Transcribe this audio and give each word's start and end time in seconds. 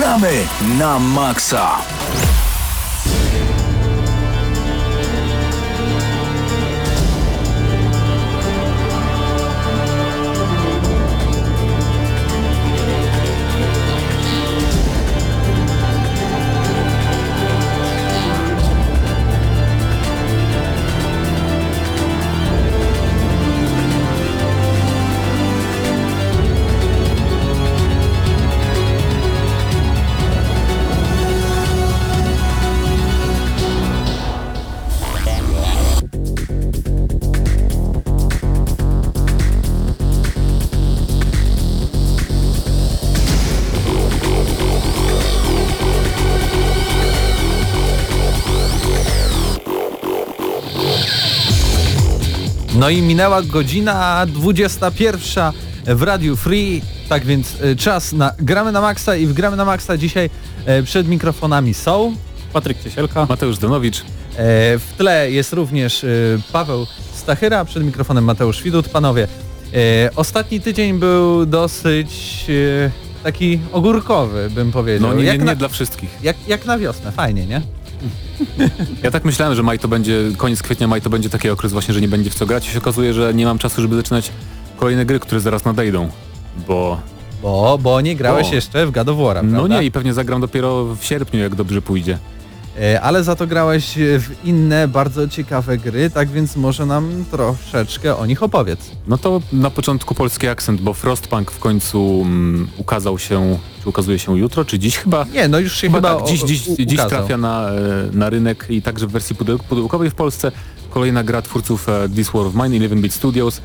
Gramy 0.00 0.48
na 0.80 0.96
maksa! 0.96 1.84
No 52.80 52.90
i 52.90 53.02
minęła 53.02 53.42
godzina 53.42 54.26
21 54.26 55.52
w 55.86 56.02
Radiu 56.02 56.36
Free, 56.36 56.82
tak 57.08 57.24
więc 57.24 57.56
e, 57.62 57.76
czas 57.76 58.12
na 58.12 58.32
Gramy 58.38 58.72
na 58.72 58.80
Maxa 58.80 59.16
i 59.16 59.26
w 59.26 59.32
Gramy 59.32 59.56
na 59.56 59.64
Maxa 59.64 59.96
dzisiaj 59.96 60.30
e, 60.66 60.82
przed 60.82 61.08
mikrofonami 61.08 61.74
są 61.74 62.16
Patryk 62.52 62.82
Ciesielka, 62.82 63.26
Mateusz 63.28 63.58
Donowicz. 63.58 64.00
E, 64.00 64.04
w 64.78 64.92
tle 64.98 65.30
jest 65.30 65.52
również 65.52 66.06
Paweł 66.52 66.86
Stachyra, 67.12 67.64
przed 67.64 67.84
mikrofonem 67.84 68.24
Mateusz 68.24 68.62
Widut. 68.62 68.88
Panowie, 68.88 69.28
ostatni 70.16 70.60
tydzień 70.60 70.98
był 70.98 71.46
dosyć 71.46 72.46
taki 73.22 73.60
ogórkowy, 73.72 74.50
bym 74.50 74.72
powiedział. 74.72 75.10
No 75.10 75.16
nie, 75.16 75.24
nie, 75.24 75.38
nie 75.38 75.44
na, 75.44 75.54
dla 75.54 75.68
wszystkich. 75.68 76.10
Jak, 76.22 76.36
jak 76.48 76.66
na 76.66 76.78
wiosnę, 76.78 77.12
fajnie, 77.12 77.46
nie? 77.46 77.62
Ja 79.02 79.10
tak 79.10 79.24
myślałem, 79.24 79.54
że 79.54 79.62
maj 79.62 79.78
to 79.78 79.88
będzie, 79.88 80.18
koniec 80.36 80.62
kwietnia, 80.62 80.88
maj 80.88 81.00
to 81.02 81.10
będzie 81.10 81.30
taki 81.30 81.50
okres 81.50 81.72
właśnie, 81.72 81.94
że 81.94 82.00
nie 82.00 82.08
będzie 82.08 82.30
w 82.30 82.34
co 82.34 82.46
grać 82.46 82.68
i 82.68 82.70
się 82.70 82.78
okazuje, 82.78 83.14
że 83.14 83.34
nie 83.34 83.44
mam 83.44 83.58
czasu, 83.58 83.82
żeby 83.82 83.96
zaczynać 83.96 84.32
kolejne 84.76 85.06
gry, 85.06 85.20
które 85.20 85.40
zaraz 85.40 85.64
nadejdą, 85.64 86.08
bo... 86.68 87.00
Bo, 87.42 87.78
bo 87.82 88.00
nie 88.00 88.16
grałeś 88.16 88.48
bo. 88.48 88.54
jeszcze 88.54 88.86
w 88.86 88.90
God 88.90 89.08
of 89.08 89.18
War, 89.18 89.44
No 89.44 89.66
nie 89.68 89.82
i 89.82 89.90
pewnie 89.90 90.14
zagram 90.14 90.40
dopiero 90.40 90.84
w 90.84 91.04
sierpniu, 91.04 91.40
jak 91.40 91.54
dobrze 91.54 91.82
pójdzie. 91.82 92.18
E, 92.78 93.00
ale 93.00 93.24
za 93.24 93.36
to 93.36 93.46
grałeś 93.46 93.94
w 93.96 94.44
inne 94.44 94.88
bardzo 94.88 95.28
ciekawe 95.28 95.78
gry, 95.78 96.10
tak 96.10 96.28
więc 96.28 96.56
może 96.56 96.86
nam 96.86 97.24
troszeczkę 97.30 98.16
o 98.16 98.26
nich 98.26 98.42
opowiedz. 98.42 98.90
No 99.06 99.18
to 99.18 99.40
na 99.52 99.70
początku 99.70 100.14
polski 100.14 100.48
akcent, 100.48 100.80
bo 100.80 100.94
Frostpunk 100.94 101.50
w 101.50 101.58
końcu 101.58 102.18
um, 102.18 102.68
ukazał 102.76 103.18
się, 103.18 103.58
czy 103.82 103.88
ukazuje 103.88 104.18
się 104.18 104.38
jutro, 104.38 104.64
czy 104.64 104.78
dziś 104.78 104.96
chyba? 104.96 105.24
Nie, 105.24 105.48
no 105.48 105.58
już 105.58 105.76
się 105.76 105.90
chyba, 105.90 106.08
chyba 106.08 106.20
tak, 106.20 106.28
dziś, 106.28 106.42
dziś, 106.42 106.62
dziś 106.86 107.00
trafia 107.08 107.36
na, 107.36 107.70
e, 107.70 107.76
na 108.12 108.30
rynek 108.30 108.66
i 108.70 108.82
także 108.82 109.06
w 109.06 109.10
wersji 109.10 109.36
pudełkowej 109.68 110.10
w 110.10 110.14
Polsce. 110.14 110.52
Kolejna 110.90 111.24
gra 111.24 111.42
twórców 111.42 111.88
e, 111.88 112.08
This 112.08 112.30
War 112.30 112.46
of 112.46 112.54
Mine, 112.54 112.88
11-bit 112.88 113.12
Studios. 113.12 113.60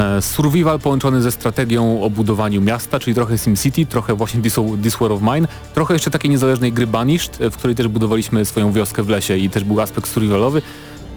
E, 0.00 0.22
survival 0.22 0.78
połączony 0.78 1.22
ze 1.22 1.32
strategią 1.32 2.02
o 2.02 2.10
budowaniu 2.10 2.60
miasta, 2.60 2.98
czyli 2.98 3.14
trochę 3.14 3.38
SimCity, 3.38 3.86
trochę 3.86 4.14
właśnie 4.14 4.42
This, 4.82 4.96
War 5.00 5.12
of 5.12 5.22
Mine, 5.22 5.48
trochę 5.74 5.94
jeszcze 5.94 6.10
takiej 6.10 6.30
niezależnej 6.30 6.72
gry 6.72 6.86
Banished, 6.86 7.40
e, 7.40 7.50
w 7.50 7.56
której 7.56 7.76
też 7.76 7.88
budowaliśmy 7.88 8.44
swoją 8.44 8.72
wioskę 8.72 9.02
w 9.02 9.08
lesie 9.08 9.36
i 9.36 9.50
też 9.50 9.64
był 9.64 9.80
aspekt 9.80 10.08
survivalowy. 10.08 10.62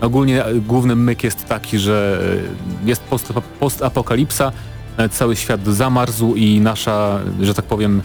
Ogólnie 0.02 0.46
e, 0.46 0.56
główny 0.56 0.96
myk 0.96 1.24
jest 1.24 1.46
taki, 1.46 1.80
że 1.80 2.22
jest 2.86 3.02
post, 3.02 3.34
postapokalipsa, 3.60 4.52
cały 5.12 5.36
świat 5.36 5.66
zamarzł 5.66 6.36
i 6.36 6.60
nasza, 6.60 7.20
że 7.42 7.54
tak 7.54 7.66
powiem, 7.66 8.02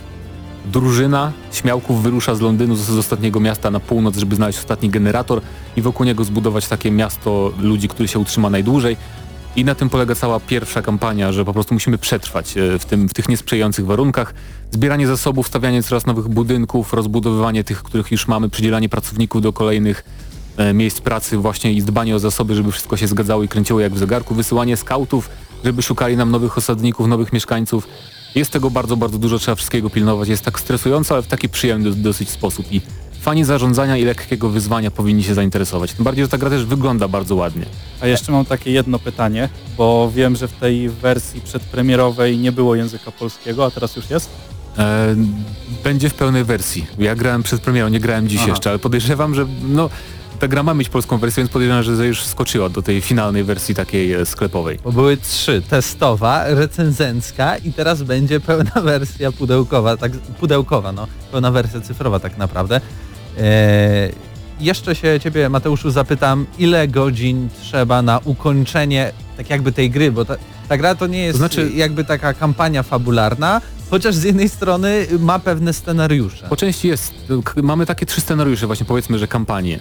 drużyna 0.72 1.32
śmiałków 1.52 2.02
wyrusza 2.02 2.34
z 2.34 2.40
Londynu, 2.40 2.76
z, 2.76 2.98
ostatniego 2.98 3.40
miasta 3.40 3.70
na 3.70 3.80
północ, 3.80 4.16
żeby 4.16 4.36
znaleźć 4.36 4.58
ostatni 4.58 4.90
generator 4.90 5.40
i 5.76 5.82
wokół 5.82 6.06
niego 6.06 6.24
zbudować 6.24 6.68
takie 6.68 6.90
miasto 6.90 7.52
ludzi, 7.58 7.88
który 7.88 8.08
się 8.08 8.18
utrzyma 8.18 8.50
najdłużej. 8.50 8.96
I 9.58 9.64
na 9.64 9.74
tym 9.74 9.90
polega 9.90 10.14
cała 10.14 10.40
pierwsza 10.40 10.82
kampania, 10.82 11.32
że 11.32 11.44
po 11.44 11.52
prostu 11.52 11.74
musimy 11.74 11.98
przetrwać 11.98 12.56
e, 12.56 12.78
w, 12.78 12.84
tym, 12.84 13.08
w 13.08 13.14
tych 13.14 13.28
niesprzyjających 13.28 13.86
warunkach. 13.86 14.34
Zbieranie 14.70 15.06
zasobów, 15.06 15.46
stawianie 15.46 15.82
coraz 15.82 16.06
nowych 16.06 16.28
budynków, 16.28 16.92
rozbudowywanie 16.92 17.64
tych, 17.64 17.82
których 17.82 18.12
już 18.12 18.28
mamy, 18.28 18.48
przydzielanie 18.48 18.88
pracowników 18.88 19.42
do 19.42 19.52
kolejnych 19.52 20.04
e, 20.56 20.72
miejsc 20.72 21.00
pracy 21.00 21.36
właśnie 21.36 21.72
i 21.72 21.82
dbanie 21.82 22.16
o 22.16 22.18
zasoby, 22.18 22.54
żeby 22.54 22.72
wszystko 22.72 22.96
się 22.96 23.06
zgadzało 23.06 23.42
i 23.42 23.48
kręciło 23.48 23.80
jak 23.80 23.94
w 23.94 23.98
zegarku, 23.98 24.34
wysyłanie 24.34 24.76
skautów, 24.76 25.30
żeby 25.64 25.82
szukali 25.82 26.16
nam 26.16 26.30
nowych 26.30 26.58
osadników, 26.58 27.08
nowych 27.08 27.32
mieszkańców. 27.32 27.88
Jest 28.34 28.50
tego 28.50 28.70
bardzo, 28.70 28.96
bardzo 28.96 29.18
dużo, 29.18 29.38
trzeba 29.38 29.54
wszystkiego 29.54 29.90
pilnować. 29.90 30.28
Jest 30.28 30.44
tak 30.44 30.60
stresująco, 30.60 31.14
ale 31.14 31.22
w 31.22 31.26
taki 31.26 31.48
przyjemny 31.48 31.90
dosyć 31.90 32.30
sposób. 32.30 32.72
I 32.72 32.80
fani 33.28 33.44
zarządzania 33.44 33.96
i 33.96 34.04
lekkiego 34.04 34.48
wyzwania 34.48 34.90
powinni 34.90 35.24
się 35.24 35.34
zainteresować. 35.34 35.92
Tym 35.92 36.04
bardziej, 36.04 36.24
że 36.24 36.28
ta 36.28 36.38
gra 36.38 36.50
też 36.50 36.64
wygląda 36.64 37.08
bardzo 37.08 37.34
ładnie. 37.34 37.66
A 38.00 38.06
jeszcze 38.06 38.32
mam 38.32 38.44
takie 38.44 38.70
jedno 38.70 38.98
pytanie, 38.98 39.48
bo 39.76 40.10
wiem, 40.14 40.36
że 40.36 40.48
w 40.48 40.52
tej 40.52 40.88
wersji 40.88 41.40
przedpremierowej 41.40 42.38
nie 42.38 42.52
było 42.52 42.74
języka 42.74 43.10
polskiego, 43.10 43.64
a 43.64 43.70
teraz 43.70 43.96
już 43.96 44.10
jest? 44.10 44.30
E, 44.78 45.16
będzie 45.84 46.10
w 46.10 46.14
pełnej 46.14 46.44
wersji. 46.44 46.86
Ja 46.98 47.14
grałem 47.14 47.42
przed 47.42 47.60
premierą, 47.60 47.88
nie 47.88 48.00
grałem 48.00 48.28
dziś 48.28 48.40
Aha. 48.40 48.50
jeszcze, 48.50 48.70
ale 48.70 48.78
podejrzewam, 48.78 49.34
że 49.34 49.46
no, 49.62 49.90
ta 50.38 50.48
gra 50.48 50.62
ma 50.62 50.74
mieć 50.74 50.88
polską 50.88 51.18
wersję, 51.18 51.42
więc 51.42 51.52
podejrzewam, 51.52 51.82
że 51.82 52.06
już 52.06 52.24
skoczyła 52.24 52.68
do 52.68 52.82
tej 52.82 53.00
finalnej 53.00 53.44
wersji 53.44 53.74
takiej 53.74 54.12
e, 54.12 54.26
sklepowej. 54.26 54.78
Bo 54.84 54.92
były 54.92 55.16
trzy, 55.16 55.62
testowa, 55.70 56.44
recenzencka 56.46 57.56
i 57.56 57.72
teraz 57.72 58.02
będzie 58.02 58.40
pełna 58.40 58.80
wersja 58.92 59.32
pudełkowa, 59.32 59.96
tak 59.96 60.12
pudełkowa, 60.12 60.92
no, 60.92 61.06
pełna 61.32 61.50
wersja 61.50 61.80
cyfrowa 61.80 62.20
tak 62.20 62.38
naprawdę. 62.38 62.80
E, 63.38 64.10
jeszcze 64.60 64.94
się 64.94 65.20
ciebie 65.20 65.48
Mateuszu 65.48 65.90
zapytam, 65.90 66.46
ile 66.58 66.88
godzin 66.88 67.48
trzeba 67.62 68.02
na 68.02 68.20
ukończenie 68.24 69.12
tak 69.36 69.50
jakby 69.50 69.72
tej 69.72 69.90
gry, 69.90 70.12
bo 70.12 70.24
ta, 70.24 70.36
ta 70.68 70.76
gra 70.76 70.94
to 70.94 71.06
nie 71.06 71.18
jest 71.18 71.32
to 71.32 71.38
znaczy, 71.38 71.70
jakby 71.74 72.04
taka 72.04 72.34
kampania 72.34 72.82
fabularna, 72.82 73.60
chociaż 73.90 74.14
z 74.14 74.22
jednej 74.22 74.48
strony 74.48 75.06
ma 75.20 75.38
pewne 75.38 75.72
scenariusze. 75.72 76.46
Po 76.48 76.56
części 76.56 76.88
jest, 76.88 77.12
mamy 77.62 77.86
takie 77.86 78.06
trzy 78.06 78.20
scenariusze 78.20 78.66
właśnie 78.66 78.86
powiedzmy, 78.86 79.18
że 79.18 79.28
kampanie. 79.28 79.80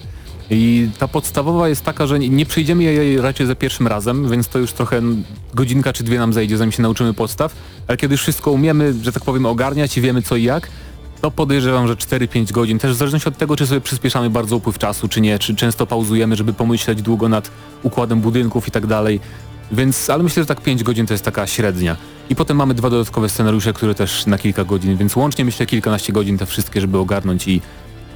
I 0.50 0.90
ta 0.98 1.08
podstawowa 1.08 1.70
jest 1.70 1.82
taka, 1.84 2.08
że 2.08 2.20
nie 2.20 2.46
przejdziemy 2.46 2.84
jej 2.84 3.22
raczej 3.22 3.48
za 3.48 3.56
pierwszym 3.56 3.88
razem, 3.88 4.30
więc 4.30 4.48
to 4.48 4.60
już 4.60 4.74
trochę 4.74 5.02
godzinka 5.54 5.94
czy 5.94 6.04
dwie 6.04 6.20
nam 6.20 6.34
zejdzie, 6.34 6.58
zanim 6.58 6.72
się 6.72 6.82
nauczymy 6.82 7.14
podstaw, 7.14 7.56
ale 7.88 7.98
kiedy 7.98 8.14
już 8.14 8.22
wszystko 8.22 8.52
umiemy, 8.52 8.94
że 9.02 9.12
tak 9.12 9.24
powiem, 9.24 9.46
ogarniać 9.46 9.98
i 9.98 10.02
wiemy 10.02 10.22
co 10.22 10.36
i 10.36 10.44
jak, 10.44 10.70
to 11.22 11.32
podejrzewam, 11.32 11.88
że 11.88 11.96
4-5 11.96 12.52
godzin, 12.52 12.80
też 12.80 12.92
w 12.92 12.98
zależności 12.98 13.30
od 13.30 13.38
tego, 13.38 13.56
czy 13.56 13.68
sobie 13.68 13.82
przyspieszamy 13.82 14.30
bardzo 14.30 14.58
upływ 14.58 14.78
czasu, 14.78 15.08
czy 15.08 15.22
nie, 15.22 15.40
czy 15.40 15.56
często 15.56 15.88
pauzujemy, 15.88 16.36
żeby 16.36 16.54
pomyśleć 16.54 17.02
długo 17.02 17.30
nad 17.30 17.52
układem 17.84 18.22
budynków 18.22 18.68
i 18.68 18.72
tak 18.72 18.88
dalej. 18.88 19.20
Więc, 19.72 20.10
ale 20.10 20.24
myślę, 20.24 20.44
że 20.44 20.48
tak 20.48 20.62
5 20.62 20.84
godzin 20.84 21.06
to 21.06 21.14
jest 21.14 21.26
taka 21.26 21.48
średnia. 21.48 21.98
I 22.30 22.36
potem 22.36 22.58
mamy 22.58 22.74
dwa 22.74 22.90
dodatkowe 22.90 23.30
scenariusze, 23.30 23.74
które 23.74 23.96
też 23.96 24.26
na 24.26 24.38
kilka 24.38 24.64
godzin, 24.64 24.98
więc 24.98 25.16
łącznie 25.16 25.46
myślę 25.46 25.66
kilkanaście 25.66 26.14
godzin 26.14 26.38
te 26.38 26.46
wszystkie, 26.46 26.82
żeby 26.82 26.98
ogarnąć 26.98 27.48
i 27.48 27.62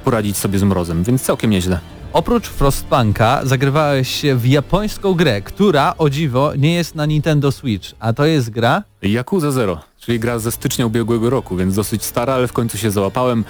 poradzić 0.02 0.36
sobie 0.36 0.58
z 0.58 0.62
mrozem, 0.62 1.04
więc 1.04 1.22
całkiem 1.22 1.50
nieźle. 1.50 1.80
Oprócz 2.12 2.48
Frostpunka 2.48 3.40
zagrywałeś 3.44 4.08
się 4.08 4.36
w 4.36 4.46
japońską 4.46 5.14
grę, 5.14 5.42
która 5.42 5.94
o 5.98 6.10
dziwo 6.10 6.52
nie 6.58 6.74
jest 6.74 6.94
na 6.94 7.06
Nintendo 7.06 7.52
Switch, 7.52 7.92
a 8.00 8.12
to 8.12 8.26
jest 8.26 8.50
gra? 8.50 8.82
Yakuza 9.02 9.50
Zero, 9.50 9.80
czyli 10.00 10.20
gra 10.20 10.38
ze 10.38 10.52
stycznia 10.52 10.86
ubiegłego 10.86 11.30
roku, 11.30 11.56
więc 11.56 11.74
dosyć 11.74 12.04
stara, 12.04 12.34
ale 12.34 12.48
w 12.48 12.52
końcu 12.52 12.78
się 12.78 12.90
załapałem. 12.90 13.44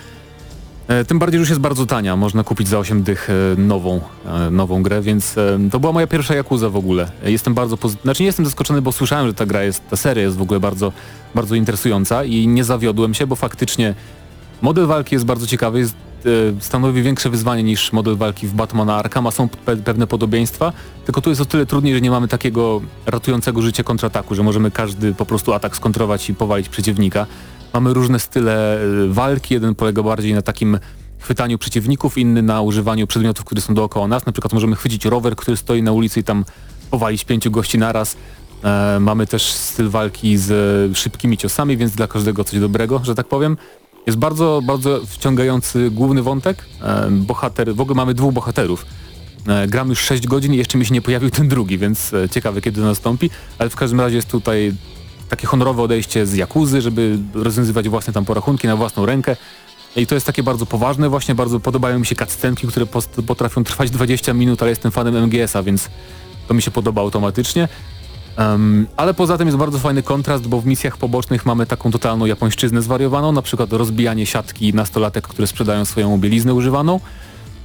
E, 0.88 1.04
tym 1.04 1.18
bardziej, 1.18 1.38
że 1.38 1.40
już 1.40 1.48
jest 1.48 1.60
bardzo 1.60 1.86
tania, 1.86 2.16
można 2.16 2.44
kupić 2.44 2.68
za 2.68 2.78
8 2.78 3.02
dych 3.02 3.30
e, 3.30 3.60
nową, 3.60 4.00
e, 4.26 4.50
nową 4.50 4.82
grę, 4.82 5.02
więc 5.02 5.34
to 5.70 5.80
była 5.80 5.92
moja 5.92 6.06
pierwsza 6.06 6.34
Yakuza 6.34 6.70
w 6.70 6.76
ogóle. 6.76 7.10
Jestem 7.24 7.54
bardzo 7.54 7.76
pozytywny, 7.76 8.02
znaczy 8.08 8.22
nie 8.22 8.26
jestem 8.26 8.44
zaskoczony, 8.44 8.82
bo 8.82 8.92
słyszałem, 8.92 9.26
że 9.26 9.34
ta 9.34 9.46
gra 9.46 9.62
jest, 9.62 9.88
ta 9.90 9.96
seria 9.96 10.22
jest 10.22 10.36
w 10.36 10.42
ogóle 10.42 10.60
bardzo, 10.60 10.92
bardzo 11.34 11.54
interesująca 11.54 12.24
i 12.24 12.48
nie 12.48 12.64
zawiodłem 12.64 13.14
się, 13.14 13.26
bo 13.26 13.36
faktycznie 13.36 13.94
model 14.62 14.86
walki 14.86 15.14
jest 15.14 15.24
bardzo 15.24 15.46
ciekawy, 15.46 15.78
jest 15.78 15.94
stanowi 16.60 17.02
większe 17.02 17.30
wyzwanie 17.30 17.62
niż 17.62 17.92
model 17.92 18.16
walki 18.16 18.46
w 18.46 18.54
Batmana 18.54 18.96
Arkham, 18.96 19.26
a 19.26 19.30
są 19.30 19.48
pe 19.48 19.76
pewne 19.76 20.06
podobieństwa, 20.06 20.72
tylko 21.04 21.20
tu 21.20 21.30
jest 21.30 21.42
o 21.42 21.44
tyle 21.44 21.66
trudniej, 21.66 21.94
że 21.94 22.00
nie 22.00 22.10
mamy 22.10 22.28
takiego 22.28 22.80
ratującego 23.06 23.62
życie 23.62 23.84
kontrataku, 23.84 24.34
że 24.34 24.42
możemy 24.42 24.70
każdy 24.70 25.14
po 25.14 25.26
prostu 25.26 25.52
atak 25.52 25.76
skontrować 25.76 26.30
i 26.30 26.34
powalić 26.34 26.68
przeciwnika. 26.68 27.26
Mamy 27.72 27.94
różne 27.94 28.18
style 28.18 28.82
e, 28.82 29.08
walki, 29.08 29.54
jeden 29.54 29.74
polega 29.74 30.02
bardziej 30.02 30.34
na 30.34 30.42
takim 30.42 30.78
chwytaniu 31.18 31.58
przeciwników, 31.58 32.18
inny 32.18 32.42
na 32.42 32.62
używaniu 32.62 33.06
przedmiotów, 33.06 33.44
które 33.44 33.60
są 33.60 33.74
dookoła 33.74 34.08
nas. 34.08 34.26
Na 34.26 34.32
przykład 34.32 34.52
możemy 34.52 34.76
chwycić 34.76 35.04
rower, 35.04 35.36
który 35.36 35.56
stoi 35.56 35.82
na 35.82 35.92
ulicy 35.92 36.20
i 36.20 36.24
tam 36.24 36.44
powalić 36.90 37.24
pięciu 37.24 37.50
gości 37.50 37.78
naraz. 37.78 38.16
E, 38.64 38.98
mamy 39.00 39.26
też 39.26 39.52
styl 39.52 39.88
walki 39.88 40.38
z 40.38 40.98
szybkimi 40.98 41.36
ciosami, 41.36 41.76
więc 41.76 41.92
dla 41.92 42.06
każdego 42.06 42.44
coś 42.44 42.60
dobrego, 42.60 43.00
że 43.04 43.14
tak 43.14 43.28
powiem. 43.28 43.56
Jest 44.06 44.18
bardzo, 44.18 44.62
bardzo 44.64 45.00
wciągający 45.06 45.90
główny 45.90 46.22
wątek. 46.22 46.64
E, 46.82 47.10
bohater, 47.10 47.74
w 47.74 47.80
ogóle 47.80 47.96
mamy 47.96 48.14
dwóch 48.14 48.32
bohaterów. 48.32 48.86
E, 49.48 49.66
gram 49.66 49.88
już 49.88 50.00
6 50.00 50.26
godzin 50.26 50.54
i 50.54 50.56
jeszcze 50.56 50.78
mi 50.78 50.86
się 50.86 50.94
nie 50.94 51.02
pojawił 51.02 51.30
ten 51.30 51.48
drugi, 51.48 51.78
więc 51.78 52.14
e, 52.14 52.28
ciekawe 52.28 52.60
kiedy 52.60 52.80
nastąpi, 52.80 53.30
ale 53.58 53.70
w 53.70 53.76
każdym 53.76 54.00
razie 54.00 54.16
jest 54.16 54.28
tutaj 54.28 54.74
takie 55.28 55.46
honorowe 55.46 55.82
odejście 55.82 56.26
z 56.26 56.34
Jakuzy, 56.34 56.80
żeby 56.80 57.18
rozwiązywać 57.34 57.88
własne 57.88 58.12
tam 58.12 58.24
porachunki 58.24 58.66
na 58.66 58.76
własną 58.76 59.06
rękę. 59.06 59.36
I 59.96 60.06
to 60.06 60.14
jest 60.14 60.26
takie 60.26 60.42
bardzo 60.42 60.66
poważne 60.66 61.08
właśnie, 61.08 61.34
bardzo 61.34 61.60
podobają 61.60 61.98
mi 61.98 62.06
się 62.06 62.14
cutscenki, 62.14 62.66
które 62.66 62.86
potrafią 63.26 63.64
trwać 63.64 63.90
20 63.90 64.34
minut, 64.34 64.62
ale 64.62 64.70
jestem 64.70 64.92
fanem 64.92 65.26
MGS-a, 65.26 65.62
więc 65.62 65.88
to 66.48 66.54
mi 66.54 66.62
się 66.62 66.70
podoba 66.70 67.02
automatycznie. 67.02 67.68
Um, 68.38 68.86
ale 68.96 69.14
poza 69.14 69.38
tym 69.38 69.48
jest 69.48 69.58
bardzo 69.58 69.78
fajny 69.78 70.02
kontrast, 70.02 70.46
bo 70.46 70.60
w 70.60 70.66
misjach 70.66 70.96
pobocznych 70.96 71.46
mamy 71.46 71.66
taką 71.66 71.90
totalną 71.90 72.26
japońszczyznę 72.26 72.82
zwariowaną, 72.82 73.32
na 73.32 73.42
przykład 73.42 73.72
rozbijanie 73.72 74.26
siatki 74.26 74.74
nastolatek, 74.74 75.28
które 75.28 75.46
sprzedają 75.46 75.84
swoją 75.84 76.18
bieliznę 76.18 76.54
używaną. 76.54 77.00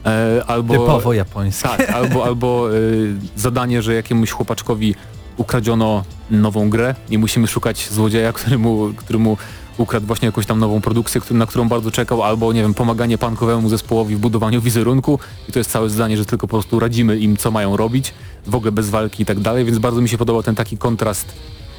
E, 0.05 0.43
albo, 0.47 0.73
Typowo 0.73 1.13
japońskie. 1.13 1.69
Tak, 1.69 1.89
albo, 1.89 2.25
albo 2.25 2.75
y, 2.75 3.15
zadanie, 3.35 3.81
że 3.81 3.93
jakiemuś 3.93 4.31
chłopaczkowi 4.31 4.95
ukradziono 5.37 6.03
nową 6.31 6.69
grę 6.69 6.95
i 7.09 7.17
musimy 7.17 7.47
szukać 7.47 7.89
złodzieja, 7.91 8.33
któremu, 8.39 8.93
któremu 8.97 9.37
ukradł 9.77 10.07
właśnie 10.07 10.25
jakąś 10.25 10.45
tam 10.45 10.59
nową 10.59 10.81
produkcję, 10.81 11.21
na 11.31 11.45
którą 11.45 11.69
bardzo 11.69 11.91
czekał, 11.91 12.24
albo 12.24 12.53
nie 12.53 12.62
wiem, 12.62 12.74
pomaganie 12.74 13.18
pankowemu 13.18 13.69
zespołowi 13.69 14.15
w 14.15 14.19
budowaniu 14.19 14.62
wizerunku 14.62 15.19
i 15.50 15.51
to 15.51 15.59
jest 15.59 15.71
całe 15.71 15.89
zdanie, 15.89 16.18
że 16.18 16.25
tylko 16.25 16.47
po 16.47 16.57
prostu 16.57 16.79
radzimy 16.79 17.18
im, 17.18 17.38
co 17.38 17.51
mają 17.51 17.77
robić, 17.77 18.13
w 18.47 18.56
ogóle 18.56 18.71
bez 18.71 18.89
walki 18.89 19.24
i 19.24 19.25
tak 19.25 19.39
dalej, 19.39 19.65
więc 19.65 19.79
bardzo 19.79 20.01
mi 20.01 20.09
się 20.09 20.18
podobał 20.18 20.44
ten 20.44 20.56
taki 20.56 20.77
kontrast 20.77 21.33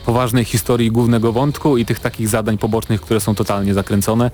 poważnej 0.07 0.45
historii 0.45 0.91
głównego 0.91 1.33
wątku 1.33 1.77
i 1.77 1.85
tych 1.85 2.01
takich 2.01 2.29
zadań 2.29 2.59
pobocznych, 2.59 3.01
które 3.01 3.21
są 3.21 3.35
totalnie 3.35 3.75
zakręcone. 3.75 4.31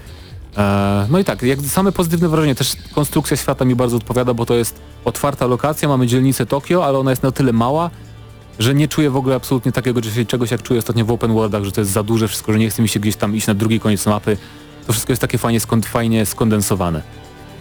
Eee, 0.56 1.06
no 1.10 1.18
i 1.18 1.24
tak, 1.24 1.42
jak 1.42 1.60
same 1.60 1.92
pozytywne 1.92 2.28
wrażenie, 2.28 2.54
też 2.54 2.76
konstrukcja 2.94 3.36
świata 3.36 3.64
mi 3.64 3.74
bardzo 3.74 3.96
odpowiada, 3.96 4.34
bo 4.34 4.46
to 4.46 4.54
jest 4.54 4.80
otwarta 5.04 5.46
lokacja, 5.46 5.88
mamy 5.88 6.06
dzielnicę 6.06 6.46
Tokio, 6.46 6.86
ale 6.86 6.98
ona 6.98 7.10
jest 7.10 7.22
na 7.22 7.32
tyle 7.32 7.52
mała, 7.52 7.90
że 8.58 8.74
nie 8.74 8.88
czuję 8.88 9.10
w 9.10 9.16
ogóle 9.16 9.34
absolutnie 9.36 9.72
takiego 9.72 10.00
czegoś, 10.26 10.50
jak 10.50 10.62
czuję 10.62 10.78
ostatnio 10.78 11.04
w 11.04 11.10
open 11.10 11.32
worldach, 11.32 11.64
że 11.64 11.72
to 11.72 11.80
jest 11.80 11.92
za 11.92 12.02
duże 12.02 12.28
wszystko, 12.28 12.52
że 12.52 12.58
nie 12.58 12.70
chce 12.70 12.82
mi 12.82 12.88
się 12.88 13.00
gdzieś 13.00 13.16
tam 13.16 13.36
iść 13.36 13.46
na 13.46 13.54
drugi 13.54 13.80
koniec 13.80 14.06
mapy. 14.06 14.36
To 14.86 14.92
wszystko 14.92 15.12
jest 15.12 15.20
takie 15.20 15.38
fajnie, 15.38 15.60
skąd, 15.60 15.86
fajnie 15.86 16.26
skondensowane. 16.26 17.02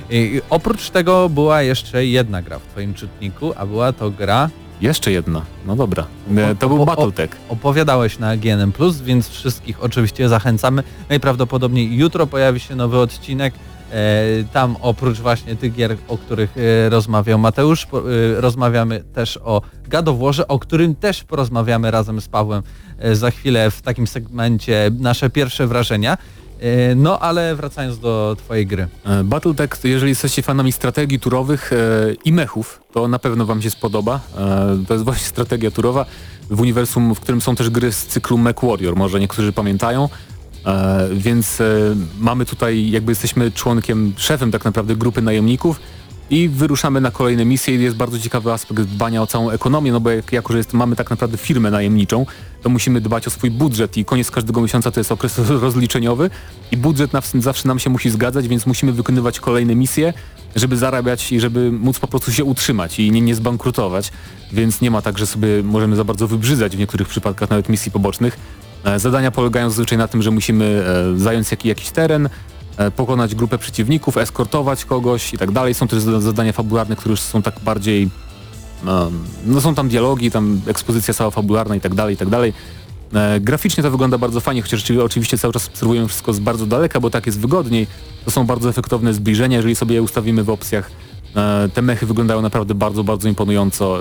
I 0.10 0.42
oprócz 0.50 0.90
tego 0.90 1.30
była 1.30 1.62
jeszcze 1.62 2.06
jedna 2.06 2.42
gra 2.42 2.60
w 2.60 2.64
twoim 2.64 2.94
czytniku, 2.94 3.54
a 3.58 3.66
była 3.66 3.94
to 3.94 4.12
gra... 4.12 4.50
Jeszcze 4.82 5.12
jedna, 5.12 5.42
no 5.66 5.76
dobra. 5.76 6.06
E, 6.38 6.56
to 6.56 6.70
był 6.70 6.86
Battletech. 6.86 7.38
Opowiadałeś 7.50 8.20
na 8.20 8.38
GNM+, 8.38 8.74
więc 9.04 9.30
wszystkich 9.30 9.84
oczywiście 9.84 10.30
zachęcamy. 10.30 10.84
Najprawdopodobniej 11.10 11.98
jutro 11.98 12.28
pojawi 12.28 12.60
się 12.60 12.76
nowy 12.76 12.98
odcinek. 12.98 13.54
E, 13.94 14.44
tam 14.54 14.76
oprócz 14.82 15.20
właśnie 15.20 15.56
tych 15.56 15.74
gier, 15.74 15.98
o 16.08 16.18
których 16.18 16.56
e, 16.58 16.90
rozmawiał 16.90 17.40
Mateusz, 17.40 17.84
e, 17.84 18.42
rozmawiamy 18.42 19.04
też 19.14 19.40
o 19.44 19.62
Gadowłorze, 19.88 20.48
o 20.48 20.60
którym 20.60 20.96
też 20.96 21.24
porozmawiamy 21.24 21.92
razem 21.92 22.22
z 22.22 22.28
Pawłem 22.28 22.64
za 23.14 23.32
chwilę 23.32 23.72
w 23.72 23.82
takim 23.82 24.08
segmencie 24.08 24.92
nasze 25.00 25.30
pierwsze 25.30 25.68
wrażenia. 25.68 26.18
No 26.96 27.20
ale 27.20 27.56
wracając 27.56 28.00
do 28.00 28.36
Twojej 28.40 28.68
gry. 28.68 28.88
Battletech, 29.24 29.70
jeżeli 29.84 30.10
jesteście 30.10 30.42
fanami 30.42 30.72
strategii 30.72 31.20
turowych 31.20 31.72
i 32.26 32.34
mechów, 32.34 32.82
to 32.94 33.08
na 33.08 33.20
pewno 33.20 33.46
Wam 33.46 33.62
się 33.62 33.70
spodoba. 33.70 34.20
To 34.88 34.94
jest 34.94 35.06
właśnie 35.06 35.28
strategia 35.36 35.72
turowa 35.72 36.06
w 36.50 36.62
uniwersum, 36.62 37.16
w 37.16 37.20
którym 37.20 37.42
są 37.42 37.56
też 37.56 37.70
gry 37.70 37.92
z 37.92 38.06
cyklu 38.06 38.38
MechWarrior, 38.38 38.96
może 38.96 39.20
niektórzy 39.20 39.54
pamiętają. 39.54 40.10
E, 40.66 41.08
więc 41.14 41.62
e, 41.62 41.96
mamy 42.20 42.46
tutaj, 42.46 42.90
jakby 42.90 43.12
jesteśmy 43.12 43.52
członkiem, 43.52 44.14
szefem 44.18 44.52
tak 44.52 44.66
naprawdę 44.66 44.96
grupy 44.96 45.22
najemników 45.22 45.80
i 46.30 46.50
wyruszamy 46.50 47.02
na 47.02 47.12
kolejne 47.12 47.46
misje 47.46 47.76
i 47.76 47.82
jest 47.82 47.96
bardzo 47.96 48.20
ciekawy 48.20 48.52
aspekt 48.52 48.82
dbania 48.82 49.22
o 49.22 49.28
całą 49.28 49.50
ekonomię, 49.50 49.92
no 49.92 50.00
bo 50.00 50.10
jak, 50.10 50.34
jako, 50.34 50.54
że 50.54 50.58
jest, 50.58 50.74
mamy 50.74 50.96
tak 50.96 51.10
naprawdę 51.10 51.38
firmę 51.38 51.72
najemniczą, 51.72 52.26
to 52.62 52.70
musimy 52.70 53.02
dbać 53.02 53.28
o 53.28 53.30
swój 53.30 53.52
budżet 53.52 53.98
i 53.98 54.06
koniec 54.06 54.32
każdego 54.32 54.62
miesiąca 54.62 54.92
to 54.92 55.00
jest 55.00 55.12
okres 55.12 55.40
rozliczeniowy 55.66 56.30
i 56.72 56.78
budżet 56.78 57.12
zawsze 57.40 57.68
nam 57.68 57.80
się 57.80 57.90
musi 57.90 58.10
zgadzać, 58.10 58.48
więc 58.48 58.66
musimy 58.66 58.92
wykonywać 58.92 59.40
kolejne 59.40 59.76
misje, 59.76 60.14
żeby 60.56 60.78
zarabiać 60.78 61.32
i 61.32 61.40
żeby 61.40 61.72
móc 61.72 62.00
po 62.00 62.08
prostu 62.08 62.32
się 62.32 62.44
utrzymać 62.44 63.00
i 63.00 63.12
nie, 63.12 63.22
nie 63.22 63.36
zbankrutować, 63.36 64.12
więc 64.52 64.82
nie 64.82 64.92
ma 64.92 65.02
tak, 65.02 65.18
że 65.18 65.28
sobie 65.28 65.64
możemy 65.64 65.96
za 65.96 66.04
bardzo 66.04 66.28
wybrzydzać 66.28 66.76
w 66.76 66.80
niektórych 66.80 67.08
przypadkach 67.08 67.50
nawet 67.50 67.70
misji 67.70 67.92
pobocznych, 67.92 68.38
zadania 68.98 69.32
polegają 69.32 69.70
zazwyczaj 69.70 69.98
na 69.98 70.08
tym, 70.08 70.22
że 70.22 70.32
musimy 70.32 70.86
e, 71.16 71.20
zająć 71.20 71.48
jakiś 71.64 71.90
teren, 71.90 72.30
e, 72.78 72.92
pokonać 72.92 73.36
grupę 73.36 73.58
przeciwników, 73.58 74.18
eskortować 74.18 74.86
kogoś 74.86 75.34
i 75.34 75.38
tak 75.38 75.52
dalej. 75.52 75.74
Są 75.74 75.88
też 75.88 76.00
zadania 76.02 76.52
fabularne, 76.52 76.96
które 76.96 77.12
już 77.12 77.20
są 77.20 77.42
tak 77.42 77.60
bardziej... 77.60 78.10
No 79.46 79.62
są 79.62 79.76
tam 79.76 79.90
dialogi, 79.90 80.32
tam 80.32 80.62
ekspozycja 80.68 81.14
cała 81.14 81.32
fabularna 81.32 81.76
i 81.76 81.82
tak 81.82 81.96
dalej, 81.96 82.16
i 82.16 82.18
tak 82.18 82.30
dalej. 82.30 82.54
Graficznie 83.42 83.84
to 83.84 83.92
wygląda 83.92 84.18
bardzo 84.18 84.40
fajnie, 84.40 84.62
chociaż 84.62 84.92
oczywiście 84.92 85.38
cały 85.38 85.54
czas 85.54 85.68
obserwujemy 85.68 86.08
wszystko 86.08 86.34
z 86.34 86.40
bardzo 86.40 86.66
daleka, 86.66 87.00
bo 87.00 87.10
tak 87.10 87.26
jest 87.26 87.40
wygodniej. 87.40 87.88
To 88.26 88.32
są 88.32 88.46
bardzo 88.46 88.70
efektowne 88.70 89.14
zbliżenia, 89.14 89.58
jeżeli 89.58 89.76
sobie 89.76 89.96
je 89.96 90.02
ustawimy 90.02 90.44
w 90.44 90.50
opcjach. 90.50 90.92
Te 91.74 91.82
mechy 91.82 92.06
wyglądają 92.06 92.42
naprawdę 92.42 92.76
bardzo, 92.76 93.04
bardzo 93.04 93.30
imponująco. 93.30 94.00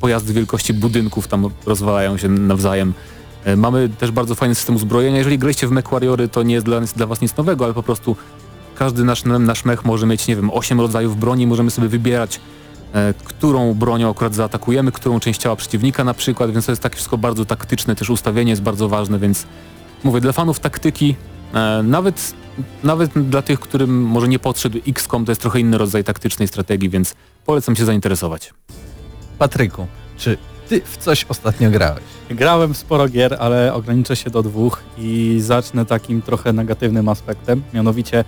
Pojazdy 0.00 0.32
wielkości 0.32 0.74
budynków 0.74 1.28
tam 1.28 1.50
rozwalają 1.66 2.16
się 2.16 2.28
nawzajem. 2.28 2.94
E, 3.44 3.56
mamy 3.56 3.88
też 3.88 4.10
bardzo 4.10 4.34
fajny 4.34 4.54
system 4.54 4.76
uzbrojenia. 4.76 5.18
Jeżeli 5.18 5.38
graliście 5.38 5.66
w 5.66 5.70
MechWarriory, 5.70 6.28
to 6.28 6.42
nie 6.42 6.54
jest 6.54 6.66
dla, 6.66 6.80
dla 6.80 7.06
was 7.06 7.20
nic 7.20 7.36
nowego, 7.36 7.64
ale 7.64 7.74
po 7.74 7.82
prostu 7.82 8.16
każdy 8.74 9.04
nasz, 9.04 9.24
nasz 9.24 9.64
mech 9.64 9.84
może 9.84 10.06
mieć, 10.06 10.26
nie 10.26 10.36
wiem, 10.36 10.50
8 10.50 10.80
rodzajów 10.80 11.18
broni, 11.18 11.46
możemy 11.46 11.70
sobie 11.70 11.88
wybierać, 11.88 12.40
e, 12.92 13.14
którą 13.24 13.74
bronią 13.74 14.10
akurat 14.10 14.34
zaatakujemy, 14.34 14.92
którą 14.92 15.20
część 15.20 15.40
ciała 15.40 15.56
przeciwnika 15.56 16.04
na 16.04 16.14
przykład, 16.14 16.50
więc 16.50 16.66
to 16.66 16.72
jest 16.72 16.82
takie 16.82 16.96
wszystko 16.96 17.18
bardzo 17.18 17.44
taktyczne, 17.44 17.96
też 17.96 18.10
ustawienie 18.10 18.50
jest 18.50 18.62
bardzo 18.62 18.88
ważne, 18.88 19.18
więc 19.18 19.46
mówię, 20.04 20.20
dla 20.20 20.32
fanów 20.32 20.60
taktyki, 20.60 21.14
e, 21.54 21.82
nawet, 21.82 22.34
nawet 22.84 23.28
dla 23.28 23.42
tych, 23.42 23.60
którym 23.60 24.02
może 24.02 24.28
nie 24.28 24.38
podszedł 24.38 24.78
XCOM, 24.88 25.24
to 25.24 25.32
jest 25.32 25.40
trochę 25.40 25.60
inny 25.60 25.78
rodzaj 25.78 26.04
taktycznej 26.04 26.48
strategii, 26.48 26.88
więc 26.88 27.14
polecam 27.46 27.76
się 27.76 27.84
zainteresować. 27.84 28.54
Patryku, 29.38 29.86
czy 30.16 30.38
ty 30.70 30.80
w 30.84 30.96
coś 30.96 31.24
ostatnio 31.28 31.70
grałeś? 31.70 32.02
Grałem 32.30 32.74
sporo 32.74 33.08
gier, 33.08 33.36
ale 33.40 33.74
ograniczę 33.74 34.16
się 34.16 34.30
do 34.30 34.42
dwóch 34.42 34.82
i 34.98 35.38
zacznę 35.40 35.86
takim 35.86 36.22
trochę 36.22 36.52
negatywnym 36.52 37.08
aspektem, 37.08 37.62
mianowicie 37.74 38.24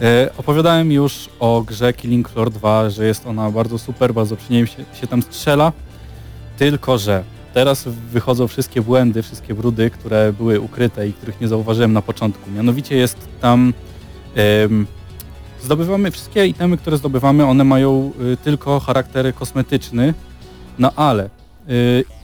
e, 0.00 0.30
opowiadałem 0.36 0.92
już 0.92 1.28
o 1.40 1.62
grze 1.66 1.92
Killing 1.92 2.28
Floor 2.28 2.50
2, 2.50 2.90
że 2.90 3.06
jest 3.06 3.26
ona 3.26 3.50
bardzo 3.50 3.78
super, 3.78 4.14
bardzo 4.14 4.36
przyjemnie 4.36 4.66
się, 4.72 4.84
się 5.00 5.06
tam 5.06 5.22
strzela, 5.22 5.72
tylko 6.58 6.98
że 6.98 7.24
teraz 7.54 7.88
wychodzą 8.12 8.48
wszystkie 8.48 8.82
błędy, 8.82 9.22
wszystkie 9.22 9.54
brudy, 9.54 9.90
które 9.90 10.32
były 10.32 10.60
ukryte 10.60 11.08
i 11.08 11.12
których 11.12 11.40
nie 11.40 11.48
zauważyłem 11.48 11.92
na 11.92 12.02
początku. 12.02 12.50
Mianowicie 12.50 12.96
jest 12.96 13.16
tam... 13.40 13.74
zdobywamy 15.62 16.10
wszystkie 16.10 16.46
itemy, 16.46 16.76
które 16.76 16.96
zdobywamy, 16.96 17.46
one 17.46 17.64
mają 17.64 18.12
y, 18.32 18.36
tylko 18.36 18.80
charakter 18.80 19.34
kosmetyczny, 19.34 20.14
no 20.78 20.92
ale 20.96 21.39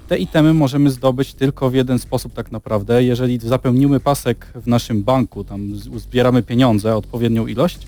te 0.08 0.18
itemy 0.18 0.54
możemy 0.54 0.90
zdobyć 0.90 1.34
tylko 1.34 1.70
w 1.70 1.74
jeden 1.74 1.98
sposób 1.98 2.32
tak 2.32 2.52
naprawdę. 2.52 3.04
Jeżeli 3.04 3.38
zapełnimy 3.38 4.00
pasek 4.00 4.46
w 4.54 4.66
naszym 4.66 5.02
banku, 5.02 5.44
tam 5.44 5.76
zbieramy 5.76 6.42
pieniądze, 6.42 6.96
odpowiednią 6.96 7.46
ilość, 7.46 7.78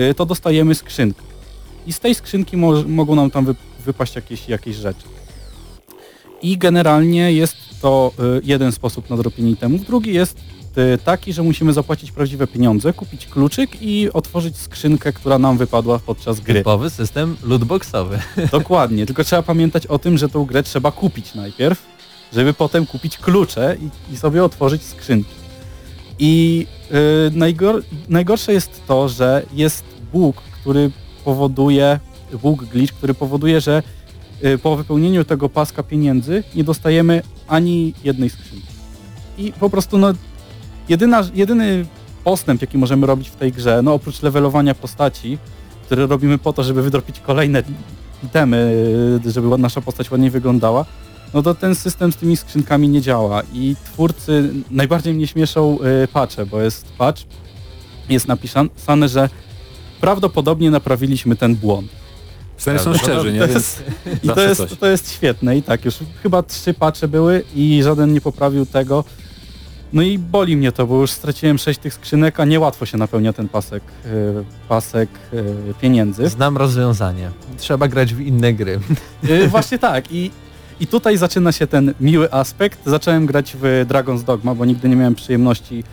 y, 0.00 0.14
to 0.14 0.26
dostajemy 0.26 0.74
skrzynkę. 0.74 1.22
I 1.86 1.92
z 1.92 2.00
tej 2.00 2.14
skrzynki 2.14 2.56
mo 2.56 2.82
mogą 2.82 3.14
nam 3.14 3.30
tam 3.30 3.44
wy 3.44 3.54
wypaść 3.84 4.16
jakieś, 4.16 4.48
jakieś 4.48 4.76
rzeczy. 4.76 5.04
I 6.42 6.58
generalnie 6.58 7.32
jest 7.32 7.56
to 7.80 8.12
y, 8.38 8.40
jeden 8.44 8.72
sposób 8.72 9.10
na 9.10 9.16
dropienie 9.16 9.50
itemów. 9.50 9.84
Drugi 9.84 10.14
jest 10.14 10.40
Y, 10.78 10.98
taki, 11.04 11.32
że 11.32 11.42
musimy 11.42 11.72
zapłacić 11.72 12.12
prawdziwe 12.12 12.46
pieniądze, 12.46 12.92
kupić 12.92 13.26
kluczyk 13.26 13.82
i 13.82 14.12
otworzyć 14.12 14.56
skrzynkę, 14.56 15.12
która 15.12 15.38
nam 15.38 15.58
wypadła 15.58 15.98
podczas 15.98 16.40
gry. 16.40 16.54
Typowy 16.54 16.90
system 16.90 17.36
lootboxowy. 17.42 18.18
Dokładnie, 18.52 19.06
tylko 19.06 19.24
trzeba 19.24 19.42
pamiętać 19.42 19.86
o 19.86 19.98
tym, 19.98 20.18
że 20.18 20.28
tą 20.28 20.44
grę 20.44 20.62
trzeba 20.62 20.92
kupić 20.92 21.34
najpierw, 21.34 21.86
żeby 22.32 22.54
potem 22.54 22.86
kupić 22.86 23.18
klucze 23.18 23.76
i, 23.80 24.14
i 24.14 24.16
sobie 24.16 24.44
otworzyć 24.44 24.82
skrzynki. 24.82 25.34
I 26.18 26.66
yy, 26.90 26.96
najgor 27.32 27.82
najgorsze 28.08 28.52
jest 28.52 28.86
to, 28.86 29.08
że 29.08 29.42
jest 29.52 29.84
bóg, 30.12 30.36
który 30.36 30.90
powoduje, 31.24 32.00
bóg 32.42 32.64
glitch, 32.64 32.94
który 32.94 33.14
powoduje, 33.14 33.60
że 33.60 33.82
yy, 34.42 34.58
po 34.58 34.76
wypełnieniu 34.76 35.24
tego 35.24 35.48
paska 35.48 35.82
pieniędzy 35.82 36.44
nie 36.54 36.64
dostajemy 36.64 37.22
ani 37.48 37.94
jednej 38.04 38.30
skrzynki. 38.30 38.66
I 39.38 39.52
po 39.52 39.70
prostu 39.70 39.98
no, 39.98 40.12
Jedyna, 40.88 41.24
jedyny 41.34 41.86
postęp, 42.24 42.60
jaki 42.60 42.78
możemy 42.78 43.06
robić 43.06 43.28
w 43.28 43.36
tej 43.36 43.52
grze, 43.52 43.82
no 43.82 43.94
oprócz 43.94 44.22
levelowania 44.22 44.74
postaci, 44.74 45.38
które 45.82 46.06
robimy 46.06 46.38
po 46.38 46.52
to, 46.52 46.62
żeby 46.62 46.82
wydropić 46.82 47.20
kolejne 47.20 47.62
itemy, 48.24 48.74
żeby 49.26 49.58
nasza 49.58 49.80
postać 49.80 50.10
ładniej 50.10 50.30
wyglądała, 50.30 50.84
no 51.34 51.42
to 51.42 51.54
ten 51.54 51.74
system 51.74 52.12
z 52.12 52.16
tymi 52.16 52.36
skrzynkami 52.36 52.88
nie 52.88 53.00
działa 53.00 53.42
i 53.52 53.76
twórcy 53.84 54.54
najbardziej 54.70 55.14
mnie 55.14 55.26
śmieszą 55.26 55.78
y, 56.04 56.08
patche, 56.08 56.46
bo 56.46 56.60
jest 56.60 56.86
patch 56.98 57.22
jest 58.08 58.28
napisane, 58.28 59.08
że 59.08 59.28
prawdopodobnie 60.00 60.70
naprawiliśmy 60.70 61.36
ten 61.36 61.56
błąd. 61.56 61.88
Są 62.78 62.94
szczerzy, 62.94 63.32
nie? 63.32 63.40
To 63.40 63.46
jest, 63.46 63.84
I 64.22 64.28
to 64.28 64.40
jest, 64.40 64.78
to 64.80 64.86
jest 64.86 65.12
świetne 65.12 65.56
i 65.56 65.62
tak, 65.62 65.84
już 65.84 65.94
chyba 66.22 66.42
trzy 66.42 66.74
pacze 66.74 67.08
były 67.08 67.44
i 67.54 67.80
żaden 67.82 68.12
nie 68.12 68.20
poprawił 68.20 68.66
tego. 68.66 69.04
No 69.92 70.02
i 70.02 70.18
boli 70.18 70.56
mnie 70.56 70.72
to, 70.72 70.86
bo 70.86 71.00
już 71.00 71.10
straciłem 71.10 71.58
sześć 71.58 71.80
tych 71.80 71.94
skrzynek, 71.94 72.40
a 72.40 72.44
niełatwo 72.44 72.86
się 72.86 72.98
napełnia 72.98 73.32
ten 73.32 73.48
pasek, 73.48 73.82
yy, 74.04 74.44
pasek 74.68 75.08
yy, 75.32 75.74
pieniędzy. 75.80 76.28
Znam 76.28 76.56
rozwiązanie. 76.56 77.30
Trzeba 77.56 77.88
grać 77.88 78.14
w 78.14 78.20
inne 78.20 78.52
gry. 78.52 78.80
Yy, 79.22 79.48
właśnie 79.48 79.78
tak 79.78 80.12
i, 80.12 80.30
i 80.80 80.86
tutaj 80.86 81.16
zaczyna 81.16 81.52
się 81.52 81.66
ten 81.66 81.94
miły 82.00 82.32
aspekt. 82.32 82.78
Zacząłem 82.86 83.26
grać 83.26 83.56
w 83.60 83.86
Dragon's 83.88 84.22
Dogma, 84.22 84.54
bo 84.54 84.64
nigdy 84.64 84.88
nie 84.88 84.96
miałem 84.96 85.14
przyjemności 85.14 85.84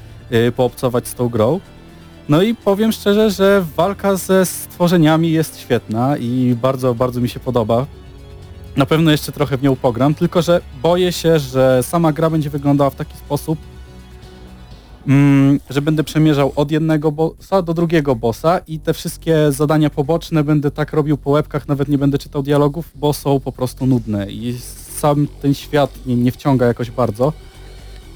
poobcować 0.56 1.08
z 1.08 1.14
tą 1.14 1.30
grą. 1.30 1.60
No 2.30 2.42
i 2.42 2.56
powiem 2.56 2.92
szczerze, 2.92 3.32
że 3.32 3.66
walka 3.76 4.16
ze 4.16 4.46
stworzeniami 4.46 5.32
jest 5.32 5.60
świetna 5.60 6.18
i 6.18 6.56
bardzo, 6.62 6.96
bardzo 6.96 7.22
mi 7.22 7.30
się 7.30 7.40
podoba. 7.40 7.86
Na 8.76 8.86
pewno 8.86 9.12
jeszcze 9.12 9.32
trochę 9.32 9.58
w 9.58 9.64
nią 9.64 9.76
pogram, 9.76 10.16
tylko 10.16 10.42
że 10.42 10.62
boję 10.82 11.12
się, 11.12 11.40
że 11.40 11.84
sama 11.84 12.14
gra 12.14 12.30
będzie 12.30 12.50
wyglądała 12.50 12.90
w 12.90 12.96
taki 12.96 13.18
sposób, 13.18 13.60
mm, 15.08 15.60
że 15.70 15.82
będę 15.82 16.04
przemierzał 16.04 16.52
od 16.56 16.72
jednego 16.72 17.12
bossa 17.12 17.62
do 17.62 17.74
drugiego 17.74 18.16
bossa 18.16 18.60
i 18.68 18.80
te 18.80 18.94
wszystkie 18.94 19.52
zadania 19.52 19.90
poboczne 19.90 20.44
będę 20.44 20.72
tak 20.72 20.94
robił 20.94 21.18
po 21.18 21.30
łebkach, 21.30 21.68
nawet 21.68 21.88
nie 21.88 21.98
będę 21.98 22.18
czytał 22.18 22.44
dialogów, 22.44 22.92
bo 22.96 23.14
są 23.14 23.40
po 23.40 23.52
prostu 23.52 23.86
nudne 23.86 24.32
i 24.32 24.58
sam 24.98 25.28
ten 25.42 25.54
świat 25.54 25.90
nie, 26.06 26.16
nie 26.16 26.32
wciąga 26.32 26.66
jakoś 26.66 26.92
bardzo. 26.92 27.34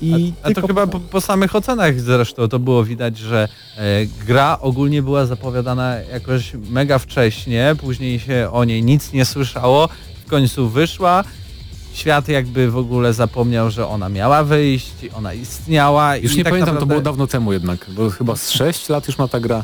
I 0.01 0.34
a, 0.43 0.48
a 0.48 0.53
to 0.53 0.67
chyba 0.67 0.88
po, 0.88 1.00
po, 1.00 1.22
samych 1.22 1.55
ocenach 1.55 2.00
zresztą 2.00 2.48
to 2.48 2.60
było 2.60 2.84
widać, 2.84 3.17
że 3.17 3.48
e, 3.77 4.05
gra 4.05 4.58
ogólnie 4.62 5.01
była 5.01 5.25
zapowiadana 5.25 5.96
jakoś 5.96 6.53
mega 6.69 7.00
wcześnie, 7.00 7.75
później 7.81 8.19
się 8.19 8.50
o 8.51 8.63
niej 8.63 8.84
nic 8.84 9.13
nie 9.13 9.25
słyszało, 9.25 9.89
w 10.25 10.29
końcu 10.29 10.69
wyszła, 10.69 11.24
świat 11.93 12.27
jakby 12.27 12.72
w 12.72 12.77
ogóle 12.77 13.13
zapomniał, 13.13 13.72
że 13.72 13.88
ona 13.88 14.10
miała 14.10 14.43
wyjść, 14.43 14.93
ona 15.17 15.34
istniała. 15.34 16.15
Już 16.15 16.36
nie 16.36 16.43
tak 16.43 16.53
pamiętam, 16.53 16.75
naprawdę... 16.75 16.79
to 16.79 16.86
było 16.86 17.01
dawno 17.01 17.27
temu 17.27 17.53
jednak, 17.53 17.86
bo 17.89 18.10
chyba 18.10 18.36
z 18.36 18.51
6 18.51 18.89
lat 18.89 19.08
już 19.08 19.17
ma 19.17 19.27
ta 19.27 19.39
gra. 19.39 19.63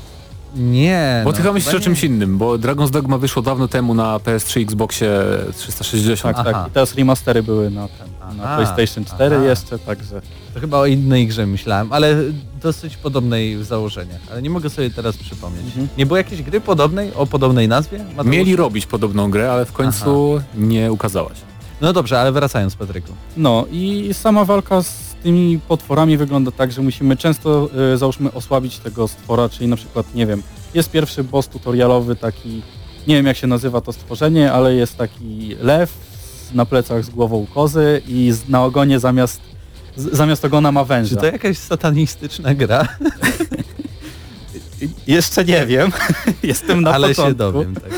Nie. 0.55 1.21
Bo 1.23 1.31
ty 1.31 1.39
no, 1.39 1.43
chyba 1.43 1.53
myślisz 1.53 1.75
o 1.75 1.79
czymś 1.79 2.03
innym, 2.03 2.37
bo 2.37 2.53
Dragon's 2.53 2.89
Dogma 2.89 3.17
wyszło 3.17 3.41
dawno 3.41 3.67
temu 3.67 3.93
na 3.93 4.17
PS3, 4.17 4.61
Xboxie 4.61 5.09
360. 5.57 6.37
Tak, 6.37 6.45
tak. 6.45 6.67
I 6.67 6.71
teraz 6.71 6.95
remastery 6.95 7.43
były 7.43 7.69
na, 7.69 7.87
ten, 7.87 8.37
na 8.37 8.55
PlayStation 8.55 9.05
4 9.05 9.35
aha. 9.35 9.45
jeszcze, 9.45 9.79
także... 9.79 10.21
To 10.53 10.59
chyba 10.59 10.77
o 10.77 10.85
innej 10.85 11.27
grze 11.27 11.47
myślałem, 11.47 11.93
ale 11.93 12.15
dosyć 12.61 12.97
podobnej 12.97 13.57
w 13.57 13.63
założeniach, 13.63 14.21
ale 14.31 14.41
nie 14.41 14.49
mogę 14.49 14.69
sobie 14.69 14.89
teraz 14.89 15.17
przypomnieć. 15.17 15.65
Mhm. 15.65 15.87
Nie 15.97 16.05
było 16.05 16.17
jakiejś 16.17 16.41
gry 16.41 16.61
podobnej, 16.61 17.13
o 17.13 17.25
podobnej 17.25 17.67
nazwie? 17.67 17.99
Mateusz? 18.03 18.25
Mieli 18.25 18.55
robić 18.55 18.85
podobną 18.85 19.31
grę, 19.31 19.51
ale 19.51 19.65
w 19.65 19.71
końcu 19.71 20.35
aha. 20.37 20.45
nie 20.57 20.91
ukazała 20.91 21.29
się. 21.29 21.54
No 21.81 21.93
dobrze, 21.93 22.19
ale 22.19 22.31
wracając 22.31 22.75
Patryku. 22.75 23.11
No 23.37 23.65
i 23.71 24.09
sama 24.13 24.45
walka 24.45 24.83
z 24.83 25.15
tymi 25.23 25.59
potworami 25.67 26.17
wygląda 26.17 26.51
tak, 26.51 26.71
że 26.71 26.81
musimy 26.81 27.17
często, 27.17 27.69
y, 27.93 27.97
załóżmy, 27.97 28.33
osłabić 28.33 28.79
tego 28.79 29.07
stwora, 29.07 29.49
czyli 29.49 29.67
na 29.67 29.75
przykład, 29.75 30.15
nie 30.15 30.25
wiem, 30.25 30.43
jest 30.73 30.91
pierwszy 30.91 31.23
boss 31.23 31.47
tutorialowy 31.47 32.15
taki, 32.15 32.61
nie 33.07 33.15
wiem 33.15 33.25
jak 33.25 33.37
się 33.37 33.47
nazywa 33.47 33.81
to 33.81 33.93
stworzenie, 33.93 34.51
ale 34.51 34.75
jest 34.75 34.97
taki 34.97 35.55
lew 35.61 35.93
na 36.53 36.65
plecach 36.65 37.05
z 37.05 37.09
głową 37.09 37.47
kozy 37.53 38.01
i 38.07 38.33
na 38.49 38.63
ogonie 38.63 38.99
zamiast, 38.99 39.41
zamiast 39.97 40.45
ogona 40.45 40.71
ma 40.71 40.83
węża. 40.83 41.09
Czy 41.09 41.15
to 41.15 41.25
jakaś 41.25 41.57
satanistyczna 41.57 42.55
gra? 42.55 42.87
Jeszcze 45.07 45.45
nie 45.45 45.65
wiem. 45.65 45.91
Jestem 46.43 46.81
na 46.81 46.93
Ale 46.93 47.07
początku. 47.07 47.31
się 47.31 47.35
dowiem, 47.37 47.75
tak. 47.75 47.93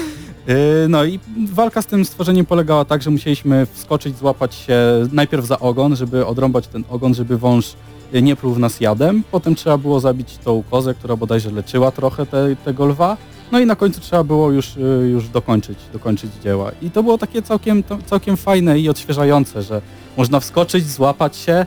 Y, 0.49 0.87
no 0.89 1.05
i 1.05 1.19
walka 1.53 1.81
z 1.81 1.85
tym 1.85 2.05
stworzeniem 2.05 2.45
polegała 2.45 2.85
tak, 2.85 3.01
że 3.01 3.09
musieliśmy 3.09 3.67
wskoczyć, 3.73 4.17
złapać 4.17 4.55
się 4.55 4.77
najpierw 5.11 5.45
za 5.45 5.59
ogon, 5.59 5.95
żeby 5.95 6.25
odrąbać 6.25 6.67
ten 6.67 6.83
ogon, 6.89 7.13
żeby 7.13 7.37
wąż 7.37 7.75
nie 8.13 8.35
pluł 8.35 8.53
w 8.53 8.59
nas 8.59 8.81
jadem. 8.81 9.23
Potem 9.31 9.55
trzeba 9.55 9.77
było 9.77 9.99
zabić 9.99 10.37
tą 10.37 10.63
kozę, 10.71 10.93
która 10.93 11.15
bodajże 11.15 11.51
leczyła 11.51 11.91
trochę 11.91 12.25
te, 12.25 12.55
tego 12.55 12.85
lwa. 12.85 13.17
No 13.51 13.59
i 13.59 13.65
na 13.65 13.75
końcu 13.75 14.01
trzeba 14.01 14.23
było 14.23 14.51
już, 14.51 14.77
y, 14.77 15.09
już 15.11 15.29
dokończyć, 15.29 15.77
dokończyć 15.93 16.31
dzieła. 16.43 16.71
I 16.81 16.91
to 16.91 17.03
było 17.03 17.17
takie 17.17 17.41
całkiem, 17.41 17.83
całkiem 18.05 18.37
fajne 18.37 18.79
i 18.79 18.89
odświeżające, 18.89 19.63
że 19.63 19.81
można 20.17 20.39
wskoczyć, 20.39 20.89
złapać 20.89 21.37
się, 21.37 21.65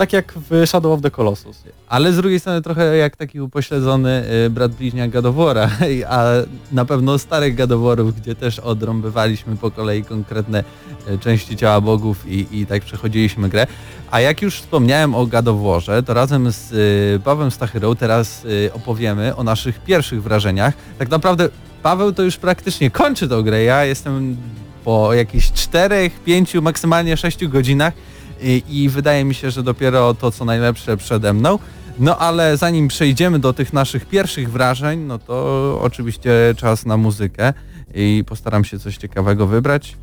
tak 0.00 0.12
jak 0.12 0.32
w 0.50 0.66
Shadow 0.66 0.92
of 0.92 1.02
the 1.02 1.10
Colossus. 1.10 1.62
Ale 1.88 2.12
z 2.12 2.16
drugiej 2.16 2.40
strony 2.40 2.62
trochę 2.62 2.96
jak 2.96 3.16
taki 3.16 3.40
upośledzony 3.40 4.24
y, 4.46 4.50
brat 4.50 4.72
bliźniak 4.72 5.10
Gadowora, 5.10 5.70
a 6.08 6.24
na 6.72 6.84
pewno 6.84 7.18
starych 7.18 7.54
Gadoworów, 7.54 8.20
gdzie 8.20 8.34
też 8.34 8.58
odrąbywaliśmy 8.58 9.56
po 9.56 9.70
kolei 9.70 10.04
konkretne 10.04 10.64
y, 11.08 11.18
części 11.18 11.56
ciała 11.56 11.80
bogów 11.80 12.26
i, 12.26 12.46
i 12.60 12.66
tak 12.66 12.82
przechodziliśmy 12.82 13.48
grę. 13.48 13.66
A 14.10 14.20
jak 14.20 14.42
już 14.42 14.60
wspomniałem 14.60 15.14
o 15.14 15.26
Gadoworze, 15.26 16.02
to 16.02 16.14
razem 16.14 16.52
z 16.52 16.72
y, 16.72 17.20
Pawłem 17.24 17.50
Stachyrą 17.50 17.96
teraz 17.96 18.46
opowiemy 18.72 19.36
o 19.36 19.44
naszych 19.44 19.80
pierwszych 19.80 20.22
wrażeniach. 20.22 20.74
Tak 20.98 21.10
naprawdę 21.10 21.48
Paweł 21.82 22.12
to 22.12 22.22
już 22.22 22.36
praktycznie 22.36 22.90
kończy 22.90 23.28
tą 23.28 23.42
grę. 23.42 23.62
Ja 23.62 23.84
jestem 23.84 24.36
po 24.84 25.14
jakichś 25.14 25.52
czterech, 25.52 26.20
pięciu, 26.20 26.62
maksymalnie 26.62 27.16
sześciu 27.16 27.48
godzinach 27.48 27.94
i, 28.42 28.62
i 28.68 28.88
wydaje 28.88 29.24
mi 29.24 29.34
się, 29.34 29.50
że 29.50 29.62
dopiero 29.62 30.14
to, 30.14 30.30
co 30.30 30.44
najlepsze 30.44 30.96
przede 30.96 31.32
mną. 31.32 31.58
No 31.98 32.18
ale 32.18 32.56
zanim 32.56 32.88
przejdziemy 32.88 33.38
do 33.38 33.52
tych 33.52 33.72
naszych 33.72 34.06
pierwszych 34.06 34.50
wrażeń, 34.50 35.00
no 35.00 35.18
to 35.18 35.78
oczywiście 35.82 36.32
czas 36.56 36.86
na 36.86 36.96
muzykę 36.96 37.52
i 37.94 38.24
postaram 38.26 38.64
się 38.64 38.78
coś 38.78 38.96
ciekawego 38.96 39.46
wybrać. 39.46 39.96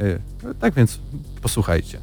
Y, 0.00 0.20
tak 0.60 0.74
więc 0.74 0.98
posłuchajcie. 1.42 1.98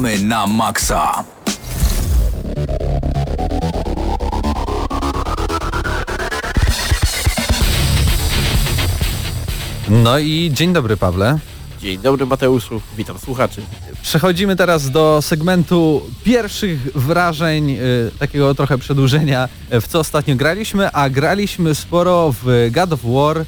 Gramy 0.00 0.18
na 0.24 0.46
maksa. 0.46 1.24
No 9.88 10.18
i 10.18 10.50
dzień 10.52 10.72
dobry 10.72 10.96
Pawle. 10.96 11.38
Dzień 11.80 11.98
dobry 11.98 12.26
Mateuszu, 12.26 12.80
witam 12.96 13.18
słuchaczy. 13.18 13.62
Przechodzimy 14.02 14.56
teraz 14.56 14.90
do 14.90 15.22
segmentu 15.22 16.02
pierwszych 16.24 16.80
wrażeń, 16.94 17.70
y, 17.70 17.78
takiego 18.18 18.54
trochę 18.54 18.78
przedłużenia, 18.78 19.48
w 19.70 19.88
co 19.88 19.98
ostatnio 19.98 20.36
graliśmy, 20.36 20.92
a 20.92 21.10
graliśmy 21.10 21.74
sporo 21.74 22.34
w 22.42 22.68
God 22.70 22.92
of 22.92 23.00
War 23.04 23.44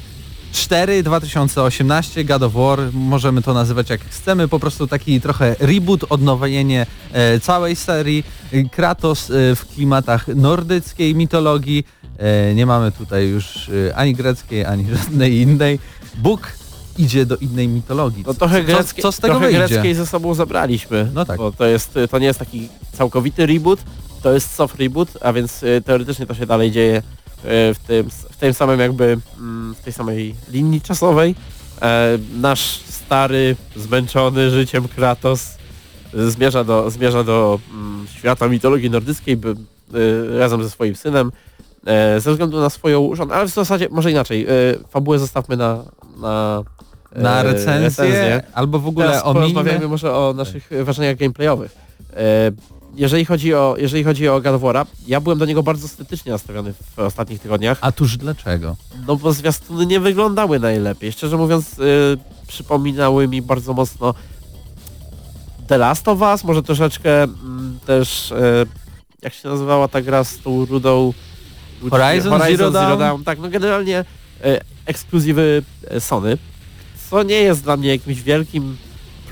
4 0.53 1.03
2018 1.03 2.23
God 2.25 2.43
of 2.43 2.53
War, 2.53 2.79
możemy 2.93 3.41
to 3.41 3.53
nazywać 3.53 3.89
jak 3.89 4.01
chcemy, 4.01 4.47
po 4.47 4.59
prostu 4.59 4.87
taki 4.87 5.21
trochę 5.21 5.55
reboot, 5.59 6.05
odnowienie 6.09 6.85
e, 7.13 7.39
całej 7.39 7.75
serii. 7.75 8.23
Kratos 8.71 9.29
e, 9.29 9.55
w 9.55 9.65
klimatach 9.75 10.27
nordyckiej 10.27 11.15
mitologii, 11.15 11.83
e, 12.17 12.55
nie 12.55 12.65
mamy 12.65 12.91
tutaj 12.91 13.27
już 13.27 13.69
e, 13.89 13.95
ani 13.95 14.13
greckiej, 14.15 14.65
ani 14.65 14.85
żadnej 14.95 15.37
innej. 15.41 15.79
Bóg 16.15 16.51
idzie 16.97 17.25
do 17.25 17.37
innej 17.37 17.67
mitologii. 17.67 18.23
No 18.27 18.33
trochę, 18.33 18.63
greckie, 18.63 19.01
co, 19.01 19.07
co 19.07 19.11
z 19.11 19.19
tego 19.19 19.33
trochę 19.33 19.45
wyjdzie? 19.45 19.67
greckiej 19.67 19.95
ze 19.95 20.05
sobą 20.05 20.33
zabraliśmy, 20.33 21.11
No 21.13 21.25
tak. 21.25 21.37
bo 21.37 21.51
to, 21.51 21.65
jest, 21.65 21.99
to 22.11 22.19
nie 22.19 22.25
jest 22.27 22.39
taki 22.39 22.69
całkowity 22.93 23.45
reboot, 23.45 23.79
to 24.23 24.33
jest 24.33 24.55
soft 24.55 24.75
reboot, 24.79 25.09
a 25.21 25.33
więc 25.33 25.63
y, 25.63 25.81
teoretycznie 25.85 26.25
to 26.25 26.33
się 26.33 26.45
dalej 26.45 26.71
dzieje 26.71 27.01
w 27.43 27.75
tym, 27.87 28.09
w 28.09 28.37
tym 28.37 28.53
samym 28.53 28.79
jakby, 28.79 29.17
mm, 29.39 29.75
w 29.75 29.81
tej 29.81 29.93
samej 29.93 30.35
linii 30.51 30.81
czasowej. 30.81 31.35
E, 31.81 32.17
Nasz 32.41 32.77
stary, 32.77 33.55
zmęczony 33.75 34.49
życiem 34.49 34.87
Kratos 34.87 35.49
zmierza 36.13 36.63
do, 36.63 36.89
zmierza 36.89 37.23
do 37.23 37.59
mm, 37.73 38.07
świata 38.17 38.47
mitologii 38.47 38.89
nordyckiej 38.89 39.37
by, 39.37 39.55
y, 39.95 40.39
razem 40.39 40.63
ze 40.63 40.69
swoim 40.69 40.95
synem 40.95 41.31
e, 41.85 42.19
ze 42.19 42.31
względu 42.31 42.59
na 42.59 42.69
swoją 42.69 43.15
żonę, 43.15 43.35
ale 43.35 43.47
w 43.47 43.53
zasadzie 43.53 43.87
może 43.91 44.11
inaczej, 44.11 44.47
fabułę 44.89 45.19
zostawmy 45.19 45.57
na, 45.57 45.83
na 46.17 46.63
Na 47.15 47.39
e, 47.39 47.43
recenzję, 47.43 48.43
albo 48.53 48.79
w 48.79 48.87
ogóle 48.87 49.05
Teraz 49.07 49.23
o 49.23 49.33
porozmawiajmy 49.33 49.79
minę. 49.79 49.89
może 49.89 50.15
o 50.15 50.33
naszych 50.33 50.69
wrażeniach 50.83 51.17
gameplayowych. 51.17 51.75
Jeżeli 52.95 53.25
chodzi 53.25 53.53
o, 53.53 53.75
jeżeli 53.77 54.03
chodzi 54.03 54.27
o 54.27 54.41
God 54.41 54.61
ja 55.07 55.21
byłem 55.21 55.39
do 55.39 55.45
niego 55.45 55.63
bardzo 55.63 55.87
sceptycznie 55.87 56.31
nastawiony 56.31 56.73
w 56.73 56.99
ostatnich 56.99 57.41
tygodniach, 57.41 57.77
A 57.81 57.91
tuż 57.91 58.17
dlaczego? 58.17 58.75
no 59.07 59.15
bo 59.15 59.33
zwiastuny 59.33 59.85
nie 59.85 59.99
wyglądały 59.99 60.59
najlepiej. 60.59 61.11
Szczerze 61.11 61.37
mówiąc, 61.37 61.79
e, 61.79 61.83
przypominały 62.47 63.27
mi 63.27 63.41
bardzo 63.41 63.73
mocno 63.73 64.13
The 65.67 65.77
Last 65.77 66.07
of 66.07 66.21
Us, 66.21 66.43
może 66.43 66.63
troszeczkę 66.63 67.23
mm, 67.23 67.79
też, 67.85 68.31
e, 68.31 68.65
jak 69.21 69.33
się 69.33 69.49
nazywała 69.49 69.87
ta 69.87 70.01
gra 70.01 70.23
z 70.23 70.37
tą 70.37 70.65
rudą... 70.65 71.13
Horizon 71.89 72.41
Zero 72.41 72.71
Dawn? 72.71 73.23
Tak, 73.23 73.39
no 73.39 73.49
generalnie 73.49 74.05
e, 74.43 74.61
ekskluzywy 74.85 75.63
e, 75.87 75.99
Sony, 75.99 76.37
co 77.09 77.23
nie 77.23 77.35
jest 77.35 77.63
dla 77.63 77.77
mnie 77.77 77.89
jakimś 77.89 78.21
wielkim 78.21 78.77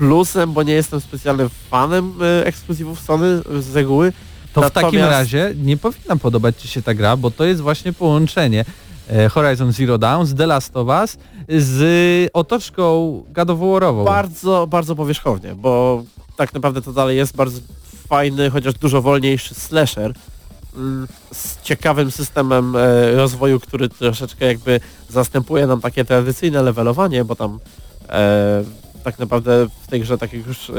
plusem, 0.02 0.52
bo 0.52 0.62
nie 0.62 0.72
jestem 0.72 1.00
specjalnym 1.00 1.48
fanem 1.70 2.14
e, 2.22 2.46
ekskluzywów 2.46 3.00
Sony 3.00 3.42
z 3.60 3.76
reguły. 3.76 4.12
To 4.52 4.62
w 4.62 4.70
takim 4.70 5.00
Natomiast- 5.00 5.10
razie 5.10 5.54
nie 5.56 5.76
powinna 5.76 6.16
podobać 6.16 6.62
Ci 6.62 6.68
się 6.68 6.82
ta 6.82 6.94
gra, 6.94 7.16
bo 7.16 7.30
to 7.30 7.44
jest 7.44 7.60
właśnie 7.60 7.92
połączenie 7.92 8.64
e, 9.08 9.28
Horizon 9.28 9.72
Zero 9.72 9.98
Dawn 9.98 10.26
z 10.26 10.34
The 10.34 10.46
Last 10.46 10.76
of 10.76 10.88
Us 10.88 11.16
z 11.48 12.30
otoczką 12.32 13.22
War'ową. 13.34 14.04
Bardzo, 14.04 14.66
bardzo 14.66 14.96
powierzchownie, 14.96 15.54
bo 15.54 16.02
tak 16.36 16.54
naprawdę 16.54 16.82
to 16.82 16.92
dalej 16.92 17.16
jest 17.16 17.36
bardzo 17.36 17.60
fajny, 18.08 18.50
chociaż 18.50 18.74
dużo 18.74 19.02
wolniejszy 19.02 19.54
slasher 19.54 20.12
mm, 20.76 21.08
z 21.32 21.62
ciekawym 21.62 22.10
systemem 22.10 22.76
e, 22.76 23.12
rozwoju, 23.12 23.60
który 23.60 23.88
troszeczkę 23.88 24.46
jakby 24.46 24.80
zastępuje 25.08 25.66
nam 25.66 25.80
takie 25.80 26.04
tradycyjne 26.04 26.62
levelowanie, 26.62 27.24
bo 27.24 27.36
tam 27.36 27.58
tak 29.02 29.18
naprawdę 29.18 29.66
w 29.82 29.86
tej 29.86 30.00
grze, 30.00 30.18
tak 30.18 30.32
jak 30.32 30.46
już 30.46 30.70
e, 30.70 30.74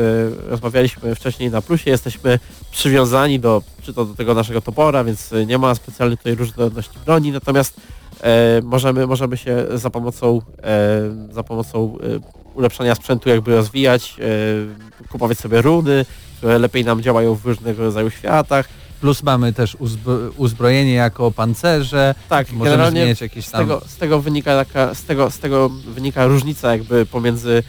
rozmawialiśmy 0.48 1.16
wcześniej 1.16 1.52
na 1.52 1.62
plusie, 1.62 1.92
jesteśmy 1.92 2.40
przywiązani 2.72 3.40
do, 3.40 3.62
czy 3.82 3.94
to 3.94 4.06
do 4.06 4.16
tego 4.16 4.34
naszego 4.34 4.62
topora, 4.62 5.04
więc 5.04 5.34
e, 5.34 5.46
nie 5.46 5.58
ma 5.58 5.76
specjalnie 5.76 6.18
tutaj 6.18 6.36
różnorodności 6.36 6.98
broni, 7.06 7.32
natomiast 7.32 7.76
e, 8.22 8.62
możemy, 8.64 9.08
możemy 9.08 9.38
się 9.38 9.66
za 9.74 9.90
pomocą, 9.90 10.42
za 11.32 11.44
pomocą 11.44 11.98
ulepszania 12.54 12.96
sprzętu 12.96 13.30
jakby 13.30 13.56
rozwijać, 13.56 14.16
kupować 15.10 15.38
sobie 15.38 15.62
runy, 15.62 16.06
które 16.38 16.60
lepiej 16.60 16.86
nam 16.86 17.02
działają 17.02 17.36
w 17.36 17.46
różnego 17.46 17.84
rodzaju 17.84 18.10
światach. 18.10 18.70
Plus 19.02 19.24
mamy 19.24 19.54
też 19.54 19.76
uzbro 19.76 20.18
uzbrojenie 20.38 20.94
jako 20.94 21.32
pancerze. 21.32 22.16
Tak, 22.30 22.52
Możemy 22.52 22.64
generalnie 22.64 23.00
zmieniać 23.00 23.22
jakieś 23.22 23.46
z 23.46 23.52
tam... 23.52 23.62
tego, 23.62 23.82
z 23.88 23.98
tego 23.98 24.22
wynika 24.22 24.66
taka, 24.66 24.96
z 24.96 25.04
tego, 25.04 25.32
z 25.32 25.40
tego 25.40 25.70
wynika 25.70 26.26
różnica 26.26 26.72
jakby 26.72 27.06
pomiędzy 27.06 27.64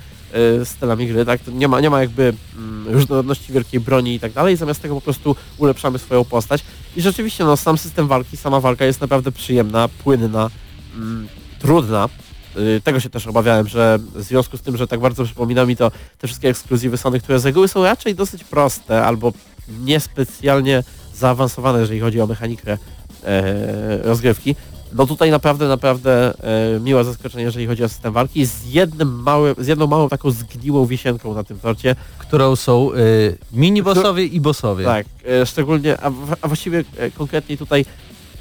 stylami 0.65 1.07
gry, 1.07 1.25
tak? 1.25 1.41
Nie 1.47 1.69
ma, 1.69 1.81
nie 1.81 1.91
ma 1.91 2.01
jakby 2.01 2.35
mm, 2.57 2.89
różnorodności 2.89 3.53
wielkiej 3.53 3.81
broni 3.81 4.15
i 4.15 4.21
tak 4.21 4.33
dalej, 4.33 4.57
zamiast 4.57 4.83
tego 4.83 4.95
po 4.95 5.01
prostu 5.01 5.37
ulepszamy 5.59 5.99
swoją 5.99 6.25
postać. 6.25 6.65
I 6.97 7.03
rzeczywiście 7.03 7.45
no, 7.45 7.57
sam 7.57 7.79
system 7.79 8.09
walki, 8.09 8.37
sama 8.37 8.61
walka 8.61 8.85
jest 8.85 9.01
naprawdę 9.01 9.33
przyjemna, 9.33 9.89
płynna, 9.89 10.51
mm, 10.97 11.29
trudna. 11.59 12.09
Y, 12.57 12.81
Tego 12.85 13.01
się 13.01 13.11
też 13.11 13.27
obawiałem, 13.27 13.69
że 13.69 13.99
w 14.15 14.23
związku 14.23 14.57
z 14.57 14.61
tym, 14.63 14.77
że 14.77 14.87
tak 14.87 15.01
bardzo 15.01 15.25
przypomina 15.25 15.67
mi 15.67 15.77
to 15.77 15.91
te 16.19 16.27
wszystkie 16.27 16.49
ekskluzywy 16.49 16.97
Sony, 16.97 17.21
które 17.21 17.39
z 17.39 17.45
reguły 17.47 17.69
są 17.69 17.85
raczej 17.85 18.15
dosyć 18.15 18.45
proste 18.45 19.05
albo 19.05 19.33
niespecjalnie 19.69 20.83
zaawansowane, 21.15 21.81
jeżeli 21.81 22.01
chodzi 22.01 22.21
o 22.21 22.27
mechanikę 22.27 22.79
e, 23.25 23.99
rozgrywki. 24.03 24.57
No 24.95 25.07
tutaj 25.07 25.31
naprawdę, 25.31 25.69
naprawdę 25.69 26.35
e, 26.77 26.81
miłe 26.81 27.05
zaskoczenie, 27.05 27.45
jeżeli 27.45 27.67
chodzi 27.67 27.85
o 27.85 27.89
system 27.89 28.13
walki 28.13 28.47
z 28.47 28.65
jednym 28.73 29.23
małym, 29.23 29.55
z 29.59 29.67
jedną 29.67 29.87
małą 29.87 30.09
taką 30.09 30.31
zgniłą 30.31 30.87
wisienką 30.87 31.35
na 31.35 31.45
tym 31.45 31.59
torcie. 31.59 31.97
którą 32.19 32.57
są 32.57 32.93
y, 32.93 33.39
mini-bossowie 33.53 34.23
i 34.33 34.41
bossowie. 34.41 34.85
Tak, 34.85 35.07
e, 35.43 35.47
szczególnie, 35.47 36.01
a, 36.01 36.11
w- 36.11 36.35
a 36.43 36.49
właściwie 36.49 36.85
e, 36.97 37.11
konkretniej 37.11 37.59
tutaj 37.59 37.85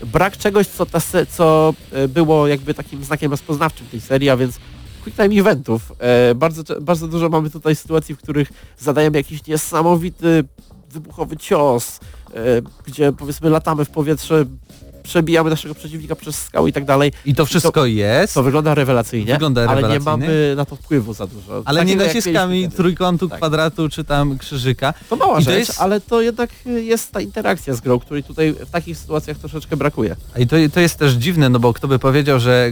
brak 0.06 0.38
czegoś, 0.38 0.68
co, 0.68 0.86
ta 0.86 1.00
se, 1.00 1.26
co 1.26 1.74
e, 1.92 2.08
było 2.08 2.48
jakby 2.48 2.74
takim 2.74 3.04
znakiem 3.04 3.32
rozpoznawczym 3.32 3.88
tej 3.88 4.02
serii, 4.02 4.30
a 4.30 4.38
więc 4.38 4.60
quick 5.04 5.18
time 5.22 5.36
eventów. 5.40 5.94
E, 6.00 6.36
bardzo, 6.36 6.82
bardzo 6.82 7.08
dużo 7.08 7.30
mamy 7.30 7.50
tutaj 7.50 7.76
sytuacji, 7.76 8.16
w 8.16 8.18
których 8.18 8.50
zadajemy 8.80 9.18
jakiś 9.18 9.48
niesamowity 9.48 10.44
wybuchowy 10.92 11.38
cios, 11.38 12.00
e, 12.34 12.34
gdzie 12.86 13.12
powiedzmy 13.12 13.50
latamy 13.50 13.86
w 13.86 13.90
powietrze, 13.90 14.46
przebijamy 15.04 15.50
naszego 15.50 15.76
przeciwnika 15.76 16.16
przez 16.16 16.44
skały 16.44 16.70
i 16.70 16.74
tak 16.74 16.86
dalej. 16.86 17.12
I 17.26 17.36
to 17.36 17.46
wszystko 17.46 17.86
jest, 17.86 18.34
To 18.34 18.44
wygląda 18.44 18.76
rewelacyjnie, 18.76 19.34
Wygląda 19.34 19.62
ale 19.62 19.82
nie 19.82 19.88
rewelacyjnie. 19.88 20.28
mamy 20.28 20.54
na 20.56 20.66
to 20.66 20.76
wpływu 20.76 21.14
za 21.14 21.28
dużo. 21.28 21.62
ale 21.66 21.80
nie 21.80 21.86
Takiego, 21.86 22.04
jak 22.04 22.16
naciskami 22.16 22.70
trójkątu, 22.70 23.30
Tak. 23.30 23.38
kwadratu 23.38 23.90
czy 23.90 24.04
tam 24.04 24.38
krzyżyka. 24.38 24.94
To 25.10 25.16
mała 25.16 25.40
I 25.40 25.46
to 25.46 25.52
rzecz, 25.52 25.68
jest- 25.68 25.82
ale 25.82 26.02
to 26.02 26.22
jednak 26.22 26.50
jest 26.66 27.12
ta 27.12 27.22
interakcja 27.22 27.74
z 27.74 27.82
grą, 27.82 28.00
której 28.00 28.24
tutaj 28.24 28.54
w 28.54 28.70
takich 28.70 28.98
sytuacjach 28.98 29.38
troszeczkę 29.38 29.78
brakuje. 29.78 30.16
A 30.36 30.40
I 30.40 30.48
to, 30.48 30.56
to 30.74 30.80
jest 30.80 31.00
też 31.00 31.14
dziwne, 31.14 31.50
no 31.50 31.60
bo 31.60 31.74
kto 31.74 31.88
by 31.88 32.00
powiedział, 32.00 32.40
że 32.40 32.72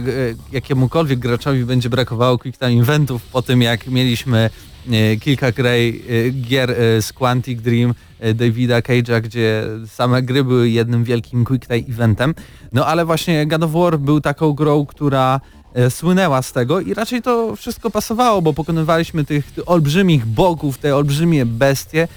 jakiemukolwiek 0.52 1.18
graczowi 1.18 1.64
będzie 1.64 1.90
brakowało 1.90 2.38
quick 2.38 2.58
time 2.58 2.82
eventów 2.82 3.22
po 3.22 3.42
tym 3.42 3.62
jak 3.62 3.86
mieliśmy 3.86 4.50
e, 4.92 5.16
kilka 5.16 5.52
grej, 5.52 6.02
e, 6.26 6.30
gier 6.30 6.74
z 7.00 7.12
Quantic 7.12 7.60
Dream 7.62 7.94
Davida 8.34 8.80
Cage'a, 8.80 9.20
gdzie 9.20 9.64
same 9.86 10.22
gry 10.22 10.44
były 10.44 10.70
jednym 10.70 11.04
wielkim 11.04 11.44
quick 11.44 11.66
time 11.66 11.94
eventem. 11.94 12.34
No 12.72 12.86
ale 12.86 13.04
właśnie 13.04 13.46
God 13.46 13.62
of 13.62 13.72
War 13.72 13.98
był 13.98 14.20
taką 14.20 14.52
grą, 14.52 14.86
która 14.86 15.40
e, 15.74 15.90
słynęła 15.90 16.42
z 16.42 16.52
tego 16.52 16.80
i 16.80 16.94
raczej 16.94 17.22
to 17.22 17.56
wszystko 17.56 17.90
pasowało, 17.90 18.42
bo 18.42 18.52
pokonywaliśmy 18.52 19.24
tych 19.24 19.52
olbrzymich 19.66 20.26
bogów, 20.26 20.78
te 20.78 20.96
olbrzymie 20.96 21.46
bestie 21.46 22.08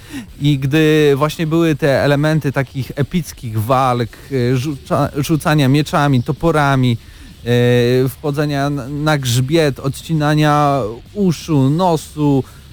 i 0.42 0.60
gdy 0.60 1.14
właśnie 1.16 1.48
były 1.48 1.76
te 1.76 2.04
elementy 2.04 2.52
takich 2.52 2.92
epickich 2.96 3.62
walk, 3.62 4.10
e, 4.32 4.58
rzuca, 4.58 5.10
rzucania 5.18 5.68
mieczami, 5.68 6.24
toporami, 6.24 6.98
e, 7.46 8.10
wchodzenia 8.10 8.70
na, 8.70 9.18
grzbiet, 9.18 9.80
odcinania 9.80 10.82
uszu, 11.14 11.70
nosu, 11.70 12.44
e, 12.44 12.50
e, 12.50 12.65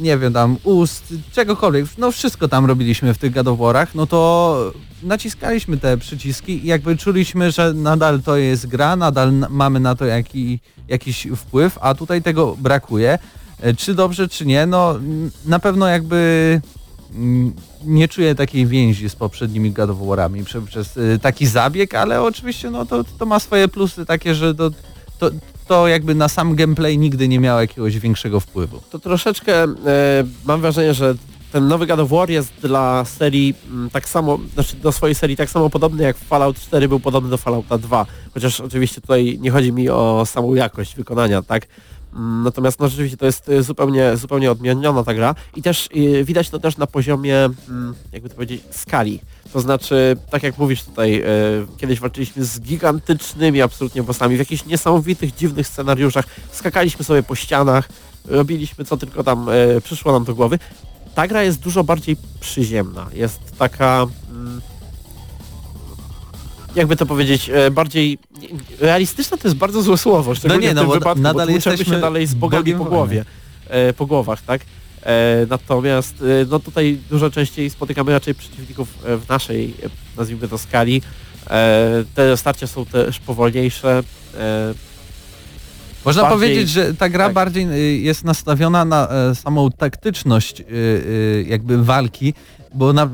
nie 0.00 0.18
wiem 0.18 0.32
tam, 0.32 0.56
ust, 0.64 1.14
czegokolwiek, 1.32 1.86
no 1.98 2.12
wszystko 2.12 2.48
tam 2.48 2.66
robiliśmy 2.66 3.14
w 3.14 3.18
tych 3.18 3.32
gadoworach, 3.32 3.94
no 3.94 4.06
to 4.06 4.72
naciskaliśmy 5.02 5.76
te 5.76 5.96
przyciski 5.96 6.64
i 6.64 6.66
jakby 6.66 6.96
czuliśmy, 6.96 7.50
że 7.50 7.74
nadal 7.74 8.22
to 8.22 8.36
jest 8.36 8.66
gra, 8.66 8.96
nadal 8.96 9.34
na- 9.38 9.48
mamy 9.48 9.80
na 9.80 9.94
to 9.94 10.04
jaki, 10.04 10.60
jakiś 10.88 11.28
wpływ, 11.36 11.78
a 11.80 11.94
tutaj 11.94 12.22
tego 12.22 12.56
brakuje. 12.58 13.18
E, 13.60 13.74
Czy 13.74 13.94
dobrze, 13.94 14.28
czy 14.28 14.46
nie, 14.46 14.66
no 14.66 14.94
na 15.46 15.58
pewno 15.58 15.86
jakby 15.86 16.60
mm, 17.14 17.52
nie 17.84 18.08
czuję 18.08 18.34
takiej 18.34 18.66
więzi 18.66 19.10
z 19.10 19.14
poprzednimi 19.16 19.72
prze, 20.44 20.62
przez 20.62 20.96
y, 20.96 21.18
taki 21.22 21.46
zabieg, 21.46 21.94
ale 21.94 22.22
oczywiście 22.22 22.70
no 22.70 22.86
to, 22.86 23.04
to 23.18 23.26
ma 23.26 23.38
swoje 23.38 23.68
plusy 23.68 24.06
takie, 24.06 24.34
że 24.34 24.54
to, 24.54 24.70
to, 25.18 25.30
to 25.70 25.88
jakby 25.88 26.14
na 26.14 26.28
sam 26.28 26.54
gameplay 26.54 26.98
nigdy 26.98 27.28
nie 27.28 27.40
miało 27.40 27.60
jakiegoś 27.60 27.98
większego 27.98 28.40
wpływu. 28.40 28.80
To 28.90 28.98
troszeczkę 28.98 29.62
e, 29.62 29.68
mam 30.44 30.60
wrażenie, 30.60 30.94
że 30.94 31.14
ten 31.52 31.68
nowy 31.68 31.86
God 31.86 32.00
of 32.00 32.08
War 32.08 32.30
jest 32.30 32.52
dla 32.62 33.04
serii 33.04 33.54
mm, 33.70 33.90
tak 33.90 34.08
samo, 34.08 34.38
znaczy 34.54 34.76
do 34.76 34.92
swojej 34.92 35.14
serii 35.14 35.36
tak 35.36 35.50
samo 35.50 35.70
podobny 35.70 36.02
jak 36.02 36.16
Fallout 36.16 36.60
4 36.60 36.88
był 36.88 37.00
podobny 37.00 37.30
do 37.30 37.36
Fallouta 37.36 37.78
2. 37.78 38.06
Chociaż 38.34 38.60
oczywiście 38.60 39.00
tutaj 39.00 39.38
nie 39.40 39.50
chodzi 39.50 39.72
mi 39.72 39.88
o 39.88 40.26
samą 40.26 40.54
jakość 40.54 40.96
wykonania, 40.96 41.42
tak? 41.42 41.66
Natomiast 42.44 42.80
no 42.80 42.88
rzeczywiście 42.88 43.16
to 43.16 43.26
jest 43.26 43.48
y, 43.48 43.62
zupełnie, 43.62 44.16
zupełnie 44.16 44.50
odmieniona 44.50 45.04
ta 45.04 45.14
gra 45.14 45.34
i 45.56 45.62
też 45.62 45.88
y, 45.96 46.24
widać 46.24 46.50
to 46.50 46.58
też 46.58 46.76
na 46.76 46.86
poziomie, 46.86 47.36
mm, 47.68 47.94
jakby 48.12 48.28
to 48.28 48.34
powiedzieć, 48.34 48.62
skali. 48.70 49.20
To 49.52 49.60
znaczy, 49.60 50.16
tak 50.30 50.42
jak 50.42 50.58
mówisz 50.58 50.82
tutaj, 50.84 51.22
y, 51.22 51.24
kiedyś 51.76 52.00
walczyliśmy 52.00 52.44
z 52.44 52.60
gigantycznymi 52.60 53.62
absolutnie 53.62 54.02
bossami 54.02 54.36
w 54.36 54.38
jakichś 54.38 54.64
niesamowitych, 54.64 55.34
dziwnych 55.34 55.66
scenariuszach, 55.66 56.24
skakaliśmy 56.52 57.04
sobie 57.04 57.22
po 57.22 57.34
ścianach, 57.34 57.88
robiliśmy 58.24 58.84
co 58.84 58.96
tylko 58.96 59.24
tam 59.24 59.46
przyszło 59.84 60.12
nam 60.12 60.24
do 60.24 60.34
głowy. 60.34 60.58
Ta 61.14 61.28
gra 61.28 61.42
jest 61.42 61.60
dużo 61.60 61.84
bardziej 61.84 62.16
przyziemna, 62.40 63.06
jest 63.12 63.40
taka... 63.58 64.06
Jakby 66.74 66.96
to 66.96 67.06
powiedzieć, 67.06 67.50
bardziej 67.72 68.18
realistyczna 68.80 69.36
to 69.36 69.48
jest 69.48 69.56
bardzo 69.56 69.82
złe 69.82 69.98
słowo, 69.98 70.32
no 70.48 70.56
nie, 70.56 70.74
no, 70.74 70.82
w 70.82 70.84
tym 70.84 70.94
wypadku, 70.94 71.22
nadal 71.22 71.46
bo 71.46 71.52
jesteśmy 71.52 71.84
się 71.84 72.00
dalej 72.00 72.26
z 72.26 72.34
bogami 72.34 72.74
po 72.74 72.84
głowie, 72.84 73.24
po 73.96 74.06
głowach, 74.06 74.42
tak? 74.42 74.60
E, 75.02 75.46
natomiast 75.50 76.14
e, 76.22 76.46
no 76.50 76.58
tutaj 76.58 76.98
dużo 77.10 77.30
częściej 77.30 77.70
spotykamy 77.70 78.12
raczej 78.12 78.34
przeciwników 78.34 78.88
e, 79.04 79.16
w 79.16 79.28
naszej, 79.28 79.74
nazwijmy 80.16 80.48
to, 80.48 80.58
skali. 80.58 81.02
Te 82.14 82.36
starcia 82.36 82.66
są 82.66 82.86
też 82.86 83.18
powolniejsze. 83.18 84.02
Można 86.04 86.22
bardziej, 86.22 86.38
powiedzieć, 86.38 86.68
że 86.68 86.94
ta 86.94 87.08
gra 87.08 87.24
tak. 87.24 87.34
bardziej 87.34 88.04
jest 88.04 88.24
nastawiona 88.24 88.84
na 88.84 89.08
samą 89.34 89.70
taktyczność 89.70 90.62
jakby 91.46 91.84
walki, 91.84 92.34
bo 92.74 92.92
na, 92.92 93.08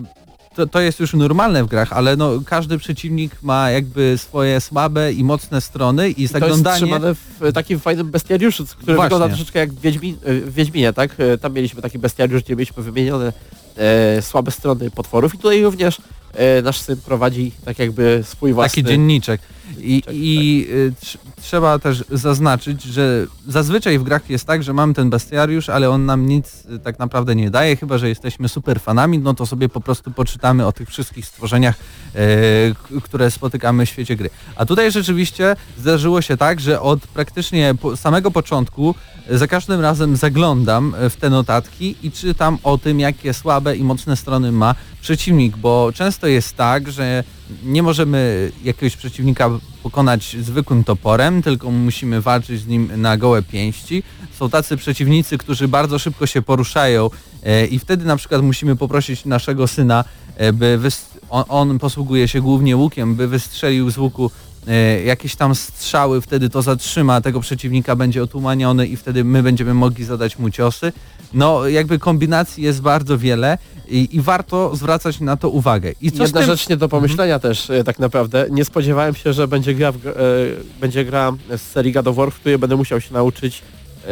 to, 0.56 0.66
to 0.66 0.80
jest 0.80 1.00
już 1.00 1.14
normalne 1.14 1.64
w 1.64 1.66
grach, 1.66 1.92
ale 1.92 2.16
no, 2.16 2.32
każdy 2.46 2.78
przeciwnik 2.78 3.42
ma 3.42 3.70
jakby 3.70 4.18
swoje 4.18 4.60
słabe 4.60 5.12
i 5.12 5.24
mocne 5.24 5.60
strony 5.60 6.10
i 6.10 6.26
zaglądanie... 6.26 6.62
To 6.64 6.70
jest 6.70 6.76
trzymane 6.76 7.14
w 7.14 7.52
takim 7.52 7.80
fajnym 7.80 8.10
bestiariuszu, 8.10 8.66
który 8.66 8.96
Właśnie. 8.96 9.02
wygląda 9.02 9.28
troszeczkę 9.28 9.58
jak 9.58 9.72
w, 9.72 9.80
Wiedźmin, 9.80 10.16
w 10.22 10.54
Wiedźminie, 10.54 10.92
tak? 10.92 11.16
Tam 11.40 11.52
mieliśmy 11.52 11.82
taki 11.82 11.98
bestiariusz, 11.98 12.42
gdzie 12.42 12.56
mieliśmy 12.56 12.82
wymienione 12.82 13.32
e, 13.76 14.22
słabe 14.22 14.50
strony 14.50 14.90
potworów 14.90 15.34
i 15.34 15.38
tutaj 15.38 15.62
również 15.62 15.98
e, 15.98 16.02
nasz 16.62 16.80
syn 16.80 16.96
prowadzi 16.96 17.52
tak 17.64 17.78
jakby 17.78 18.20
swój 18.24 18.52
własny... 18.52 18.82
Taki 18.82 18.88
dzienniczek. 18.94 19.40
I, 19.78 20.02
i 20.12 20.66
tak. 21.00 21.22
trzeba 21.42 21.78
też 21.78 22.04
zaznaczyć, 22.10 22.82
że 22.82 23.26
zazwyczaj 23.48 23.98
w 23.98 24.02
grach 24.02 24.30
jest 24.30 24.44
tak, 24.44 24.62
że 24.62 24.72
mamy 24.72 24.94
ten 24.94 25.10
bestiariusz, 25.10 25.68
ale 25.68 25.90
on 25.90 26.06
nam 26.06 26.26
nic 26.26 26.64
y, 26.64 26.78
tak 26.78 26.98
naprawdę 26.98 27.36
nie 27.36 27.50
daje, 27.50 27.76
chyba 27.76 27.98
że 27.98 28.08
jesteśmy 28.08 28.48
super 28.48 28.80
fanami, 28.80 29.18
no 29.18 29.34
to 29.34 29.46
sobie 29.46 29.68
po 29.68 29.80
prostu 29.80 30.10
poczytamy 30.10 30.66
o 30.66 30.72
tych 30.72 30.88
wszystkich 30.88 31.26
stworzeniach, 31.26 31.74
e, 32.14 32.20
które 33.02 33.30
spotykamy 33.30 33.86
w 33.86 33.88
świecie 33.88 34.16
gry. 34.16 34.30
A 34.56 34.66
tutaj 34.66 34.92
rzeczywiście 34.92 35.56
zdarzyło 35.78 36.22
się 36.22 36.36
tak, 36.36 36.60
że 36.60 36.80
od 36.80 37.06
praktycznie 37.06 37.74
po, 37.80 37.96
samego 37.96 38.30
początku 38.30 38.94
za 39.30 39.46
każdym 39.46 39.80
razem 39.80 40.16
zaglądam 40.16 40.94
w 41.10 41.16
te 41.16 41.30
notatki 41.30 41.96
i 42.02 42.10
czytam 42.10 42.58
o 42.62 42.78
tym, 42.78 43.00
jakie 43.00 43.34
słabe 43.34 43.76
i 43.76 43.84
mocne 43.84 44.16
strony 44.16 44.52
ma 44.52 44.74
przeciwnik, 45.06 45.56
bo 45.56 45.90
często 45.94 46.26
jest 46.26 46.56
tak, 46.56 46.90
że 46.90 47.24
nie 47.64 47.82
możemy 47.82 48.52
jakiegoś 48.64 48.96
przeciwnika 48.96 49.50
pokonać 49.82 50.36
zwykłym 50.40 50.84
toporem, 50.84 51.42
tylko 51.42 51.70
musimy 51.70 52.20
walczyć 52.20 52.60
z 52.60 52.66
nim 52.66 52.90
na 52.96 53.16
gołe 53.16 53.42
pięści. 53.42 54.02
Są 54.38 54.50
tacy 54.50 54.76
przeciwnicy, 54.76 55.38
którzy 55.38 55.68
bardzo 55.68 55.98
szybko 55.98 56.26
się 56.26 56.42
poruszają 56.42 57.10
e, 57.42 57.66
i 57.66 57.78
wtedy 57.78 58.04
na 58.04 58.16
przykład 58.16 58.42
musimy 58.42 58.76
poprosić 58.76 59.24
naszego 59.24 59.66
syna, 59.66 60.04
e, 60.36 60.52
by 60.52 60.78
on, 61.30 61.44
on 61.48 61.78
posługuje 61.78 62.28
się 62.28 62.40
głównie 62.40 62.76
łukiem, 62.76 63.14
by 63.14 63.28
wystrzelił 63.28 63.90
z 63.90 63.98
łuku 63.98 64.30
e, 64.68 65.02
jakieś 65.02 65.36
tam 65.36 65.54
strzały, 65.54 66.20
wtedy 66.20 66.50
to 66.50 66.62
zatrzyma, 66.62 67.20
tego 67.20 67.40
przeciwnika 67.40 67.96
będzie 67.96 68.22
otumaniony 68.22 68.86
i 68.86 68.96
wtedy 68.96 69.24
my 69.24 69.42
będziemy 69.42 69.74
mogli 69.74 70.04
zadać 70.04 70.38
mu 70.38 70.50
ciosy. 70.50 70.92
No 71.34 71.68
jakby 71.68 71.98
kombinacji 71.98 72.64
jest 72.64 72.80
bardzo 72.80 73.18
wiele 73.18 73.58
i, 73.88 74.08
i 74.16 74.20
warto 74.20 74.76
zwracać 74.76 75.20
na 75.20 75.36
to 75.36 75.50
uwagę. 75.50 75.92
I 76.00 76.12
co 76.12 76.22
Jedna 76.22 76.40
tym... 76.40 76.50
rzecz 76.50 76.68
nie 76.68 76.76
do 76.76 76.88
pomyślenia 76.88 77.34
mhm. 77.34 77.54
też 77.54 77.70
e, 77.70 77.84
tak 77.84 77.98
naprawdę. 77.98 78.46
Nie 78.50 78.64
spodziewałem 78.64 79.14
się, 79.14 79.32
że 79.32 79.48
będzie 79.48 79.74
gra, 79.74 79.92
w, 79.92 80.06
e, 80.06 80.12
będzie 80.80 81.04
gra 81.04 81.32
z 81.56 81.60
serii 81.60 81.92
God 81.92 82.08
of 82.08 82.16
War, 82.16 82.30
w 82.30 82.40
której 82.40 82.58
będę 82.58 82.76
musiał 82.76 83.00
się 83.00 83.14
nauczyć 83.14 83.62
e, 84.04 84.08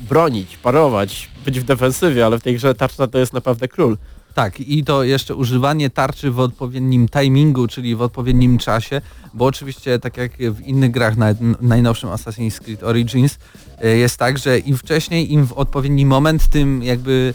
bronić, 0.00 0.56
parować, 0.56 1.30
być 1.44 1.60
w 1.60 1.64
defensywie, 1.64 2.26
ale 2.26 2.38
w 2.38 2.42
tej 2.42 2.54
grze 2.54 2.74
tarcza 2.74 3.06
to 3.06 3.18
jest 3.18 3.32
naprawdę 3.32 3.68
król. 3.68 3.96
Tak, 4.34 4.60
i 4.60 4.84
to 4.84 5.04
jeszcze 5.04 5.34
używanie 5.34 5.90
tarczy 5.90 6.30
w 6.30 6.40
odpowiednim 6.40 7.08
timingu, 7.08 7.66
czyli 7.66 7.96
w 7.96 8.02
odpowiednim 8.02 8.58
czasie, 8.58 9.00
bo 9.34 9.44
oczywiście 9.44 9.98
tak 9.98 10.16
jak 10.16 10.32
w 10.36 10.60
innych 10.60 10.90
grach, 10.90 11.16
na 11.16 11.34
najnowszym 11.60 12.10
Assassin's 12.10 12.60
Creed 12.60 12.82
Origins, 12.82 13.38
e, 13.82 13.88
jest 13.88 14.16
tak, 14.16 14.38
że 14.38 14.58
im 14.58 14.78
wcześniej, 14.78 15.32
im 15.32 15.46
w 15.46 15.52
odpowiedni 15.52 16.06
moment, 16.06 16.48
tym 16.48 16.82
jakby 16.82 17.34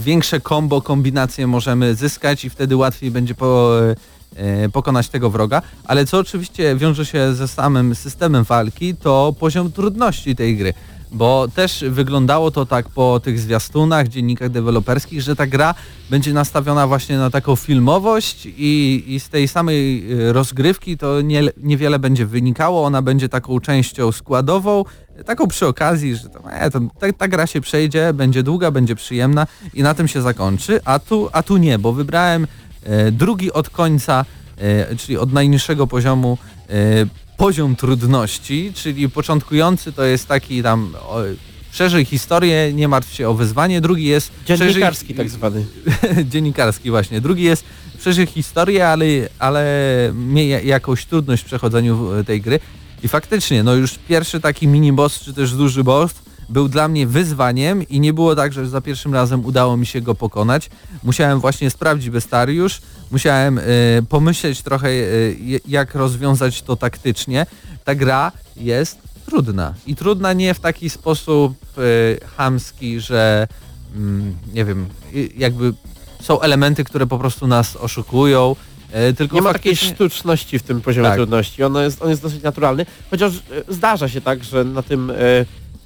większe 0.00 0.40
combo, 0.40 0.82
kombinacje 0.82 1.46
możemy 1.46 1.94
zyskać 1.94 2.44
i 2.44 2.50
wtedy 2.50 2.76
łatwiej 2.76 3.10
będzie 3.10 3.34
po, 3.34 3.80
e, 4.36 4.68
pokonać 4.68 5.08
tego 5.08 5.30
wroga, 5.30 5.62
ale 5.84 6.06
co 6.06 6.18
oczywiście 6.18 6.76
wiąże 6.76 7.06
się 7.06 7.34
ze 7.34 7.48
samym 7.48 7.94
systemem 7.94 8.44
walki, 8.44 8.94
to 8.94 9.34
poziom 9.38 9.72
trudności 9.72 10.36
tej 10.36 10.56
gry 10.56 10.74
bo 11.12 11.48
też 11.54 11.84
wyglądało 11.88 12.50
to 12.50 12.66
tak 12.66 12.88
po 12.88 13.20
tych 13.20 13.40
zwiastunach, 13.40 14.08
dziennikach 14.08 14.48
deweloperskich, 14.48 15.22
że 15.22 15.36
ta 15.36 15.46
gra 15.46 15.74
będzie 16.10 16.32
nastawiona 16.32 16.86
właśnie 16.86 17.18
na 17.18 17.30
taką 17.30 17.56
filmowość 17.56 18.46
i, 18.46 19.04
i 19.06 19.20
z 19.20 19.28
tej 19.28 19.48
samej 19.48 20.12
e, 20.12 20.32
rozgrywki 20.32 20.98
to 20.98 21.20
nie, 21.20 21.42
niewiele 21.56 21.98
będzie 21.98 22.26
wynikało, 22.26 22.84
ona 22.84 23.02
będzie 23.02 23.28
taką 23.28 23.60
częścią 23.60 24.12
składową, 24.12 24.84
taką 25.26 25.48
przy 25.48 25.66
okazji, 25.66 26.16
że 26.16 26.28
to, 26.28 26.52
e, 26.52 26.70
to, 26.70 26.80
ta, 27.00 27.12
ta, 27.12 27.28
gra 27.28 27.46
się 27.46 27.60
przejdzie, 27.60 28.12
będzie 28.12 28.42
długa, 28.42 28.70
będzie 28.70 28.94
przyjemna 28.94 29.46
i 29.74 29.82
na 29.82 29.94
tym 29.94 30.08
się 30.08 30.22
zakończy, 30.22 30.80
a 30.84 30.98
tu, 30.98 31.28
a 31.32 31.42
tu 31.42 31.56
nie, 31.56 31.78
bo 31.78 31.92
wybrałem 31.92 32.46
e, 32.84 33.12
drugi 33.12 33.52
od 33.52 33.70
końca, 33.70 34.24
e, 34.58 34.96
czyli 34.96 35.18
od 35.18 35.32
najniższego 35.32 35.86
poziomu 35.86 36.38
e, 36.68 36.74
poziom 37.40 37.76
trudności, 37.76 38.72
czyli 38.74 39.08
początkujący 39.08 39.92
to 39.92 40.04
jest 40.04 40.28
taki 40.28 40.62
tam 40.62 40.94
o, 40.94 41.18
przeżyj 41.72 42.04
historię, 42.04 42.72
nie 42.72 42.88
martw 42.88 43.14
się 43.14 43.28
o 43.28 43.34
wyzwanie, 43.34 43.80
drugi 43.80 44.04
jest... 44.04 44.32
Dziennikarski 44.46 45.14
tak 45.14 45.30
zwany. 45.30 45.66
Dziennikarski 46.30 46.90
właśnie. 46.90 47.20
Drugi 47.20 47.42
jest 47.42 47.64
przeżyj 47.98 48.26
historię, 48.26 48.88
ale, 48.88 49.06
ale 49.38 49.64
miej 50.14 50.66
jakąś 50.66 51.06
trudność 51.06 51.42
w 51.42 51.46
przechodzeniu 51.46 52.08
tej 52.26 52.40
gry. 52.40 52.60
I 53.02 53.08
faktycznie, 53.08 53.62
no 53.62 53.74
już 53.74 53.98
pierwszy 54.08 54.40
taki 54.40 54.68
mini 54.68 54.92
boss, 54.92 55.20
czy 55.20 55.34
też 55.34 55.52
duży 55.52 55.84
boss 55.84 56.14
był 56.50 56.68
dla 56.68 56.88
mnie 56.88 57.06
wyzwaniem 57.06 57.88
i 57.88 58.00
nie 58.00 58.12
było 58.12 58.36
tak, 58.36 58.52
że 58.52 58.68
za 58.68 58.80
pierwszym 58.80 59.14
razem 59.14 59.44
udało 59.44 59.76
mi 59.76 59.86
się 59.86 60.00
go 60.00 60.14
pokonać. 60.14 60.70
Musiałem 61.02 61.40
właśnie 61.40 61.70
sprawdzić 61.70 62.10
bestariusz, 62.10 62.80
musiałem 63.10 63.58
y, 63.58 63.62
pomyśleć 64.08 64.62
trochę 64.62 64.88
y, 64.88 65.60
jak 65.68 65.94
rozwiązać 65.94 66.62
to 66.62 66.76
taktycznie. 66.76 67.46
Ta 67.84 67.94
gra 67.94 68.32
jest 68.56 68.98
trudna 69.26 69.74
i 69.86 69.96
trudna 69.96 70.32
nie 70.32 70.54
w 70.54 70.60
taki 70.60 70.90
sposób 70.90 71.54
y, 71.78 72.20
chamski, 72.36 73.00
że 73.00 73.48
mm, 73.96 74.36
nie 74.54 74.64
wiem, 74.64 74.86
jakby 75.36 75.74
są 76.22 76.40
elementy, 76.40 76.84
które 76.84 77.06
po 77.06 77.18
prostu 77.18 77.46
nas 77.46 77.76
oszukują, 77.76 78.56
E, 78.92 79.12
tylko 79.12 79.36
nie 79.36 79.42
ma 79.42 79.52
takiej 79.52 79.76
sztuczności 79.76 80.58
w 80.58 80.62
tym 80.62 80.80
poziomie 80.80 81.08
tak. 81.08 81.16
trudności. 81.16 81.62
On 81.62 81.74
jest, 81.74 82.02
on 82.02 82.10
jest 82.10 82.22
dosyć 82.22 82.42
naturalny, 82.42 82.86
chociaż 83.10 83.36
e, 83.36 83.40
zdarza 83.68 84.08
się 84.08 84.20
tak, 84.20 84.44
że 84.44 84.64
na 84.64 84.82
tym 84.82 85.12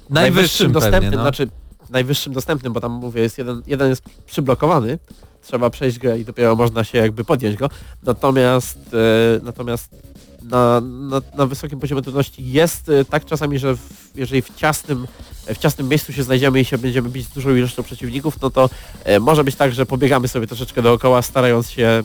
najwyższym, 0.09 0.71
dostępnym, 0.71 1.01
pewnie, 1.01 1.17
no. 1.17 1.23
znaczy 1.23 1.47
najwyższym 1.89 2.33
dostępnym, 2.33 2.73
bo 2.73 2.81
tam 2.81 2.91
mówię, 2.91 3.21
jest 3.21 3.37
jeden, 3.37 3.61
jeden 3.67 3.89
jest 3.89 4.03
przyblokowany, 4.25 4.99
trzeba 5.41 5.69
przejść 5.69 5.99
go 5.99 6.15
i 6.15 6.25
dopiero 6.25 6.55
można 6.55 6.83
się 6.83 6.97
jakby 6.97 7.23
podjąć 7.23 7.55
go. 7.55 7.69
Natomiast 8.03 8.79
e, 8.93 9.39
natomiast 9.43 9.95
na, 10.43 10.81
na, 10.81 11.21
na, 11.37 11.45
wysokim 11.45 11.79
poziomie 11.79 12.01
trudności 12.01 12.51
jest 12.51 12.89
e, 12.89 13.05
tak 13.05 13.25
czasami, 13.25 13.59
że 13.59 13.75
w, 13.75 14.11
jeżeli 14.15 14.41
w 14.41 14.55
ciasnym, 14.55 15.07
w 15.47 15.57
ciasnym 15.57 15.87
miejscu 15.87 16.13
się 16.13 16.23
znajdziemy 16.23 16.59
i 16.59 16.65
się 16.65 16.77
będziemy 16.77 17.09
bić 17.09 17.25
z 17.25 17.29
dużą 17.29 17.55
ilością 17.55 17.83
przeciwników, 17.83 18.41
no 18.41 18.49
to 18.49 18.69
e, 19.03 19.19
może 19.19 19.43
być 19.43 19.55
tak, 19.55 19.73
że 19.73 19.85
pobiegamy 19.85 20.27
sobie 20.27 20.47
troszeczkę 20.47 20.81
dookoła, 20.81 21.21
starając 21.21 21.69
się 21.69 21.87
e, 21.87 22.03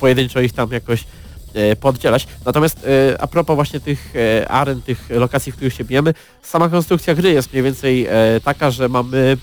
pojedynczo 0.00 0.40
ich 0.40 0.52
tam 0.52 0.72
jakoś 0.72 1.04
poddzielać. 1.80 2.26
Natomiast 2.44 2.86
e, 2.86 3.20
a 3.22 3.26
propos 3.26 3.54
właśnie 3.54 3.80
tych 3.80 4.14
e, 4.16 4.48
aren, 4.48 4.82
tych 4.82 5.10
lokacji, 5.10 5.52
w 5.52 5.54
których 5.56 5.74
się 5.74 5.84
bijemy, 5.84 6.14
sama 6.42 6.68
konstrukcja 6.68 7.14
gry 7.14 7.32
jest 7.32 7.52
mniej 7.52 7.62
więcej 7.64 8.08
taka, 8.44 8.70
że 8.70 8.88
mamy 8.88 9.36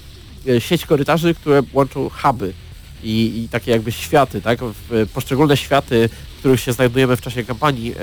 sieć 0.60 0.86
korytarzy, 0.86 1.34
które 1.36 1.64
łączą 1.74 2.10
huby 2.10 2.54
i, 3.04 3.44
i 3.44 3.50
takie 3.50 3.72
jakby 3.72 3.92
światy, 3.92 4.42
tak? 4.42 4.60
Poszczególne 5.14 5.58
światy, 5.58 6.10
w 6.36 6.40
których 6.40 6.60
się 6.60 6.74
znajdujemy 6.74 7.16
w 7.16 7.22
czasie 7.22 7.44
kampanii, 7.44 7.96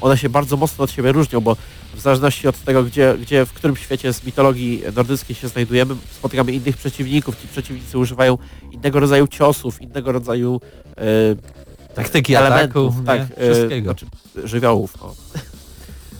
one 0.00 0.18
się 0.18 0.28
bardzo 0.28 0.56
mocno 0.56 0.84
od 0.84 0.90
siebie 0.90 1.12
różnią, 1.12 1.40
bo 1.40 1.56
w 1.94 2.00
zależności 2.00 2.48
od 2.48 2.58
tego, 2.58 2.84
gdzie, 2.84 3.14
gdzie 3.20 3.46
w 3.46 3.52
którym 3.52 3.76
świecie 3.76 4.12
z 4.12 4.24
mitologii 4.24 4.82
nordyckiej 4.96 5.36
się 5.36 5.48
znajdujemy, 5.48 5.96
spotykamy 6.12 6.52
innych 6.52 6.76
przeciwników, 6.76 7.40
ci 7.42 7.48
przeciwnicy 7.48 7.98
używają 7.98 8.38
innego 8.72 9.00
rodzaju 9.00 9.26
ciosów, 9.26 9.82
innego 9.82 10.12
rodzaju 10.12 10.60
e, 10.96 11.63
taktyki 11.94 12.34
elementów, 12.34 12.94
ataku, 12.94 13.06
tak, 13.06 13.38
nie? 13.38 13.52
wszystkiego. 13.54 13.84
znaczy, 13.84 14.06
żywiołów. 14.44 14.94
No. 15.02 15.14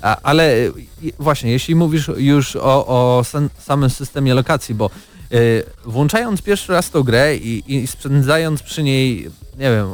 A, 0.02 0.16
ale 0.22 0.66
e, 0.66 0.70
właśnie, 1.18 1.50
jeśli 1.50 1.74
mówisz 1.74 2.10
już 2.16 2.56
o, 2.56 2.86
o 2.86 3.24
sam, 3.24 3.50
samym 3.58 3.90
systemie 3.90 4.34
lokacji, 4.34 4.74
bo 4.74 4.90
y, 5.32 5.62
włączając 5.84 6.42
pierwszy 6.42 6.72
raz 6.72 6.90
tą 6.90 7.02
grę 7.02 7.36
i, 7.36 7.62
i 7.66 7.86
spędzając 7.86 8.62
przy 8.62 8.82
niej, 8.82 9.30
nie 9.58 9.70
wiem, 9.70 9.86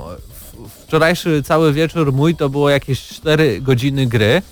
wczorajszy 0.87 1.43
cały 1.43 1.73
wieczór 1.73 2.13
mój 2.13 2.37
to 2.37 2.49
było 2.49 2.71
jakieś 2.71 3.09
4 3.09 3.61
godziny 3.61 4.07
gry, 4.07 4.43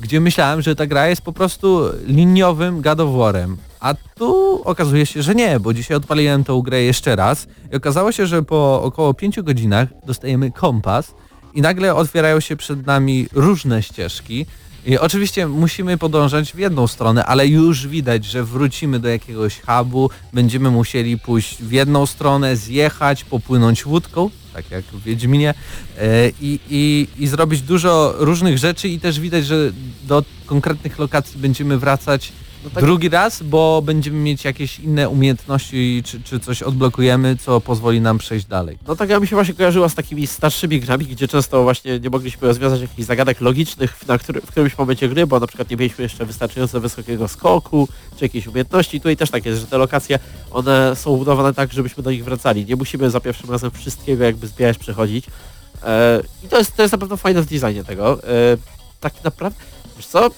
gdzie 0.00 0.20
myślałem, 0.20 0.62
że 0.62 0.76
ta 0.76 0.86
gra 0.86 1.08
jest 1.08 1.22
po 1.22 1.32
prostu 1.32 1.80
liniowym 2.06 2.82
War'em. 2.82 3.56
A 3.80 3.94
tu 3.94 4.62
okazuje 4.64 5.06
się, 5.06 5.22
że 5.22 5.34
nie, 5.34 5.60
bo 5.60 5.74
dzisiaj 5.74 5.96
odpaliłem 5.96 6.44
tą 6.44 6.62
grę 6.62 6.82
jeszcze 6.82 7.16
raz 7.16 7.46
i 7.72 7.76
okazało 7.76 8.12
się, 8.12 8.26
że 8.26 8.42
po 8.42 8.82
około 8.82 9.14
5 9.14 9.40
godzinach 9.40 9.88
dostajemy 10.06 10.50
kompas 10.50 11.14
i 11.54 11.62
nagle 11.62 11.94
otwierają 11.94 12.40
się 12.40 12.56
przed 12.56 12.86
nami 12.86 13.26
różne 13.32 13.82
ścieżki, 13.82 14.46
i 14.86 14.98
oczywiście 14.98 15.46
musimy 15.46 15.98
podążać 15.98 16.52
w 16.52 16.58
jedną 16.58 16.86
stronę, 16.86 17.24
ale 17.24 17.46
już 17.46 17.86
widać, 17.86 18.24
że 18.24 18.44
wrócimy 18.44 18.98
do 19.00 19.08
jakiegoś 19.08 19.60
hubu, 19.60 20.10
będziemy 20.32 20.70
musieli 20.70 21.18
pójść 21.18 21.62
w 21.62 21.72
jedną 21.72 22.06
stronę, 22.06 22.56
zjechać, 22.56 23.24
popłynąć 23.24 23.86
łódką, 23.86 24.30
tak 24.52 24.70
jak 24.70 24.84
w 24.84 25.02
Wiedźminie 25.02 25.54
e, 25.98 26.28
i, 26.40 26.60
i, 26.70 27.08
i 27.18 27.26
zrobić 27.26 27.62
dużo 27.62 28.14
różnych 28.18 28.58
rzeczy 28.58 28.88
i 28.88 29.00
też 29.00 29.20
widać, 29.20 29.46
że 29.46 29.72
do 30.04 30.24
konkretnych 30.46 30.98
lokacji 30.98 31.40
będziemy 31.40 31.78
wracać 31.78 32.32
no 32.64 32.70
tak. 32.70 32.84
drugi 32.84 33.08
raz, 33.08 33.42
bo 33.42 33.82
będziemy 33.82 34.18
mieć 34.18 34.44
jakieś 34.44 34.78
inne 34.78 35.08
umiejętności, 35.08 36.02
czy, 36.04 36.22
czy 36.22 36.40
coś 36.40 36.62
odblokujemy, 36.62 37.36
co 37.36 37.60
pozwoli 37.60 38.00
nam 38.00 38.18
przejść 38.18 38.46
dalej. 38.46 38.78
No 38.88 38.96
tak 38.96 39.10
ja 39.10 39.20
mi 39.20 39.26
się 39.26 39.36
właśnie 39.36 39.54
kojarzyła 39.54 39.88
z 39.88 39.94
takimi 39.94 40.26
starszymi 40.26 40.80
grami, 40.80 41.06
gdzie 41.06 41.28
często 41.28 41.62
właśnie 41.62 42.00
nie 42.00 42.10
mogliśmy 42.10 42.48
rozwiązać 42.48 42.80
jakichś 42.80 43.06
zagadek 43.06 43.40
logicznych 43.40 44.06
na 44.08 44.18
który, 44.18 44.40
w 44.40 44.46
którymś 44.46 44.78
momencie 44.78 45.08
gry, 45.08 45.26
bo 45.26 45.40
na 45.40 45.46
przykład 45.46 45.70
nie 45.70 45.76
mieliśmy 45.76 46.02
jeszcze 46.02 46.26
wystarczająco 46.26 46.80
wysokiego 46.80 47.28
skoku, 47.28 47.88
czy 48.16 48.24
jakiejś 48.24 48.46
umiejętności. 48.46 49.00
Tutaj 49.00 49.16
też 49.16 49.30
tak 49.30 49.46
jest, 49.46 49.60
że 49.60 49.66
te 49.66 49.78
lokacje, 49.78 50.18
one 50.50 50.96
są 50.96 51.16
budowane 51.16 51.54
tak, 51.54 51.72
żebyśmy 51.72 52.02
do 52.02 52.10
nich 52.10 52.24
wracali. 52.24 52.66
Nie 52.66 52.76
musimy 52.76 53.10
za 53.10 53.20
pierwszym 53.20 53.50
razem 53.50 53.70
wszystkiego 53.70 54.24
jakby 54.24 54.46
zbierać, 54.46 54.78
przechodzić. 54.78 55.26
E, 55.84 56.20
I 56.44 56.48
to 56.48 56.58
jest, 56.58 56.76
to 56.76 56.82
jest 56.82 56.92
na 56.92 56.98
pewno 56.98 57.16
fajne 57.16 57.42
w 57.42 57.46
designie 57.46 57.84
tego. 57.84 58.22
E, 58.24 58.56
tak 59.00 59.24
naprawdę, 59.24 59.60
wiesz 59.96 60.06
co, 60.06 60.30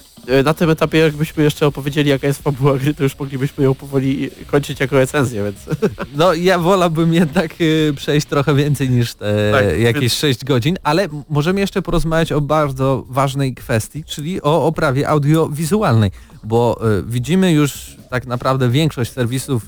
na 0.44 0.54
tym 0.54 0.70
etapie 0.70 0.98
jakbyśmy 0.98 1.42
jeszcze 1.42 1.66
opowiedzieli 1.66 2.10
jaka 2.10 2.26
jest 2.26 2.42
fabuła 2.42 2.78
gry, 2.78 2.94
to 2.94 3.02
już 3.02 3.18
moglibyśmy 3.18 3.64
ją 3.64 3.74
powoli 3.74 4.30
kończyć 4.46 4.80
jako 4.80 4.96
recenzję, 4.96 5.44
więc... 5.44 5.56
No 6.18 6.34
ja 6.34 6.58
wolałbym 6.58 7.14
jednak 7.14 7.54
y, 7.60 7.92
przejść 7.96 8.26
trochę 8.26 8.54
więcej 8.54 8.90
niż 8.90 9.14
te 9.14 9.52
tak, 9.52 9.78
jakieś 9.78 10.00
więc... 10.00 10.14
6 10.14 10.44
godzin, 10.44 10.76
ale 10.82 11.08
możemy 11.28 11.60
jeszcze 11.60 11.82
porozmawiać 11.82 12.32
o 12.32 12.40
bardzo 12.40 13.04
ważnej 13.08 13.54
kwestii, 13.54 14.04
czyli 14.04 14.42
o 14.42 14.66
oprawie 14.66 15.08
audiowizualnej, 15.08 16.10
bo 16.44 16.80
y, 16.98 17.02
widzimy 17.06 17.52
już 17.52 17.96
tak 18.10 18.26
naprawdę 18.26 18.68
większość 18.68 19.12
serwisów 19.12 19.62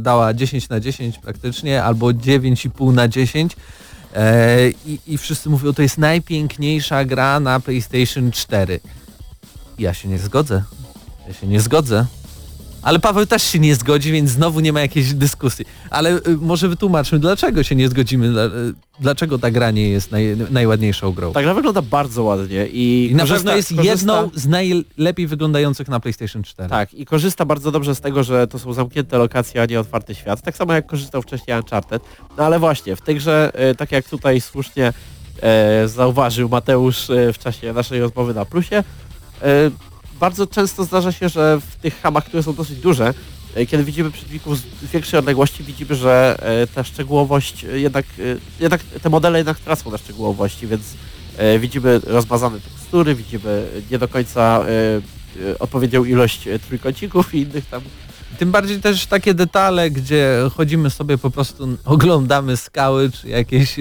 dała 0.00 0.34
10 0.34 0.68
na 0.68 0.80
10 0.80 1.18
praktycznie, 1.18 1.84
albo 1.84 2.06
9,5 2.06 2.92
na 2.92 3.08
10 3.08 3.56
e, 4.14 4.70
i, 4.86 4.98
i 5.06 5.18
wszyscy 5.18 5.50
mówią, 5.50 5.72
to 5.72 5.82
jest 5.82 5.98
najpiękniejsza 5.98 7.04
gra 7.04 7.40
na 7.40 7.60
PlayStation 7.60 8.30
4. 8.30 8.80
Ja 9.78 9.94
się 9.94 10.08
nie 10.08 10.18
zgodzę. 10.18 10.62
Ja 11.28 11.34
się 11.34 11.46
nie 11.46 11.60
zgodzę. 11.60 12.06
Ale 12.84 12.98
Paweł 12.98 13.26
też 13.26 13.42
się 13.42 13.58
nie 13.58 13.74
zgodzi, 13.74 14.12
więc 14.12 14.30
znowu 14.30 14.60
nie 14.60 14.72
ma 14.72 14.80
jakiejś 14.80 15.14
dyskusji. 15.14 15.64
Ale 15.90 16.10
y, 16.10 16.36
może 16.40 16.68
wytłumaczmy, 16.68 17.18
dlaczego 17.18 17.62
się 17.62 17.74
nie 17.74 17.88
zgodzimy, 17.88 18.26
y, 18.26 18.74
dlaczego 19.00 19.38
ta 19.38 19.50
gra 19.50 19.70
nie 19.70 19.88
jest 19.88 20.10
naj, 20.10 20.36
najładniejszą 20.50 21.12
grą. 21.12 21.32
Ta 21.32 21.42
gra 21.42 21.54
wygląda 21.54 21.82
bardzo 21.82 22.22
ładnie 22.22 22.66
i, 22.66 23.08
I 23.10 23.14
na 23.14 23.22
korzysta, 23.22 23.36
pewno 23.36 23.56
jest 23.56 23.68
korzysta... 23.68 23.92
jedną 23.92 24.30
z 24.34 24.46
najlepiej 24.46 25.26
wyglądających 25.26 25.88
na 25.88 26.00
PlayStation 26.00 26.42
4. 26.42 26.70
Tak, 26.70 26.94
i 26.94 27.06
korzysta 27.06 27.44
bardzo 27.44 27.70
dobrze 27.70 27.94
z 27.94 28.00
tego, 28.00 28.24
że 28.24 28.46
to 28.46 28.58
są 28.58 28.72
zamknięte 28.72 29.18
lokacje, 29.18 29.62
a 29.62 29.66
nie 29.66 29.80
otwarty 29.80 30.14
świat. 30.14 30.42
Tak 30.42 30.56
samo 30.56 30.72
jak 30.72 30.86
korzystał 30.86 31.22
wcześniej 31.22 31.56
Uncharted. 31.56 32.02
No 32.38 32.44
ale 32.44 32.58
właśnie, 32.58 32.96
w 32.96 33.00
tej 33.00 33.16
grze, 33.16 33.52
y, 33.70 33.74
tak 33.74 33.92
jak 33.92 34.08
tutaj 34.08 34.40
słusznie 34.40 34.92
e, 35.42 35.88
zauważył 35.88 36.48
Mateusz 36.48 37.06
w 37.34 37.38
czasie 37.38 37.72
naszej 37.72 38.00
rozmowy 38.00 38.34
na 38.34 38.44
Plusie, 38.44 38.84
bardzo 40.20 40.46
często 40.46 40.84
zdarza 40.84 41.12
się, 41.12 41.28
że 41.28 41.60
w 41.60 41.76
tych 41.76 42.00
hamach, 42.00 42.24
które 42.24 42.42
są 42.42 42.54
dosyć 42.54 42.78
duże, 42.78 43.14
e, 43.54 43.66
kiedy 43.66 43.84
widzimy 43.84 44.10
przeciwników 44.10 44.58
z 44.58 44.90
większej 44.92 45.18
odległości, 45.18 45.64
widzimy, 45.64 45.94
że 45.94 46.36
e, 46.38 46.66
ta 46.66 46.84
szczegółowość 46.84 47.66
jednak, 47.72 48.06
jednak 48.60 48.82
te 49.02 49.10
modele 49.10 49.38
jednak 49.38 49.58
tracą 49.58 49.90
na 49.90 49.98
szczegółowości, 49.98 50.66
więc 50.66 50.82
widzimy 51.58 52.00
rozmazane 52.06 52.60
tekstury, 52.60 53.14
widzimy 53.14 53.66
nie 53.90 53.98
do 53.98 54.08
końca 54.08 54.64
odpowiednią 55.58 56.04
ilość 56.04 56.48
trójkącików 56.68 57.34
i 57.34 57.40
innych 57.40 57.66
tam 57.66 57.82
tym 58.38 58.50
bardziej 58.50 58.80
też 58.80 59.06
takie 59.06 59.34
detale, 59.34 59.90
gdzie 59.90 60.38
chodzimy 60.56 60.90
sobie 60.90 61.18
po 61.18 61.30
prostu, 61.30 61.68
oglądamy 61.84 62.56
skały 62.56 63.10
czy 63.10 63.28
jakieś 63.28 63.76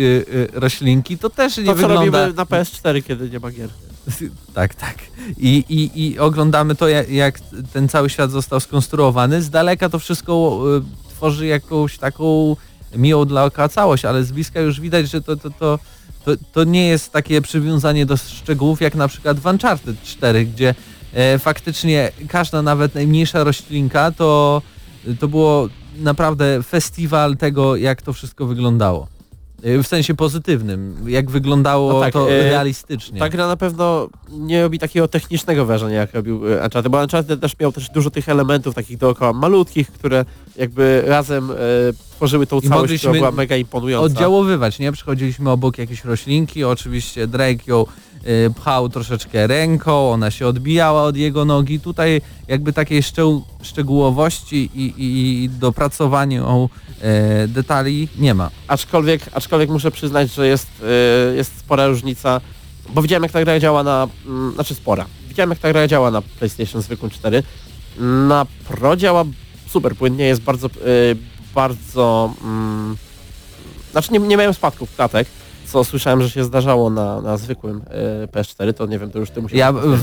roślinki, 0.54 1.18
to 1.18 1.30
też 1.30 1.58
nie 1.58 1.66
to, 1.66 1.76
wygląda... 1.76 2.12
To 2.12 2.18
robimy 2.18 2.34
na 2.34 2.46
PS4, 2.46 3.04
kiedy 3.04 3.30
nie 3.30 3.40
ma 3.40 3.52
gier. 3.52 3.70
Tak, 4.54 4.76
tak. 4.76 4.96
I, 5.38 5.64
i, 5.70 6.04
i 6.04 6.20
oglądamy 6.20 6.76
to, 6.76 6.88
jak, 6.88 7.40
ten 7.74 7.90
cały 7.90 8.10
świat 8.10 8.32
został 8.32 8.60
skonstruowany. 8.60 9.42
Z 9.42 9.50
daleka 9.50 9.90
to 9.90 10.00
wszystko 10.00 10.64
y, 10.78 11.10
tworzy 11.10 11.46
jakąś 11.46 11.98
taką 11.98 12.56
miłą 12.96 13.26
dla 13.26 13.46
oka 13.46 13.70
całość, 13.70 14.06
ale 14.06 14.24
z 14.24 14.32
bliska 14.32 14.62
już 14.62 14.80
widać, 14.80 15.10
że 15.10 15.22
to, 15.22 15.36
to, 15.36 15.50
to, 15.50 15.80
to, 16.26 16.32
to 16.52 16.64
nie 16.64 16.88
jest 16.88 17.12
takie 17.12 17.42
przywiązanie 17.42 18.06
do 18.06 18.18
szczegółów, 18.18 18.82
jak 18.82 18.96
na 18.96 19.08
przykład 19.08 19.40
w 19.40 19.46
Uncharted 19.46 20.04
4, 20.04 20.46
gdzie 20.46 20.76
e, 21.14 21.40
faktycznie 21.40 22.12
każda 22.28 22.62
nawet 22.62 22.96
najmniejsza 22.96 23.44
roślinka 23.44 24.12
to, 24.12 24.62
to 25.20 25.28
było 25.28 25.70
naprawdę 25.98 26.64
festiwal 26.64 27.38
tego, 27.38 27.76
jak 27.76 28.02
to 28.02 28.14
wszystko 28.14 28.46
wyglądało. 28.46 29.13
Y, 29.66 29.84
w 29.84 29.88
sensie 29.88 30.16
pozytywnym, 30.16 30.96
jak 31.08 31.32
wyglądało 31.32 31.94
no 31.94 32.00
tak, 32.00 32.14
to 32.14 32.32
e, 32.32 32.44
realistycznie. 32.44 33.20
Ta 33.20 33.30
gra 33.30 33.48
na 33.48 33.58
pewno 33.58 34.10
nie 34.32 34.62
robi 34.62 34.80
takiego 34.80 35.08
technicznego 35.08 35.66
wrażenia, 35.66 36.00
jak 36.00 36.14
robił 36.14 36.48
e, 36.48 36.64
Uncharted, 36.64 36.88
bo 36.88 37.02
Uncharted 37.02 37.42
też 37.42 37.60
miał 37.60 37.72
też 37.72 37.90
dużo 37.90 38.10
tych 38.10 38.30
elementów 38.30 38.76
takich 38.76 38.98
dookoła 38.98 39.34
malutkich, 39.34 39.92
które 39.92 40.26
jakby 40.56 41.04
razem 41.06 41.52
e, 41.52 41.56
tworzyły 42.16 42.48
tą 42.48 42.60
I 42.60 42.70
całość, 42.70 42.98
która 42.98 43.14
była 43.14 43.32
mega 43.32 43.56
imponująca. 43.56 44.06
oddziaływać, 44.06 44.80
nie? 44.80 44.92
Przychodziliśmy 44.92 45.50
obok 45.50 45.78
jakieś 45.78 46.06
roślinki, 46.06 46.64
oczywiście 46.64 47.28
Drake 47.28 47.64
ją 47.68 47.82
y, 47.82 48.13
pchał 48.56 48.90
troszeczkę 48.90 49.48
ręką, 49.48 50.12
ona 50.12 50.32
się 50.32 50.48
odbijała 50.48 51.04
od 51.04 51.18
jego 51.18 51.46
nogi. 51.46 51.80
Tutaj 51.80 52.22
jakby 52.48 52.74
takiej 52.74 53.02
szczegółowości 53.62 54.70
i, 54.76 54.86
i, 54.98 55.44
i 55.44 55.50
dopracowaniu 55.50 56.70
e, 57.02 57.48
detali 57.48 58.08
nie 58.18 58.34
ma. 58.34 58.50
Aczkolwiek, 58.68 59.22
aczkolwiek 59.34 59.70
muszę 59.70 59.92
przyznać, 59.92 60.34
że 60.34 60.48
jest, 60.48 60.68
e, 61.32 61.36
jest 61.36 61.60
spora 61.60 61.88
różnica, 61.88 62.42
bo 62.90 63.02
widziałem 63.02 63.24
jak 63.24 63.32
ta 63.32 63.44
gra 63.44 63.60
działa 63.60 63.84
na, 63.84 64.08
mm, 64.26 64.54
znaczy 64.54 64.76
spora, 64.76 65.06
widziałem 65.28 65.50
jak 65.50 65.60
ta 65.60 65.70
gra 65.70 65.88
działa 65.88 66.12
na 66.12 66.22
PlayStation 66.22 66.82
zwykłym 66.82 67.12
4. 67.12 67.44
Na 68.28 68.46
Pro 68.68 68.96
działa 68.96 69.26
super 69.68 69.96
płynnie, 69.96 70.26
jest 70.26 70.42
bardzo, 70.42 70.68
e, 70.68 70.70
bardzo, 71.56 72.34
mm, 72.44 72.98
znaczy 73.92 74.14
nie, 74.14 74.20
nie 74.20 74.38
miałem 74.38 74.54
spadków 74.54 74.96
klatek, 74.96 75.28
co 75.74 75.84
słyszałem, 75.84 76.22
że 76.22 76.30
się 76.30 76.44
zdarzało 76.44 76.90
na, 76.90 77.22
na 77.22 77.38
zwykłym 77.38 77.78
y, 78.24 78.28
PS4, 78.28 78.74
to 78.74 78.86
nie 78.86 79.00
wiem, 79.00 79.12
to 79.12 79.20
już 79.20 79.30
ty 79.30 79.42
musisz 79.42 79.58
ja 79.58 79.72
w, 79.72 79.98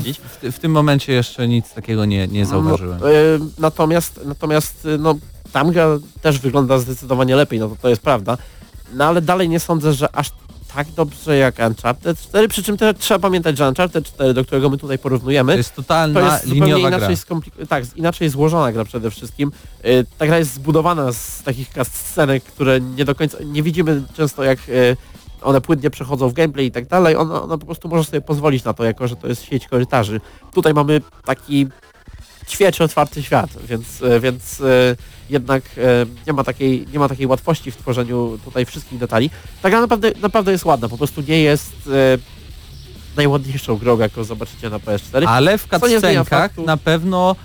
w, 0.53 0.59
tym 0.59 0.73
momencie 0.73 1.13
jeszcze 1.13 1.49
nic 1.49 1.75
takiego 1.75 2.05
nie, 2.05 2.29
nie 2.29 2.47
zauważyłem. 2.47 2.99
No, 3.01 3.11
y, 3.11 3.39
natomiast, 3.59 4.21
natomiast 4.25 4.89
no, 4.99 5.15
tam 5.53 5.71
gra 5.71 5.87
też 6.23 6.39
wygląda 6.39 6.79
zdecydowanie 6.79 7.37
lepiej, 7.37 7.61
no 7.61 7.69
to, 7.69 7.77
to 7.83 7.89
jest 7.89 8.03
prawda. 8.03 8.39
No 8.95 9.05
ale 9.05 9.21
dalej 9.23 9.49
nie 9.49 9.61
sądzę, 9.61 9.93
że 9.93 10.17
aż 10.17 10.31
tak 10.75 10.89
dobrze 10.91 11.37
jak 11.37 11.59
Uncharted 11.67 12.19
4, 12.19 12.49
przy 12.49 12.63
czym 12.63 12.77
też 12.77 12.97
trzeba 12.99 13.21
pamiętać, 13.21 13.59
że 13.59 13.69
Uncharted 13.69 14.05
4, 14.05 14.35
do 14.35 14.45
którego 14.45 14.71
my 14.71 14.79
tutaj 14.79 14.99
porównujemy, 14.99 15.53
to 15.53 15.57
jest 15.57 15.75
totalna 15.75 16.21
to 16.21 16.27
jest 16.27 16.49
zupełnie 16.49 16.81
inaczej, 16.81 17.17
tak, 17.69 17.85
inaczej 17.97 18.29
złożona 18.29 18.73
gra 18.73 18.85
przede 18.85 19.11
wszystkim. 19.11 19.53
Y, 19.85 20.07
ta 20.19 20.27
gra 20.27 20.39
jest 20.39 20.55
zbudowana 20.55 21.13
z 21.13 21.43
takich 21.43 21.69
scenek, 21.83 22.45
które 22.45 22.81
nie 22.81 23.05
do 23.05 23.15
końca, 23.15 23.39
nie 23.45 23.63
widzimy 23.63 24.03
często 24.17 24.45
jak 24.45 24.59
one 25.43 25.61
płynnie 25.61 25.91
przechodzą 25.91 26.29
w 26.29 26.33
gameplay 26.33 26.67
i 26.67 26.71
tak 26.71 26.87
dalej, 26.87 27.17
ona, 27.17 27.43
ona 27.43 27.59
po 27.59 27.67
prostu 27.67 27.89
może 27.89 28.05
sobie 28.05 28.21
pozwolić 28.21 28.65
na 28.65 28.75
to, 28.75 28.85
jako 28.85 29.09
że 29.09 29.17
to 29.17 29.29
jest 29.29 29.45
sieć 29.45 29.69
korytarzy. 29.69 30.21
Tutaj 30.53 30.75
mamy 30.75 31.01
taki 31.25 31.67
ćwieczy 32.49 32.85
otwarty 32.85 33.23
świat, 33.23 33.51
więc, 33.65 34.03
e, 34.03 34.21
więc 34.21 34.61
e, 34.61 34.97
jednak 35.31 35.63
e, 35.77 36.07
nie 36.27 36.33
ma, 36.33 36.45
takiej, 36.45 36.87
nie 36.93 36.99
ma 36.99 37.09
takiej 37.09 37.27
łatwości 37.27 37.71
w 37.71 37.77
tworzeniu 37.77 38.39
tutaj 38.45 38.67
wszystkich 38.67 38.99
detali. 38.99 39.31
Ta 39.63 39.71
gra 39.71 39.81
naprawdę, 39.81 40.13
naprawdę 40.23 40.53
jest 40.53 40.65
ładna, 40.65 40.89
po 40.89 40.99
prostu 40.99 41.23
nie 41.29 41.43
jest 41.43 41.73
najładniejszą 43.17 43.77
grą, 43.77 43.99
jaką 43.99 44.25
zobaczycie 44.25 44.71
na 44.71 44.79
PS4. 44.79 45.25
Ale 45.27 45.59
w 45.59 45.69
cutscenkach 45.69 46.57
na 46.57 46.77
pewno 46.77 47.37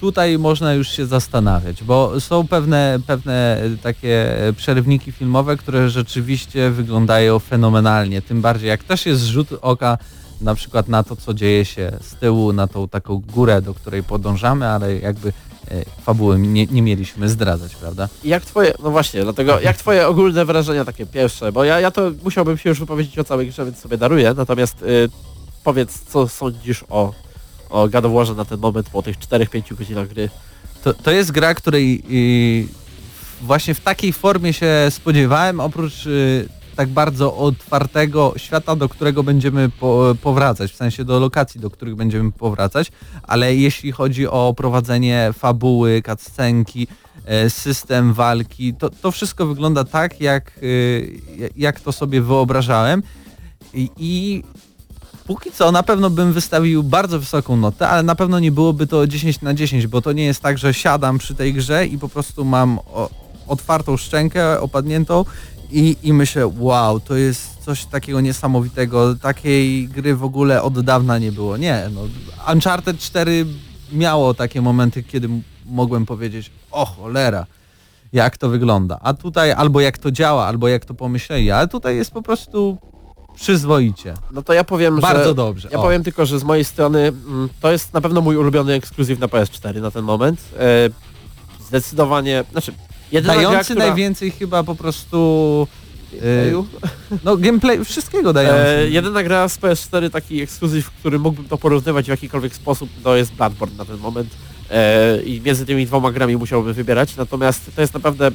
tutaj 0.00 0.38
można 0.38 0.74
już 0.74 0.88
się 0.88 1.06
zastanawiać, 1.06 1.84
bo 1.84 2.20
są 2.20 2.48
pewne, 2.48 2.98
pewne 3.06 3.60
takie 3.82 4.26
przerywniki 4.56 5.12
filmowe, 5.12 5.56
które 5.56 5.90
rzeczywiście 5.90 6.70
wyglądają 6.70 7.38
fenomenalnie. 7.38 8.22
Tym 8.22 8.40
bardziej 8.40 8.68
jak 8.68 8.84
też 8.84 9.06
jest 9.06 9.24
rzut 9.24 9.48
oka 9.62 9.98
na 10.40 10.54
przykład 10.54 10.88
na 10.88 11.02
to, 11.02 11.16
co 11.16 11.34
dzieje 11.34 11.64
się 11.64 11.92
z 12.00 12.14
tyłu, 12.14 12.52
na 12.52 12.66
tą 12.66 12.88
taką 12.88 13.22
górę, 13.34 13.62
do 13.62 13.74
której 13.74 14.02
podążamy, 14.02 14.66
ale 14.66 14.98
jakby 14.98 15.28
e, 15.28 15.84
fabuły 16.02 16.38
nie, 16.38 16.66
nie 16.66 16.82
mieliśmy 16.82 17.28
zdradzać, 17.28 17.76
prawda? 17.76 18.08
Jak 18.24 18.44
twoje, 18.44 18.74
no 18.82 18.90
właśnie, 18.90 19.22
dlatego 19.22 19.60
jak 19.60 19.76
twoje 19.76 20.08
ogólne 20.08 20.44
wrażenia 20.44 20.84
takie 20.84 21.06
pierwsze, 21.06 21.52
bo 21.52 21.64
ja, 21.64 21.80
ja 21.80 21.90
to 21.90 22.10
musiałbym 22.24 22.58
się 22.58 22.68
już 22.68 22.80
wypowiedzieć 22.80 23.18
o 23.18 23.24
całej 23.24 23.48
grze, 23.48 23.64
więc 23.64 23.78
sobie 23.78 23.98
daruję, 23.98 24.34
natomiast 24.36 24.82
y, 24.82 25.08
powiedz, 25.64 26.00
co 26.08 26.28
sądzisz 26.28 26.84
o, 26.88 27.12
o 27.74 27.88
God 27.88 28.04
of 28.04 28.36
na 28.36 28.44
ten 28.44 28.60
moment 28.60 28.90
po 28.90 29.02
tych 29.02 29.18
4-5 29.18 29.74
godzinach 29.74 30.08
gry. 30.08 30.30
To, 30.84 30.94
to 30.94 31.10
jest 31.10 31.30
gra, 31.30 31.54
której 31.54 32.02
y, 32.10 32.68
właśnie 33.42 33.74
w 33.74 33.80
takiej 33.80 34.12
formie 34.12 34.52
się 34.52 34.86
spodziewałem, 34.90 35.60
oprócz 35.60 36.06
y, 36.06 36.48
tak 36.76 36.88
bardzo 36.88 37.36
otwartego 37.36 38.34
świata, 38.36 38.76
do 38.76 38.88
którego 38.88 39.22
będziemy 39.22 39.68
po, 39.68 40.14
powracać, 40.22 40.72
w 40.72 40.76
sensie 40.76 41.04
do 41.04 41.20
lokacji, 41.20 41.60
do 41.60 41.70
których 41.70 41.94
będziemy 41.94 42.32
powracać, 42.32 42.92
ale 43.22 43.54
jeśli 43.54 43.92
chodzi 43.92 44.26
o 44.26 44.54
prowadzenie 44.56 45.30
fabuły, 45.32 46.02
cutscenki, 46.02 46.86
e, 47.24 47.50
system 47.50 48.12
walki, 48.12 48.74
to, 48.74 48.90
to 48.90 49.10
wszystko 49.10 49.46
wygląda 49.46 49.84
tak, 49.84 50.20
jak, 50.20 50.52
y, 50.62 51.20
jak 51.56 51.80
to 51.80 51.92
sobie 51.92 52.20
wyobrażałem 52.20 53.02
i, 53.74 53.90
i 53.96 54.42
Póki 55.26 55.52
co 55.52 55.72
na 55.72 55.82
pewno 55.82 56.10
bym 56.10 56.32
wystawił 56.32 56.82
bardzo 56.82 57.20
wysoką 57.20 57.56
notę, 57.56 57.88
ale 57.88 58.02
na 58.02 58.14
pewno 58.14 58.38
nie 58.38 58.52
byłoby 58.52 58.86
to 58.86 59.06
10 59.06 59.40
na 59.40 59.54
10, 59.54 59.86
bo 59.86 60.02
to 60.02 60.12
nie 60.12 60.24
jest 60.24 60.40
tak, 60.40 60.58
że 60.58 60.74
siadam 60.74 61.18
przy 61.18 61.34
tej 61.34 61.54
grze 61.54 61.86
i 61.86 61.98
po 61.98 62.08
prostu 62.08 62.44
mam 62.44 62.78
o, 62.78 63.10
otwartą 63.46 63.96
szczękę, 63.96 64.60
opadniętą 64.60 65.24
i, 65.70 65.96
i 66.02 66.12
myślę, 66.12 66.52
wow, 66.58 67.00
to 67.00 67.16
jest 67.16 67.64
coś 67.64 67.84
takiego 67.84 68.20
niesamowitego, 68.20 69.16
takiej 69.16 69.88
gry 69.88 70.16
w 70.16 70.24
ogóle 70.24 70.62
od 70.62 70.80
dawna 70.80 71.18
nie 71.18 71.32
było. 71.32 71.56
Nie, 71.56 71.90
no, 71.94 72.00
Uncharted 72.52 72.98
4 72.98 73.46
miało 73.92 74.34
takie 74.34 74.62
momenty, 74.62 75.02
kiedy 75.02 75.28
mogłem 75.66 76.06
powiedzieć, 76.06 76.50
o 76.70 76.86
cholera, 76.86 77.46
jak 78.12 78.38
to 78.38 78.48
wygląda. 78.48 78.98
A 79.02 79.14
tutaj 79.14 79.52
albo 79.52 79.80
jak 79.80 79.98
to 79.98 80.10
działa, 80.10 80.46
albo 80.46 80.68
jak 80.68 80.84
to 80.84 80.94
pomyśleli, 80.94 81.50
ale 81.50 81.68
tutaj 81.68 81.96
jest 81.96 82.10
po 82.10 82.22
prostu 82.22 82.78
przyzwoicie. 83.34 84.14
No 84.32 84.42
to 84.42 84.52
ja 84.52 84.64
powiem, 84.64 85.00
Bardzo 85.00 85.28
że... 85.28 85.34
dobrze. 85.34 85.68
Ja 85.72 85.78
o. 85.78 85.82
powiem 85.82 86.04
tylko, 86.04 86.26
że 86.26 86.38
z 86.38 86.44
mojej 86.44 86.64
strony 86.64 87.00
mm, 87.00 87.48
to 87.60 87.72
jest 87.72 87.94
na 87.94 88.00
pewno 88.00 88.20
mój 88.20 88.36
ulubiony 88.36 88.72
ekskluzyw 88.72 89.18
na 89.18 89.26
PS4 89.26 89.80
na 89.80 89.90
ten 89.90 90.04
moment. 90.04 90.40
E, 90.58 90.90
zdecydowanie, 91.66 92.44
znaczy 92.52 92.72
jedyna 93.12 93.34
gra, 93.34 93.42
dający 93.42 93.70
która... 93.70 93.86
najwięcej 93.86 94.30
chyba 94.30 94.62
po 94.62 94.74
prostu 94.74 95.68
Gameplayu. 96.12 96.66
no 97.24 97.36
gameplay 97.36 97.84
wszystkiego 97.84 98.32
dający. 98.32 98.68
E, 98.68 98.88
jedyna 98.88 99.22
gra 99.22 99.48
z 99.48 99.58
PS4, 99.58 100.10
taki 100.10 100.42
ekskluzyw, 100.42 100.90
który 100.90 101.18
mógłbym 101.18 101.48
to 101.48 101.58
porównywać 101.58 102.06
w 102.06 102.08
jakikolwiek 102.08 102.54
sposób, 102.54 102.90
to 103.02 103.16
jest 103.16 103.34
Bloodborne 103.34 103.76
na 103.76 103.84
ten 103.84 103.98
moment. 103.98 104.28
E, 104.70 105.22
I 105.22 105.40
między 105.40 105.66
tymi 105.66 105.86
dwoma 105.86 106.12
grami 106.12 106.36
musiałbym 106.36 106.72
wybierać, 106.72 107.16
natomiast 107.16 107.74
to 107.74 107.80
jest 107.80 107.94
naprawdę 107.94 108.30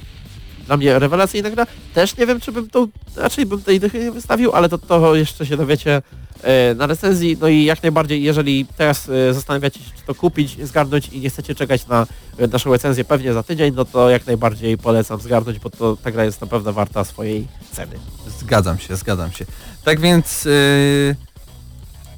dla 0.70 0.78
mnie 0.78 1.00
rewelacyjna 1.00 1.50
gra. 1.50 1.68
Też 1.94 2.18
nie 2.18 2.26
wiem, 2.26 2.40
czy 2.40 2.52
bym 2.52 2.70
to, 2.70 2.88
raczej 3.16 3.46
bym 3.46 3.62
tej 3.62 3.80
dychy 3.80 4.00
nie 4.00 4.12
wystawił, 4.12 4.52
ale 4.52 4.70
to, 4.70 4.78
to 4.78 5.16
jeszcze 5.16 5.46
się 5.46 5.58
dowiecie 5.58 6.02
e, 6.44 6.74
na 6.74 6.88
recenzji. 6.88 7.38
No 7.42 7.48
i 7.48 7.64
jak 7.64 7.84
najbardziej, 7.84 8.24
jeżeli 8.24 8.66
teraz 8.78 9.10
e, 9.10 9.34
zastanawiacie 9.34 9.80
się, 9.80 9.92
czy 9.98 10.04
to 10.06 10.16
kupić, 10.16 10.68
zgarnąć 10.68 11.08
i 11.08 11.20
nie 11.20 11.30
chcecie 11.30 11.56
czekać 11.56 11.88
na 11.88 12.08
e, 12.38 12.48
naszą 12.48 12.72
recenzję 12.72 13.04
pewnie 13.06 13.34
za 13.34 13.44
tydzień, 13.44 13.74
no 13.76 13.86
to 13.86 14.10
jak 14.10 14.28
najbardziej 14.28 14.78
polecam 14.78 15.20
zgarnąć, 15.20 15.60
bo 15.60 15.70
to 15.70 15.98
ta 16.04 16.12
gra 16.12 16.26
jest 16.26 16.42
naprawdę 16.42 16.74
warta 16.74 17.04
swojej 17.04 17.48
ceny. 17.72 17.96
Zgadzam 18.40 18.78
się, 18.78 18.96
zgadzam 18.96 19.32
się. 19.32 19.46
Tak 19.84 20.00
więc 20.00 20.46
yy, 20.46 21.16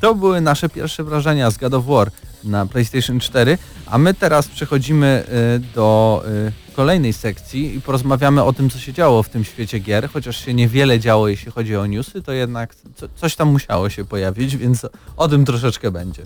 to 0.01 0.15
były 0.15 0.41
nasze 0.41 0.69
pierwsze 0.69 1.03
wrażenia 1.03 1.51
z 1.51 1.57
God 1.57 1.73
of 1.73 1.85
War 1.85 2.11
na 2.43 2.65
PlayStation 2.65 3.19
4, 3.19 3.57
a 3.85 3.97
my 3.97 4.13
teraz 4.13 4.47
przechodzimy 4.47 5.23
yy, 5.27 5.59
do 5.75 6.23
yy, 6.45 6.51
kolejnej 6.75 7.13
sekcji 7.13 7.75
i 7.75 7.81
porozmawiamy 7.81 8.43
o 8.43 8.53
tym, 8.53 8.69
co 8.69 8.79
się 8.79 8.93
działo 8.93 9.23
w 9.23 9.29
tym 9.29 9.43
świecie 9.43 9.79
gier, 9.79 10.09
chociaż 10.09 10.45
się 10.45 10.53
niewiele 10.53 10.99
działo, 10.99 11.27
jeśli 11.27 11.51
chodzi 11.51 11.75
o 11.75 11.85
newsy, 11.85 12.21
to 12.21 12.31
jednak 12.31 12.75
co, 12.95 13.07
coś 13.15 13.35
tam 13.35 13.47
musiało 13.47 13.89
się 13.89 14.05
pojawić, 14.05 14.57
więc 14.57 14.85
o 15.17 15.27
tym 15.27 15.45
troszeczkę 15.45 15.91
będzie. 15.91 16.23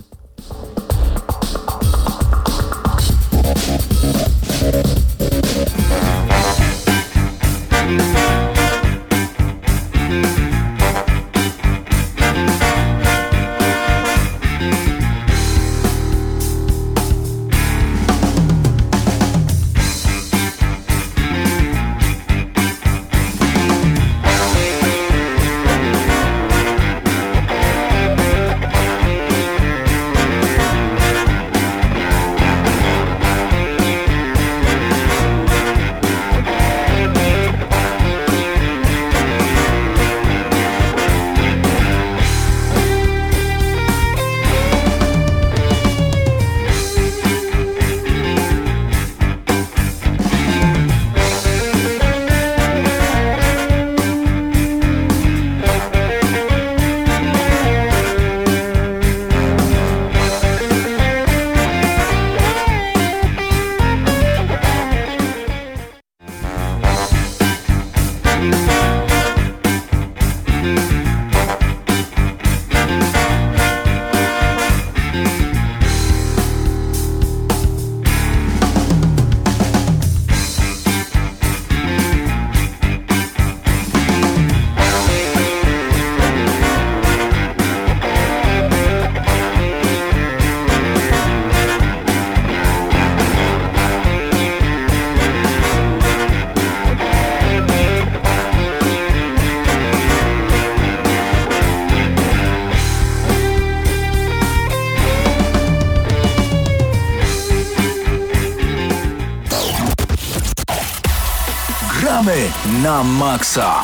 Na 112.86 113.02
maksa. 113.02 113.82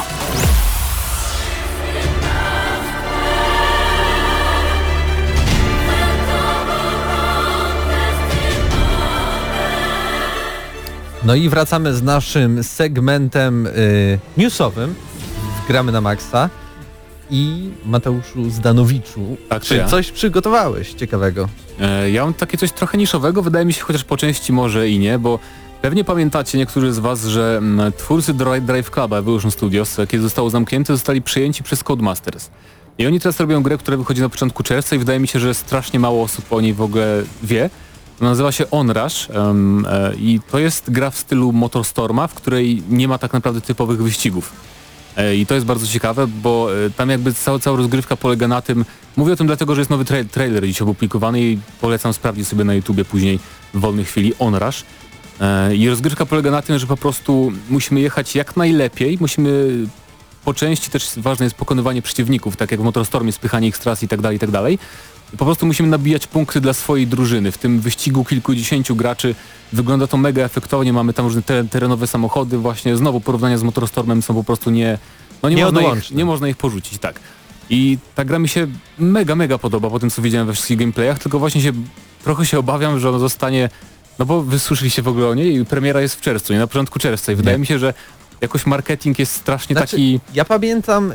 No 11.25 11.35
i 11.35 11.49
wracamy 11.49 11.95
z 11.95 12.03
naszym 12.03 12.65
segmentem 12.65 13.67
y, 13.67 14.19
newsowym. 14.37 14.95
Gramy 15.69 15.93
na 15.93 16.01
maksa. 16.01 16.51
I 17.31 17.71
Mateuszu 17.85 18.51
Zdanowiczu, 18.51 19.37
Tak, 19.49 19.63
czy 19.63 19.77
ja. 19.77 19.89
coś 19.89 20.11
przygotowałeś 20.13 20.93
ciekawego? 20.93 21.49
E, 21.81 22.11
Ja 22.11 22.25
mam 22.25 22.35
takie 22.35 22.59
coś 22.59 22.73
trochę 22.73 22.99
niszowego, 22.99 23.43
wydaje 23.43 23.65
mi 23.65 23.73
się 23.73 23.81
chociaż 23.83 24.05
po 24.05 24.17
części 24.17 24.53
może 24.53 24.89
i 24.89 24.99
nie, 24.99 25.19
bo 25.19 25.39
pewnie 25.83 26.05
pamiętacie 26.05 26.59
niektórzy 26.59 26.93
z 26.93 26.99
Was, 26.99 27.25
że 27.25 27.57
mm, 27.59 27.93
twórcy 27.93 28.35
Drive, 28.35 28.65
Drive 28.65 28.91
Club 28.91 29.13
Evolution 29.13 29.51
Studios, 29.51 29.99
e, 29.99 30.07
kiedy 30.07 30.23
zostało 30.23 30.51
zamknięte, 30.51 30.93
zostali 30.93 31.23
przyjęci 31.23 31.63
przez 31.63 31.85
Codemasters. 31.85 32.51
I 32.99 33.07
oni 33.07 33.21
teraz 33.21 33.41
robią 33.41 33.63
grę, 33.63 33.79
która 33.79 33.97
wychodzi 33.97 34.21
na 34.21 34.29
początku 34.29 34.63
czerwca 34.63 34.97
i 34.97 34.99
wydaje 34.99 35.21
mi 35.21 35.29
się, 35.29 35.39
że 35.39 35.55
strasznie 35.55 36.01
mało 36.01 36.23
osób 36.23 36.53
o 36.53 36.61
niej 36.61 36.75
w 36.75 36.83
ogóle 36.83 37.23
wie. 37.43 37.71
Nazywa 38.21 38.53
się 38.53 38.71
Onrush 38.71 39.29
um, 39.35 39.87
e, 39.89 40.15
i 40.15 40.41
to 40.51 40.59
jest 40.59 40.91
gra 40.91 41.11
w 41.11 41.19
stylu 41.19 41.53
Motorstorma, 41.53 42.27
w 42.27 42.35
której 42.35 42.83
nie 42.89 43.09
ma 43.09 43.19
tak 43.19 43.33
naprawdę 43.33 43.61
typowych 43.61 44.03
wyścigów. 44.03 44.53
E, 45.17 45.37
I 45.37 45.47
to 45.47 45.55
jest 45.55 45.67
bardzo 45.67 45.87
ciekawe, 45.87 46.27
bo 46.27 46.69
e, 46.87 46.91
tam 46.91 47.11
jakby 47.11 47.35
cała, 47.35 47.59
cała 47.59 47.77
rozgrywka 47.77 48.17
polega 48.17 48.49
na 48.49 48.63
tym, 48.63 48.85
mówię 49.17 49.33
o 49.33 49.37
tym 49.37 49.47
dlatego, 49.47 49.75
że 49.75 49.81
jest 49.81 49.91
nowy 49.91 50.05
tra 50.05 50.17
trailer 50.33 50.67
dziś 50.67 50.83
opublikowany 50.83 51.41
i 51.41 51.59
polecam 51.81 52.13
sprawdzić 52.13 52.49
sobie 52.49 52.65
na 52.65 52.75
YouTubie 52.75 53.05
później 53.05 53.39
w 53.75 53.81
wolnej 53.81 54.05
chwili 54.05 54.33
Onrush. 54.39 54.85
E, 55.41 55.77
I 55.77 55.89
rozgrywka 55.89 56.27
polega 56.27 56.51
na 56.51 56.63
tym, 56.63 56.79
że 56.79 56.87
po 56.87 56.97
prostu 56.97 57.53
musimy 57.71 58.01
jechać 58.01 58.35
jak 58.35 58.57
najlepiej, 58.57 59.19
musimy 59.21 59.69
po 60.45 60.55
części 60.55 60.91
też 60.91 61.09
ważne 61.17 61.45
jest 61.47 61.57
pokonywanie 61.57 62.03
przeciwników, 62.03 62.57
tak 62.57 62.71
jak 62.71 62.81
w 62.81 62.85
Motorstormie, 62.85 63.33
spychanie 63.33 63.69
ich 63.69 63.77
z 63.77 63.81
tras 63.81 64.03
i 64.03 64.09
tak 64.09 64.21
dalej, 64.21 64.37
i 64.37 64.41
tak 64.41 64.51
dalej. 64.51 64.79
Po 65.39 65.45
prostu 65.45 65.67
musimy 65.67 65.89
nabijać 65.89 66.27
punkty 66.27 66.61
dla 66.61 66.73
swojej 66.73 67.07
drużyny. 67.07 67.53
W 67.53 67.59
tym 67.59 67.81
wyścigu 67.81 68.25
kilkudziesięciu 68.25 68.97
graczy 68.97 69.35
wygląda 69.73 70.07
to 70.07 70.17
mega 70.17 70.43
efektownie, 70.43 70.93
mamy 70.93 71.13
tam 71.13 71.27
różne 71.27 71.43
terenowe 71.71 72.07
samochody, 72.07 72.59
właśnie 72.59 72.97
znowu 72.97 73.21
porównania 73.21 73.59
z 73.59 73.63
Motorstormem 73.63 74.23
są 74.23 74.35
po 74.35 74.45
prostu 74.45 74.71
nie... 74.71 74.99
No 75.43 75.49
nie, 75.49 75.65
można 75.65 75.81
ich, 75.83 76.11
nie 76.11 76.25
można 76.25 76.49
ich 76.49 76.57
porzucić, 76.57 76.99
tak. 76.99 77.21
I 77.71 77.99
ta 78.15 78.25
gra 78.25 78.39
mi 78.39 78.49
się 78.49 78.67
mega, 78.99 79.35
mega 79.35 79.59
podoba 79.59 79.91
po 79.91 79.99
tym, 79.99 80.11
co 80.11 80.23
widziałem 80.23 80.47
we 80.47 80.53
wszystkich 80.53 80.79
gameplayach, 80.79 81.19
tylko 81.19 81.39
właśnie 81.39 81.63
się 81.63 81.73
trochę 82.25 82.47
się 82.47 82.59
obawiam, 82.59 82.99
że 82.99 83.09
ona 83.09 83.19
zostanie... 83.19 83.69
No 84.19 84.27
bo 84.27 84.43
wysłyszeliście 84.43 85.03
w 85.03 85.09
ogóle 85.09 85.29
o 85.29 85.35
niej 85.35 85.57
i 85.57 85.65
premiera 85.65 86.01
jest 86.01 86.15
w 86.15 86.21
czerwcu, 86.21 86.53
nie 86.53 86.59
na 86.59 86.67
początku 86.67 86.99
czerwca 86.99 87.33
i 87.33 87.35
wydaje 87.35 87.59
mi 87.59 87.67
się, 87.67 87.79
że 87.79 87.95
jakoś 88.41 88.67
marketing 88.67 89.19
jest 89.19 89.33
strasznie 89.33 89.75
znaczy, 89.75 89.91
taki... 89.91 90.21
Ja 90.35 90.45
pamiętam 90.45 91.13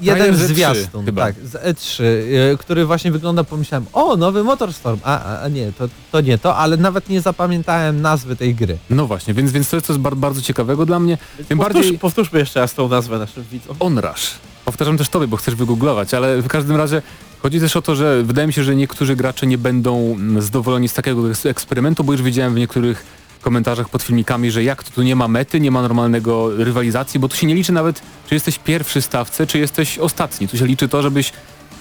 jeden 0.00 0.36
zwiastun, 0.36 1.06
tak, 1.16 1.34
z 1.44 1.52
E3, 1.52 2.02
y, 2.02 2.58
który 2.58 2.86
właśnie 2.86 3.12
wygląda, 3.12 3.44
pomyślałem, 3.44 3.86
o, 3.92 4.16
nowy 4.16 4.44
Motorstorm, 4.44 5.00
a, 5.04 5.40
a 5.40 5.48
nie, 5.48 5.72
to, 5.72 5.88
to 6.12 6.20
nie 6.20 6.38
to, 6.38 6.56
ale 6.56 6.76
nawet 6.76 7.08
nie 7.08 7.20
zapamiętałem 7.20 8.00
nazwy 8.00 8.36
tej 8.36 8.54
gry. 8.54 8.78
No 8.90 9.06
właśnie, 9.06 9.34
więc, 9.34 9.52
więc 9.52 9.70
to 9.70 9.76
jest 9.76 9.86
coś 9.86 9.98
bardzo 9.98 10.42
ciekawego 10.42 10.86
dla 10.86 11.00
mnie. 11.00 11.18
Tym 11.48 11.58
Powtórz, 11.58 11.74
bardziej... 11.74 11.98
Powtórzmy 11.98 12.38
jeszcze 12.38 12.60
raz 12.60 12.74
tą 12.74 12.88
nazwę 12.88 13.18
naszym 13.18 13.44
widzom. 13.52 13.76
Onrush. 13.80 14.30
Powtarzam 14.64 14.98
też 14.98 15.08
tobie, 15.08 15.26
bo 15.26 15.36
chcesz 15.36 15.54
wygooglować, 15.54 16.14
ale 16.14 16.42
w 16.42 16.48
każdym 16.48 16.76
razie 16.76 17.02
chodzi 17.42 17.60
też 17.60 17.76
o 17.76 17.82
to, 17.82 17.94
że 17.94 18.22
wydaje 18.22 18.46
mi 18.46 18.52
się, 18.52 18.64
że 18.64 18.76
niektórzy 18.76 19.16
gracze 19.16 19.46
nie 19.46 19.58
będą 19.58 20.16
zadowoleni 20.38 20.88
z 20.88 20.92
takiego 20.92 21.22
eksperymentu, 21.44 22.04
bo 22.04 22.12
już 22.12 22.22
widziałem 22.22 22.54
w 22.54 22.58
niektórych 22.58 23.04
komentarzach 23.42 23.88
pod 23.88 24.02
filmikami, 24.02 24.50
że 24.50 24.64
jak 24.64 24.84
to 24.84 24.90
tu 24.90 25.02
nie 25.02 25.16
ma 25.16 25.28
mety, 25.28 25.60
nie 25.60 25.70
ma 25.70 25.82
normalnego 25.82 26.56
rywalizacji, 26.56 27.20
bo 27.20 27.28
tu 27.28 27.36
się 27.36 27.46
nie 27.46 27.54
liczy 27.54 27.72
nawet, 27.72 28.02
czy 28.28 28.34
jesteś 28.34 28.58
pierwszy 28.58 29.02
stawce, 29.02 29.46
czy 29.46 29.58
jesteś 29.58 29.98
ostatni. 29.98 30.48
Tu 30.48 30.58
się 30.58 30.66
liczy 30.66 30.88
to, 30.88 31.02
żebyś 31.02 31.32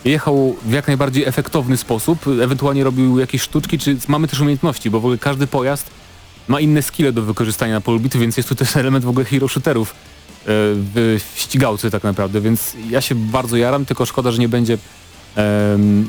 jechał 0.05 0.55
w 0.65 0.71
jak 0.71 0.87
najbardziej 0.87 1.25
efektowny 1.25 1.77
sposób, 1.77 2.27
ewentualnie 2.43 2.83
robił 2.83 3.19
jakieś 3.19 3.41
sztuczki, 3.41 3.79
czy 3.79 3.97
mamy 4.07 4.27
też 4.27 4.39
umiejętności, 4.39 4.89
bo 4.89 4.99
w 4.99 5.05
ogóle 5.05 5.17
każdy 5.17 5.47
pojazd 5.47 5.89
ma 6.47 6.59
inne 6.59 6.81
skille 6.81 7.11
do 7.11 7.21
wykorzystania 7.21 7.73
na 7.73 7.81
polu 7.81 7.99
bitwy, 7.99 8.19
więc 8.19 8.37
jest 8.37 8.49
tu 8.49 8.55
też 8.55 8.77
element 8.83 9.05
w 9.05 9.09
ogóle 9.09 9.25
hero 9.25 9.47
shooterów 9.47 9.91
e, 9.91 9.95
w 10.45 11.19
ścigałce 11.35 11.91
tak 11.91 12.03
naprawdę, 12.03 12.41
więc 12.41 12.73
ja 12.89 13.01
się 13.01 13.15
bardzo 13.15 13.57
jaram, 13.57 13.85
tylko 13.85 14.05
szkoda, 14.05 14.31
że 14.31 14.37
nie 14.37 14.49
będzie 14.49 14.77
um, 15.37 16.07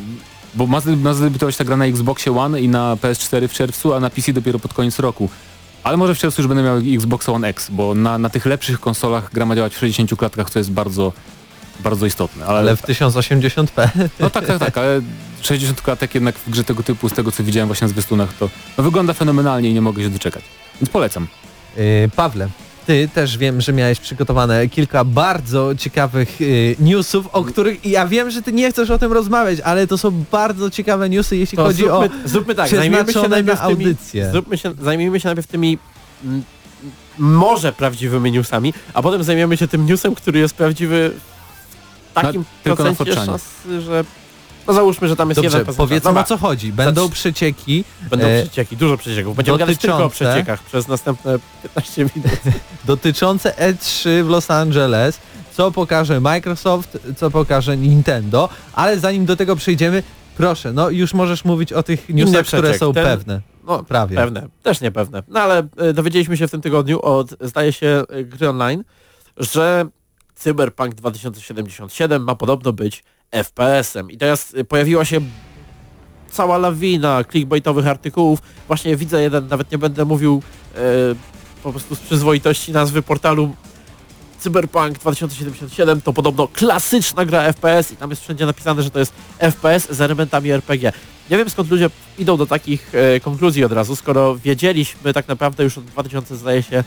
bo 0.54 0.66
ma, 0.66 0.82
ma 0.96 1.14
zadebiutować 1.14 1.56
ta 1.56 1.64
gra 1.64 1.76
na 1.76 1.86
Xboxie 1.86 2.38
One 2.38 2.60
i 2.60 2.68
na 2.68 2.96
PS4 2.96 3.48
w 3.48 3.52
czerwcu, 3.52 3.94
a 3.94 4.00
na 4.00 4.10
PC 4.10 4.32
dopiero 4.32 4.58
pod 4.58 4.74
koniec 4.74 4.98
roku. 4.98 5.28
Ale 5.84 5.96
może 5.96 6.14
w 6.14 6.18
czerwcu 6.18 6.42
już 6.42 6.48
będę 6.48 6.62
miał 6.62 6.76
Xbox 6.76 7.28
One 7.28 7.48
X, 7.48 7.70
bo 7.70 7.94
na, 7.94 8.18
na 8.18 8.30
tych 8.30 8.46
lepszych 8.46 8.80
konsolach 8.80 9.30
gra 9.32 9.46
ma 9.46 9.56
działać 9.56 9.74
w 9.74 9.78
60 9.78 10.16
klatkach, 10.16 10.50
co 10.50 10.58
jest 10.58 10.70
bardzo, 10.70 11.12
bardzo 11.80 12.06
istotne. 12.06 12.46
Ale, 12.46 12.58
ale 12.58 12.76
w 12.76 12.82
1080p. 12.82 13.88
No 14.20 14.30
tak, 14.30 14.46
tak, 14.46 14.58
tak, 14.58 14.78
ale 14.78 15.00
60 15.40 15.82
klatek 15.82 16.14
jednak 16.14 16.34
w 16.34 16.50
grze 16.50 16.64
tego 16.64 16.82
typu, 16.82 17.08
z 17.08 17.12
tego 17.12 17.32
co 17.32 17.44
widziałem 17.44 17.68
właśnie 17.68 17.88
z 17.88 17.90
zwiastunach, 17.90 18.34
to 18.34 18.50
no, 18.78 18.84
wygląda 18.84 19.12
fenomenalnie 19.12 19.70
i 19.70 19.74
nie 19.74 19.80
mogę 19.80 20.02
się 20.02 20.10
doczekać. 20.10 20.44
Więc 20.80 20.90
polecam. 20.90 21.26
Yy, 21.76 22.10
Pawle, 22.16 22.48
ty 22.86 23.08
też 23.14 23.38
wiem, 23.38 23.60
że 23.60 23.72
miałeś 23.72 24.00
przygotowane 24.00 24.68
kilka 24.68 25.04
bardzo 25.04 25.74
ciekawych 25.74 26.40
y, 26.40 26.76
newsów, 26.80 27.26
o 27.32 27.44
których 27.44 27.86
ja 27.86 28.06
wiem, 28.06 28.30
że 28.30 28.42
ty 28.42 28.52
nie 28.52 28.70
chcesz 28.70 28.90
o 28.90 28.98
tym 28.98 29.12
rozmawiać, 29.12 29.60
ale 29.60 29.86
to 29.86 29.98
są 29.98 30.24
bardzo 30.32 30.70
ciekawe 30.70 31.08
newsy, 31.08 31.36
jeśli 31.36 31.56
to 31.56 31.64
chodzi 31.64 31.78
zróbmy, 31.82 32.06
o 32.24 32.28
zróbmy 32.28 32.54
tak, 32.54 32.68
zajmijmy 32.70 33.12
się 33.12 33.28
najpierw 33.28 33.60
tymi, 33.60 33.72
audycje. 33.72 34.30
Zróbmy 34.30 34.58
się, 34.58 34.74
zajmijmy 34.82 35.20
się 35.20 35.28
najpierw 35.28 35.46
tymi 35.46 35.78
m, 36.24 36.42
może 37.18 37.72
prawdziwymi 37.72 38.32
newsami, 38.32 38.74
a 38.94 39.02
potem 39.02 39.24
zajmiemy 39.24 39.56
się 39.56 39.68
tym 39.68 39.86
newsem, 39.86 40.14
który 40.14 40.38
jest 40.38 40.54
prawdziwy 40.54 41.12
w 42.10 42.14
takim 42.14 42.44
na, 42.64 42.74
procencie 42.74 43.14
szansy, 43.14 43.80
że 43.80 44.04
no 44.66 44.72
załóżmy, 44.72 45.08
że 45.08 45.16
tam 45.16 45.28
jest 45.28 45.40
Dobrze, 45.42 45.58
jeden 45.58 45.74
powiedzmy 45.74 46.20
o 46.20 46.24
co 46.24 46.36
chodzi. 46.36 46.72
Będą 46.72 47.10
przecieki. 47.10 47.84
Będą 48.10 48.26
e, 48.26 48.42
przecieki, 48.42 48.76
dużo 48.76 48.96
przecieków. 48.96 49.36
Będziemy 49.36 49.58
gadać 49.58 49.78
tylko 49.78 50.04
o 50.04 50.10
przeciekach 50.10 50.62
przez 50.62 50.88
następne 50.88 51.38
15 51.62 52.06
minut. 52.16 52.30
dotyczące 52.84 53.50
E3 53.50 54.22
w 54.22 54.28
Los 54.28 54.50
Angeles, 54.50 55.18
co 55.52 55.70
pokaże 55.70 56.20
Microsoft, 56.20 56.98
co 57.16 57.30
pokaże 57.30 57.76
Nintendo, 57.76 58.48
ale 58.72 58.98
zanim 58.98 59.26
do 59.26 59.36
tego 59.36 59.56
przejdziemy, 59.56 60.02
proszę, 60.36 60.72
no 60.72 60.90
już 60.90 61.14
możesz 61.14 61.44
mówić 61.44 61.72
o 61.72 61.82
tych 61.82 62.08
newsach, 62.08 62.46
które 62.46 62.78
są 62.78 62.92
Ten, 62.92 63.04
pewne. 63.04 63.40
No, 63.64 63.82
prawie. 63.82 64.16
Pewne, 64.16 64.48
też 64.62 64.80
niepewne. 64.80 65.22
No 65.28 65.40
ale 65.40 65.68
e, 65.76 65.92
dowiedzieliśmy 65.92 66.36
się 66.36 66.48
w 66.48 66.50
tym 66.50 66.60
tygodniu 66.60 67.00
od, 67.02 67.34
zdaje 67.40 67.72
się, 67.72 68.02
e, 68.08 68.24
gry 68.24 68.48
online, 68.48 68.84
że 69.36 69.86
Cyberpunk 70.34 70.94
2077 70.94 72.24
ma 72.24 72.34
podobno 72.34 72.72
być 72.72 73.04
FPS-em. 73.30 74.10
I 74.10 74.18
teraz 74.18 74.54
y, 74.54 74.64
pojawiła 74.64 75.04
się 75.04 75.20
cała 76.30 76.58
lawina 76.58 77.24
clickbaitowych 77.24 77.86
artykułów. 77.86 78.38
Właśnie 78.66 78.96
widzę 78.96 79.22
jeden, 79.22 79.48
nawet 79.48 79.72
nie 79.72 79.78
będę 79.78 80.04
mówił 80.04 80.42
e, 80.74 80.78
po 81.62 81.70
prostu 81.70 81.94
z 81.94 82.00
przyzwoitości 82.00 82.72
nazwy 82.72 83.02
portalu 83.02 83.54
Cyberpunk 84.38 84.98
2077 84.98 86.00
to 86.00 86.12
podobno 86.12 86.48
klasyczna 86.48 87.24
gra 87.24 87.52
FPS 87.52 87.92
i 87.92 87.96
tam 87.96 88.10
jest 88.10 88.22
wszędzie 88.22 88.46
napisane, 88.46 88.82
że 88.82 88.90
to 88.90 88.98
jest 88.98 89.12
FPS 89.38 89.90
z 89.90 90.00
elementami 90.00 90.50
RPG. 90.50 90.92
Nie 91.30 91.36
wiem 91.36 91.50
skąd 91.50 91.70
ludzie 91.70 91.90
idą 92.18 92.36
do 92.36 92.46
takich 92.46 92.94
e, 92.94 93.20
konkluzji 93.20 93.64
od 93.64 93.72
razu, 93.72 93.96
skoro 93.96 94.36
wiedzieliśmy 94.36 95.12
tak 95.12 95.28
naprawdę 95.28 95.64
już 95.64 95.78
od 95.78 95.84
2000 95.84 96.36
zdaje 96.36 96.62
się 96.62 96.84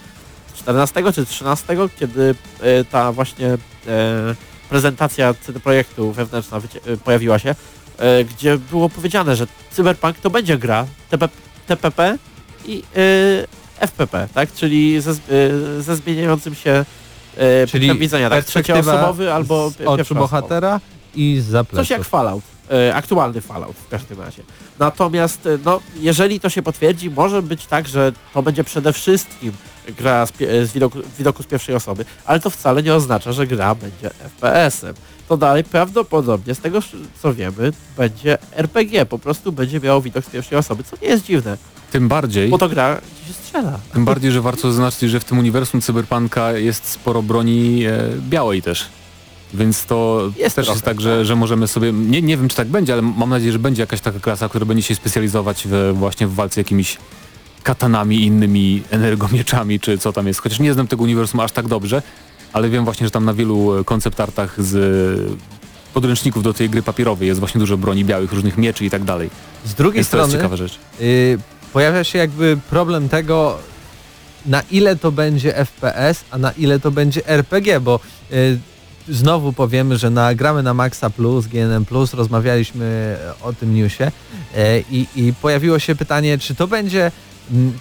14 0.56 1.14
czy 1.14 1.26
13, 1.26 1.78
kiedy 2.00 2.36
e, 2.62 2.84
ta 2.84 3.12
właśnie 3.12 3.48
e, 3.88 4.36
prezentacja 4.70 5.36
Projektu 5.63 6.11
wewnętrzna 6.11 6.61
pojawiła 7.03 7.39
się, 7.39 7.55
e, 7.97 8.24
gdzie 8.24 8.57
było 8.57 8.89
powiedziane, 8.89 9.36
że 9.36 9.47
Cyberpunk 9.72 10.17
to 10.20 10.30
będzie 10.30 10.57
gra 10.57 10.86
TP, 11.09 11.30
TPP 11.67 12.17
i 12.65 12.84
e, 13.80 13.88
FPP, 13.88 14.28
tak? 14.34 14.53
Czyli 14.53 15.01
ze, 15.01 15.13
ze 15.80 15.95
zmieniającym 15.95 16.55
się 16.55 16.86
Czyli 17.72 17.99
widzenia, 17.99 18.30
tak? 18.30 18.45
Trzecioosobowy 18.45 19.34
albo 19.34 19.72
oczu 19.86 20.15
bohatera 20.15 20.80
i 21.15 21.41
za 21.49 21.63
Coś 21.63 21.89
jak 21.89 22.03
Fallout. 22.03 22.43
Aktualny 22.93 23.41
Fallout 23.41 23.76
w 23.76 23.89
każdym 23.89 24.22
razie. 24.22 24.43
Natomiast 24.80 25.47
no, 25.65 25.80
jeżeli 25.99 26.39
to 26.39 26.49
się 26.49 26.61
potwierdzi, 26.61 27.09
może 27.09 27.41
być 27.41 27.65
tak, 27.65 27.88
że 27.88 28.11
to 28.34 28.43
będzie 28.43 28.63
przede 28.63 28.93
wszystkim 28.93 29.51
gra 29.97 30.26
z, 30.26 30.32
z 30.39 30.72
widoku, 30.72 30.99
widoku, 31.17 31.43
z 31.43 31.45
pierwszej 31.45 31.76
osoby, 31.76 32.05
ale 32.26 32.39
to 32.39 32.49
wcale 32.49 32.84
nie 32.84 32.95
oznacza, 32.95 33.32
że 33.34 33.47
gra 33.47 33.76
będzie 33.76 34.09
FPS-em. 34.09 34.95
To 35.28 35.38
dalej 35.38 35.63
prawdopodobnie, 35.63 36.55
z 36.55 36.59
tego 36.59 36.80
co 37.22 37.34
wiemy, 37.34 37.72
będzie 37.97 38.38
RPG, 38.51 39.05
po 39.05 39.20
prostu 39.20 39.51
będzie 39.51 39.80
miało 39.80 40.01
widok 40.01 40.26
z 40.26 40.30
pierwszej 40.30 40.57
osoby, 40.57 40.84
co 40.84 40.95
nie 41.01 41.07
jest 41.07 41.26
dziwne. 41.26 41.57
Tym 41.91 42.07
bardziej. 42.07 42.49
Bo 42.49 42.57
to 42.57 42.70
gra 42.70 43.01
gdzie 43.15 43.28
się 43.28 43.34
strzela. 43.34 43.80
Tym 43.93 44.05
bardziej, 44.05 44.32
że 44.32 44.41
warto 44.41 44.72
zaznaczyć, 44.72 45.09
że 45.09 45.20
w 45.20 45.26
tym 45.26 45.39
uniwersum 45.39 45.82
cyberpunka 45.82 46.51
jest 46.51 46.86
sporo 46.86 47.22
broni 47.22 47.86
e, 47.86 48.03
białej 48.30 48.61
też. 48.61 48.86
Więc 49.54 49.86
to 49.86 50.30
jest 50.38 50.56
też 50.56 50.66
trochę, 50.66 50.78
jest 50.78 50.86
tak, 50.86 51.02
że, 51.02 51.18
tak. 51.18 51.26
że 51.26 51.36
możemy 51.36 51.68
sobie, 51.68 51.93
nie, 51.93 52.22
nie 52.22 52.38
wiem 52.38 52.47
czy 52.50 52.56
tak 52.56 52.68
będzie, 52.68 52.93
ale 52.93 53.02
mam 53.02 53.30
nadzieję, 53.30 53.52
że 53.52 53.60
będzie 53.60 53.84
jakaś 53.84 54.02
taka 54.02 54.20
klasa, 54.20 54.50
która 54.50 54.66
będzie 54.66 54.84
się 54.84 54.95
specjalizować 54.95 55.68
w, 55.70 55.93
właśnie 55.93 56.28
w 56.28 56.34
walce 56.34 56.62
jakimiś 56.62 56.97
katanami 57.64 58.26
innymi 58.26 58.84
energomieczami, 58.91 59.80
czy 59.80 59.97
co 59.97 60.14
tam 60.14 60.28
jest. 60.28 60.41
Chociaż 60.41 60.60
nie 60.60 60.74
znam 60.74 60.88
tego 60.88 61.04
uniwersum 61.04 61.39
aż 61.39 61.52
tak 61.52 61.68
dobrze, 61.68 62.02
ale 62.54 62.70
wiem 62.70 62.86
właśnie, 62.86 63.08
że 63.08 63.12
tam 63.12 63.26
na 63.26 63.34
wielu 63.34 63.84
koncept 63.86 64.20
artach 64.20 64.64
z 64.64 65.39
podręczników 65.93 66.43
do 66.43 66.54
tej 66.54 66.70
gry 66.70 66.82
papierowej 66.82 67.28
jest 67.28 67.39
właśnie 67.39 67.60
dużo 67.60 67.78
broni 67.78 68.06
białych, 68.06 68.34
różnych 68.34 68.58
mieczy 68.58 68.86
i 68.86 68.89
tak 68.89 69.04
dalej. 69.04 69.30
Z 69.66 69.74
drugiej 69.74 69.95
Więc 69.95 70.08
strony 70.08 70.24
to 70.24 70.28
jest 70.28 70.38
ciekawa 70.38 70.56
rzecz. 70.56 70.80
Yy, 71.00 71.38
pojawia 71.74 72.04
się 72.04 72.20
jakby 72.20 72.58
problem 72.70 73.10
tego, 73.10 73.58
na 74.45 74.62
ile 74.72 74.95
to 74.95 75.12
będzie 75.12 75.54
FPS, 75.54 76.24
a 76.32 76.38
na 76.38 76.52
ile 76.52 76.80
to 76.80 76.91
będzie 76.91 77.28
RPG, 77.28 77.80
bo 77.80 78.00
yy, 78.32 78.60
znowu 79.10 79.53
powiemy, 79.53 79.97
że 79.97 80.10
nagramy 80.10 80.64
na 80.64 80.74
Maxa 80.74 81.10
Plus, 81.10 81.47
GNM 81.47 81.86
Plus, 81.86 82.14
rozmawialiśmy 82.14 83.18
o 83.41 83.53
tym 83.53 83.76
newsie 83.76 84.03
yy, 84.03 84.84
i, 84.91 85.07
i 85.16 85.34
pojawiło 85.34 85.80
się 85.80 85.95
pytanie, 85.95 86.38
czy 86.38 86.55
to 86.55 86.68
będzie 86.68 87.12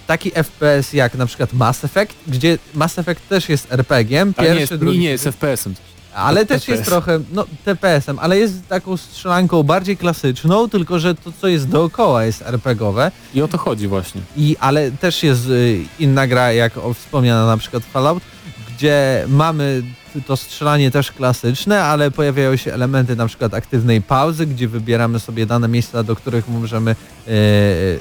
taki 0.07 0.31
FPS 0.31 0.93
jak 0.93 1.15
na 1.15 1.25
przykład 1.25 1.53
Mass 1.53 1.83
Effect, 1.83 2.15
gdzie 2.27 2.57
Mass 2.73 2.99
Effect 2.99 3.27
też 3.29 3.49
jest 3.49 3.71
RPG-iem. 3.71 4.33
Pierwszy, 4.33 4.53
nie, 4.53 4.59
jest, 4.59 4.75
drugi... 4.75 4.99
nie 4.99 5.09
jest 5.09 5.23
FPS-em. 5.23 5.73
Ale 6.13 6.45
też 6.45 6.67
jest 6.67 6.85
trochę, 6.85 7.19
no 7.33 7.45
TPS-em, 7.65 8.19
ale 8.19 8.37
jest 8.37 8.67
taką 8.67 8.97
strzelanką 8.97 9.63
bardziej 9.63 9.97
klasyczną, 9.97 10.69
tylko 10.69 10.99
że 10.99 11.15
to 11.15 11.31
co 11.41 11.47
jest 11.47 11.67
dookoła 11.67 12.25
jest 12.25 12.41
RPGowe. 12.41 13.11
I 13.33 13.41
o 13.41 13.47
to 13.47 13.57
chodzi 13.57 13.87
właśnie. 13.87 14.21
I, 14.37 14.57
ale 14.59 14.91
też 14.91 15.23
jest 15.23 15.47
y, 15.47 15.79
inna 15.99 16.27
gra, 16.27 16.51
jak 16.51 16.77
o, 16.77 16.93
wspomniana 16.93 17.45
na 17.45 17.57
przykład 17.57 17.83
Fallout, 17.83 18.23
gdzie 18.69 19.25
mamy 19.27 19.83
to 20.27 20.37
strzelanie 20.37 20.91
też 20.91 21.11
klasyczne, 21.11 21.83
ale 21.83 22.11
pojawiają 22.11 22.55
się 22.55 22.73
elementy 22.73 23.15
na 23.15 23.27
przykład 23.27 23.53
aktywnej 23.53 24.01
pauzy, 24.01 24.45
gdzie 24.45 24.67
wybieramy 24.67 25.19
sobie 25.19 25.45
dane 25.45 25.67
miejsca, 25.67 26.03
do 26.03 26.15
których 26.15 26.47
możemy 26.47 26.91
e, 26.91 26.95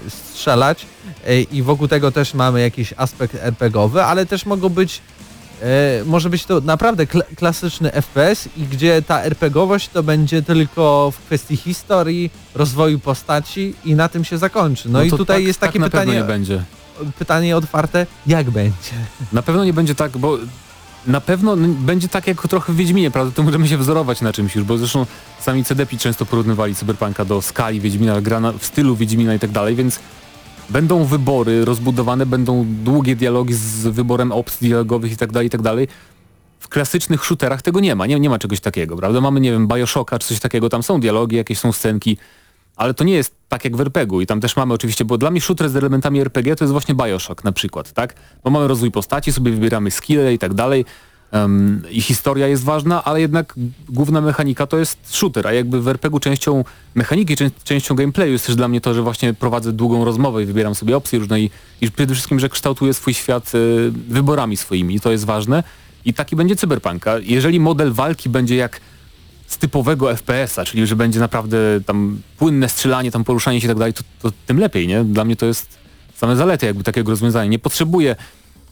strzelać 0.08 0.86
e, 1.26 1.40
i 1.40 1.62
wokół 1.62 1.88
tego 1.88 2.12
też 2.12 2.34
mamy 2.34 2.60
jakiś 2.60 2.94
aspekt 2.96 3.34
RPGowy, 3.34 4.02
ale 4.02 4.26
też 4.26 4.46
mogą 4.46 4.68
być 4.68 5.00
e, 5.62 6.04
może 6.06 6.30
być 6.30 6.44
to 6.44 6.60
naprawdę 6.60 7.06
kl 7.06 7.22
klasyczny 7.36 7.90
FPS 7.90 8.48
i 8.56 8.62
gdzie 8.62 9.02
ta 9.02 9.22
RPGowość 9.22 9.88
to 9.88 10.02
będzie 10.02 10.42
tylko 10.42 11.10
w 11.10 11.26
kwestii 11.26 11.56
historii, 11.56 12.30
rozwoju 12.54 12.98
postaci 12.98 13.74
i 13.84 13.94
na 13.94 14.08
tym 14.08 14.24
się 14.24 14.38
zakończy. 14.38 14.88
No, 14.88 14.98
no 14.98 15.04
i 15.04 15.10
tutaj 15.10 15.36
tak, 15.36 15.46
jest 15.46 15.60
takie 15.60 15.80
tak 15.80 15.90
pytanie, 15.90 16.12
nie 16.12 16.24
będzie. 16.24 16.62
pytanie 17.18 17.56
otwarte, 17.56 18.06
jak 18.26 18.50
będzie? 18.50 18.92
Na 19.32 19.42
pewno 19.42 19.64
nie 19.64 19.72
będzie 19.72 19.94
tak, 19.94 20.18
bo 20.18 20.38
na 21.08 21.20
pewno 21.20 21.56
będzie 21.56 22.08
tak 22.08 22.26
jak 22.26 22.48
trochę 22.48 22.72
w 22.72 22.76
Wiedźminie, 22.76 23.10
prawda? 23.10 23.32
To 23.32 23.42
możemy 23.42 23.68
się 23.68 23.78
wzorować 23.78 24.20
na 24.20 24.32
czymś 24.32 24.56
już, 24.56 24.64
bo 24.64 24.78
zresztą 24.78 25.06
sami 25.40 25.64
CDP 25.64 25.96
często 25.96 26.26
porównywali 26.26 26.74
Cyberpunka 26.74 27.24
do 27.24 27.42
skali 27.42 27.80
Wiedźmina, 27.80 28.20
gra 28.20 28.40
w 28.58 28.66
stylu 28.66 28.96
Wiedźmina 28.96 29.34
i 29.34 29.38
tak 29.38 29.50
dalej, 29.50 29.74
więc 29.74 30.00
będą 30.70 31.04
wybory 31.04 31.64
rozbudowane, 31.64 32.26
będą 32.26 32.66
długie 32.84 33.16
dialogi 33.16 33.54
z 33.54 33.86
wyborem 33.86 34.32
opcji 34.32 34.68
dialogowych 34.68 35.12
i 35.12 35.16
tak 35.16 35.32
dalej, 35.32 35.46
i 35.46 35.50
tak 35.50 35.62
dalej. 35.62 35.88
W 36.60 36.68
klasycznych 36.68 37.24
shooterach 37.24 37.62
tego 37.62 37.80
nie 37.80 37.94
ma, 37.94 38.06
nie, 38.06 38.20
nie 38.20 38.30
ma 38.30 38.38
czegoś 38.38 38.60
takiego, 38.60 38.96
prawda? 38.96 39.20
Mamy, 39.20 39.40
nie 39.40 39.52
wiem, 39.52 39.68
Bioshocka 39.68 40.18
czy 40.18 40.28
coś 40.28 40.40
takiego, 40.40 40.68
tam 40.68 40.82
są 40.82 41.00
dialogi, 41.00 41.36
jakieś 41.36 41.58
są 41.58 41.72
scenki, 41.72 42.16
ale 42.78 42.94
to 42.94 43.04
nie 43.04 43.12
jest 43.12 43.34
tak 43.48 43.64
jak 43.64 43.76
w 43.76 43.80
RPG-u 43.80 44.20
i 44.20 44.26
tam 44.26 44.40
też 44.40 44.56
mamy 44.56 44.74
oczywiście, 44.74 45.04
bo 45.04 45.18
dla 45.18 45.30
mnie 45.30 45.40
shooter 45.40 45.70
z 45.70 45.76
elementami 45.76 46.20
RPG 46.20 46.56
to 46.56 46.64
jest 46.64 46.72
właśnie 46.72 46.94
Bioshock 46.94 47.44
na 47.44 47.52
przykład, 47.52 47.92
tak? 47.92 48.14
Bo 48.44 48.50
mamy 48.50 48.68
rozwój 48.68 48.90
postaci, 48.90 49.32
sobie 49.32 49.50
wybieramy 49.50 49.90
skille 49.90 50.34
i 50.34 50.38
tak 50.38 50.54
dalej 50.54 50.84
um, 51.32 51.82
i 51.90 52.00
historia 52.00 52.46
jest 52.46 52.64
ważna, 52.64 53.04
ale 53.04 53.20
jednak 53.20 53.54
główna 53.88 54.20
mechanika 54.20 54.66
to 54.66 54.78
jest 54.78 55.16
shooter, 55.16 55.46
a 55.46 55.52
jakby 55.52 55.80
w 55.82 55.88
RPG-u 55.88 56.20
częścią 56.20 56.64
mechaniki, 56.94 57.36
czę 57.36 57.50
częścią 57.64 57.94
gameplayu 57.94 58.32
jest 58.32 58.46
też 58.46 58.56
dla 58.56 58.68
mnie 58.68 58.80
to, 58.80 58.94
że 58.94 59.02
właśnie 59.02 59.34
prowadzę 59.34 59.72
długą 59.72 60.04
rozmowę 60.04 60.42
i 60.42 60.46
wybieram 60.46 60.74
sobie 60.74 60.96
opcje 60.96 61.18
różne 61.18 61.40
i, 61.40 61.50
i 61.80 61.90
przede 61.90 62.14
wszystkim, 62.14 62.40
że 62.40 62.48
kształtuję 62.48 62.94
swój 62.94 63.14
świat 63.14 63.54
y, 63.54 63.92
wyborami 64.08 64.56
swoimi 64.56 64.94
i 64.94 65.00
to 65.00 65.10
jest 65.12 65.24
ważne 65.24 65.62
i 66.04 66.14
taki 66.14 66.36
będzie 66.36 66.56
cyberpunka. 66.56 67.18
Jeżeli 67.18 67.60
model 67.60 67.92
walki 67.92 68.28
będzie 68.28 68.56
jak 68.56 68.80
z 69.48 69.58
typowego 69.58 70.16
FPS-a, 70.16 70.64
czyli 70.64 70.86
że 70.86 70.96
będzie 70.96 71.20
naprawdę 71.20 71.58
tam 71.86 72.20
płynne 72.38 72.68
strzelanie, 72.68 73.10
tam 73.10 73.24
poruszanie 73.24 73.60
się 73.60 73.66
i 73.66 73.68
tak 73.68 73.78
dalej, 73.78 73.94
to, 73.94 74.02
to, 74.22 74.32
tym 74.46 74.58
lepiej, 74.58 74.88
nie? 74.88 75.04
Dla 75.04 75.24
mnie 75.24 75.36
to 75.36 75.46
jest 75.46 75.78
same 76.14 76.36
zalety 76.36 76.66
jakby 76.66 76.84
takiego 76.84 77.10
rozwiązania. 77.10 77.50
Nie 77.50 77.58
potrzebuję, 77.58 78.16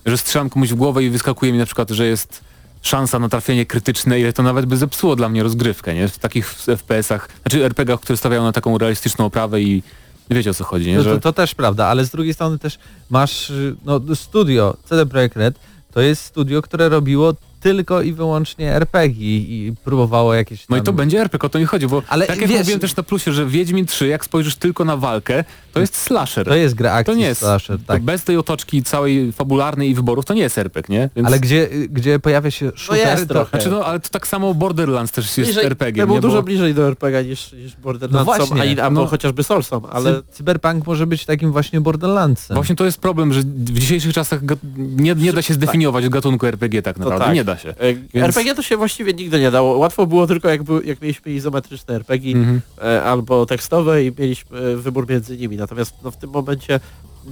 że 0.06 0.18
strzelam 0.18 0.50
komuś 0.50 0.68
w 0.68 0.74
głowę 0.74 1.04
i 1.04 1.10
wyskakuje 1.10 1.52
mi 1.52 1.58
na 1.58 1.66
przykład, 1.66 1.90
że 1.90 2.06
jest 2.06 2.40
szansa 2.82 3.18
na 3.18 3.28
trafienie 3.28 3.66
krytyczne, 3.66 4.20
ile 4.20 4.32
to 4.32 4.42
nawet 4.42 4.66
by 4.66 4.76
zepsuło 4.76 5.16
dla 5.16 5.28
mnie 5.28 5.42
rozgrywkę, 5.42 5.94
nie? 5.94 6.08
W 6.08 6.18
takich 6.18 6.54
FPS-ach, 6.54 7.28
znaczy 7.42 7.64
RPG-ach, 7.64 8.00
które 8.00 8.16
stawiają 8.16 8.42
na 8.42 8.52
taką 8.52 8.78
realistyczną 8.78 9.24
oprawę 9.24 9.60
i 9.60 9.82
wiecie 10.30 10.50
o 10.50 10.54
co 10.54 10.64
chodzi, 10.64 10.90
nie? 10.90 11.02
Że... 11.02 11.14
To, 11.14 11.20
to, 11.20 11.32
też 11.32 11.54
prawda, 11.54 11.86
ale 11.86 12.04
z 12.04 12.10
drugiej 12.10 12.34
strony 12.34 12.58
też 12.58 12.78
masz 13.10 13.52
no, 13.84 14.00
studio 14.14 14.76
CD 14.84 15.06
Projekt 15.06 15.36
Red, 15.36 15.58
to 15.92 16.00
jest 16.00 16.24
studio, 16.24 16.62
które 16.62 16.88
robiło 16.88 17.34
tylko 17.66 18.02
i 18.02 18.12
wyłącznie 18.12 18.74
RPG 18.74 19.26
i, 19.26 19.72
próbowało 19.84 20.34
jakieś 20.34 20.66
tam... 20.66 20.66
No 20.70 20.82
i 20.82 20.84
to 20.84 20.92
będzie 20.92 21.20
RPG, 21.20 21.46
o 21.46 21.48
to 21.48 21.58
nie 21.58 21.66
chodzi, 21.66 21.86
bo 21.86 22.02
Ale 22.08 22.26
tak 22.26 22.40
jak 22.40 22.50
wiesz, 22.50 22.58
mówiłem 22.58 22.80
też 22.80 22.96
na 22.96 23.02
plusie, 23.02 23.32
że 23.32 23.46
Wiedźmin 23.46 23.86
3, 23.86 24.06
jak 24.06 24.24
spojrzysz 24.24 24.56
tylko 24.56 24.84
na 24.84 24.96
walkę, 24.96 25.44
to 25.76 25.80
jest 25.80 25.96
slasher. 25.96 26.46
To 26.46 26.54
jest 26.54 26.74
gra 26.74 26.92
akcji 26.92 27.14
to 27.14 27.18
nie 27.18 27.26
jest, 27.26 27.40
slasher, 27.40 27.78
tak. 27.86 28.02
bez 28.02 28.24
tej 28.24 28.36
otoczki 28.36 28.82
całej 28.82 29.32
fabularnej 29.32 29.90
i 29.90 29.94
wyborów 29.94 30.24
to 30.24 30.34
nie 30.34 30.42
jest 30.42 30.58
RPG, 30.58 30.98
nie? 30.98 31.10
Więc... 31.16 31.28
Ale 31.28 31.40
gdzie, 31.40 31.68
gdzie 31.90 32.18
pojawia 32.18 32.50
się 32.50 32.72
shooter, 32.76 33.04
no 33.04 33.10
jest 33.10 33.28
to... 33.28 33.46
Znaczy 33.50 33.70
no, 33.70 33.84
ale 33.84 34.00
to 34.00 34.08
tak 34.08 34.26
samo 34.26 34.54
Borderlands 34.54 35.12
też 35.12 35.24
jest 35.24 35.50
bliżej, 35.50 35.64
RPG, 35.64 36.02
To 36.02 36.06
był 36.06 36.16
nie? 36.16 36.20
dużo 36.20 36.42
bliżej 36.42 36.74
do 36.74 36.88
RPG 36.88 37.24
niż, 37.24 37.52
niż 37.52 37.76
Borderlands, 37.76 38.26
no 38.28 38.46
właśnie, 38.46 38.84
albo 38.84 39.00
no, 39.00 39.06
chociażby 39.06 39.42
Soulsom, 39.42 39.82
ale... 39.90 40.22
Cyberpunk 40.30 40.86
może 40.86 41.06
być 41.06 41.26
takim 41.26 41.52
właśnie 41.52 41.80
Borderlandsem. 41.80 42.54
Właśnie 42.54 42.76
to 42.76 42.84
jest 42.84 43.00
problem, 43.00 43.32
że 43.32 43.40
w 43.40 43.78
dzisiejszych 43.78 44.14
czasach 44.14 44.40
nie, 44.76 45.14
nie 45.14 45.32
da 45.32 45.42
się 45.42 45.54
zdefiniować 45.54 46.04
tak. 46.04 46.12
gatunku 46.12 46.46
RPG 46.46 46.82
tak 46.82 46.98
naprawdę, 46.98 47.24
tak. 47.24 47.34
nie 47.34 47.44
da 47.44 47.56
się. 47.58 47.68
E, 47.68 47.94
Więc... 47.94 48.26
RPG 48.26 48.54
to 48.54 48.62
się 48.62 48.76
właściwie 48.76 49.12
nigdy 49.12 49.40
nie 49.40 49.50
dało. 49.50 49.78
Łatwo 49.78 50.06
było 50.06 50.26
tylko 50.26 50.48
jak, 50.48 50.60
jak 50.84 51.02
mieliśmy 51.02 51.32
izometryczne 51.32 51.94
RPG 51.94 52.32
mm 52.32 52.56
-hmm. 52.56 52.84
e, 52.84 53.02
albo 53.02 53.46
tekstowe 53.46 54.04
i 54.04 54.12
mieliśmy 54.18 54.58
e, 54.58 54.76
wybór 54.76 55.08
między 55.08 55.36
nimi. 55.36 55.56
Natomiast 55.66 55.94
no, 56.02 56.10
w 56.10 56.16
tym 56.16 56.30
momencie 56.30 56.80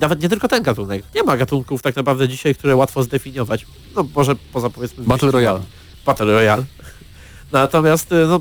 nawet 0.00 0.22
nie 0.22 0.28
tylko 0.28 0.48
ten 0.48 0.62
gatunek. 0.62 1.04
Nie 1.14 1.22
ma 1.22 1.36
gatunków 1.36 1.82
tak 1.82 1.96
naprawdę 1.96 2.28
dzisiaj, 2.28 2.54
które 2.54 2.76
łatwo 2.76 3.02
zdefiniować. 3.02 3.66
No 3.96 4.06
może 4.14 4.36
poza 4.52 4.70
powiedzmy... 4.70 5.04
Battle 5.04 5.30
Royale. 5.30 5.60
Battle 6.06 6.26
Royale. 6.26 6.64
Natomiast 7.52 8.12
e, 8.12 8.26
no, 8.26 8.40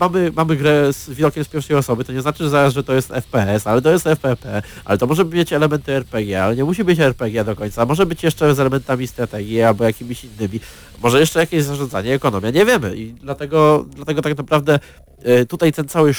mamy, 0.00 0.32
mamy 0.36 0.56
grę 0.56 0.92
z 0.92 1.10
widokiem 1.10 1.44
z 1.44 1.48
pierwszej 1.48 1.76
osoby, 1.76 2.04
to 2.04 2.12
nie 2.12 2.22
znaczy 2.22 2.48
zaraz, 2.48 2.74
że 2.74 2.84
to 2.84 2.94
jest 2.94 3.08
FPS, 3.08 3.66
ale 3.66 3.82
to 3.82 3.90
jest 3.90 4.04
FPP, 4.06 4.62
ale 4.84 4.98
to 4.98 5.06
może 5.06 5.24
mieć 5.24 5.52
elementy 5.52 5.92
RPG, 5.92 6.44
ale 6.44 6.56
nie 6.56 6.64
musi 6.64 6.84
być 6.84 7.00
RPG 7.00 7.44
do 7.44 7.56
końca, 7.56 7.86
może 7.86 8.06
być 8.06 8.22
jeszcze 8.22 8.54
z 8.54 8.60
elementami 8.60 9.06
strategii 9.06 9.62
albo 9.62 9.84
jakimiś 9.84 10.24
innymi, 10.24 10.60
może 11.02 11.20
jeszcze 11.20 11.40
jakieś 11.40 11.64
zarządzanie, 11.64 12.14
ekonomia, 12.14 12.50
nie 12.50 12.64
wiemy 12.64 12.96
i 12.96 13.12
dlatego, 13.12 13.84
dlatego 13.96 14.22
tak 14.22 14.38
naprawdę 14.38 14.78
y, 15.26 15.46
tutaj 15.46 15.72
ten 15.72 15.88
cały 15.88 16.14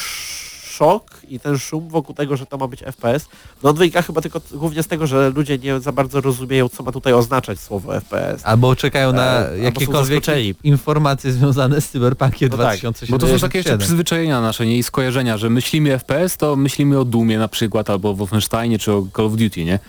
szok 0.74 1.22
i 1.30 1.40
ten 1.40 1.58
szum 1.58 1.90
wokół 1.90 2.16
tego, 2.16 2.38
że 2.38 2.46
to 2.46 2.58
ma 2.58 2.68
być 2.68 2.80
FPS, 2.80 3.28
no 3.64 3.74
wynika 3.74 4.02
chyba 4.02 4.22
tylko 4.22 4.42
głównie 4.52 4.84
z 4.84 4.88
tego, 4.88 5.08
że 5.08 5.30
ludzie 5.30 5.58
nie 5.58 5.80
za 5.80 5.92
bardzo 5.92 6.22
rozumieją, 6.22 6.70
co 6.70 6.84
ma 6.84 6.92
tutaj 6.92 7.14
oznaczać 7.14 7.60
słowo 7.60 7.94
FPS. 7.94 8.42
Albo 8.44 8.76
czekają 8.76 9.14
na 9.14 9.50
e, 9.50 9.58
jakiekolwiek 9.58 10.24
informacje 10.64 11.32
związane 11.32 11.82
z 11.82 11.90
Cyberpunkiem 11.90 12.50
no 12.50 12.58
2077. 12.58 13.08
Tak, 13.08 13.20
bo 13.20 13.28
to 13.28 13.40
są 13.40 13.48
takie 13.48 13.58
jeszcze 13.58 13.78
przyzwyczajenia 13.78 14.42
nasze, 14.42 14.66
nie? 14.66 14.78
I 14.78 14.84
skojarzenia, 14.84 15.38
że 15.38 15.50
myślimy 15.50 16.00
FPS, 16.00 16.38
to 16.38 16.56
myślimy 16.56 17.00
o 17.00 17.06
Dumie 17.06 17.38
na 17.38 17.48
przykład, 17.48 17.90
albo 17.90 18.10
o 18.10 18.14
Wolfensteinie, 18.14 18.80
czy 18.80 18.92
o 18.92 19.08
Call 19.16 19.26
of 19.26 19.36
Duty, 19.36 19.66
nie? 19.66 19.80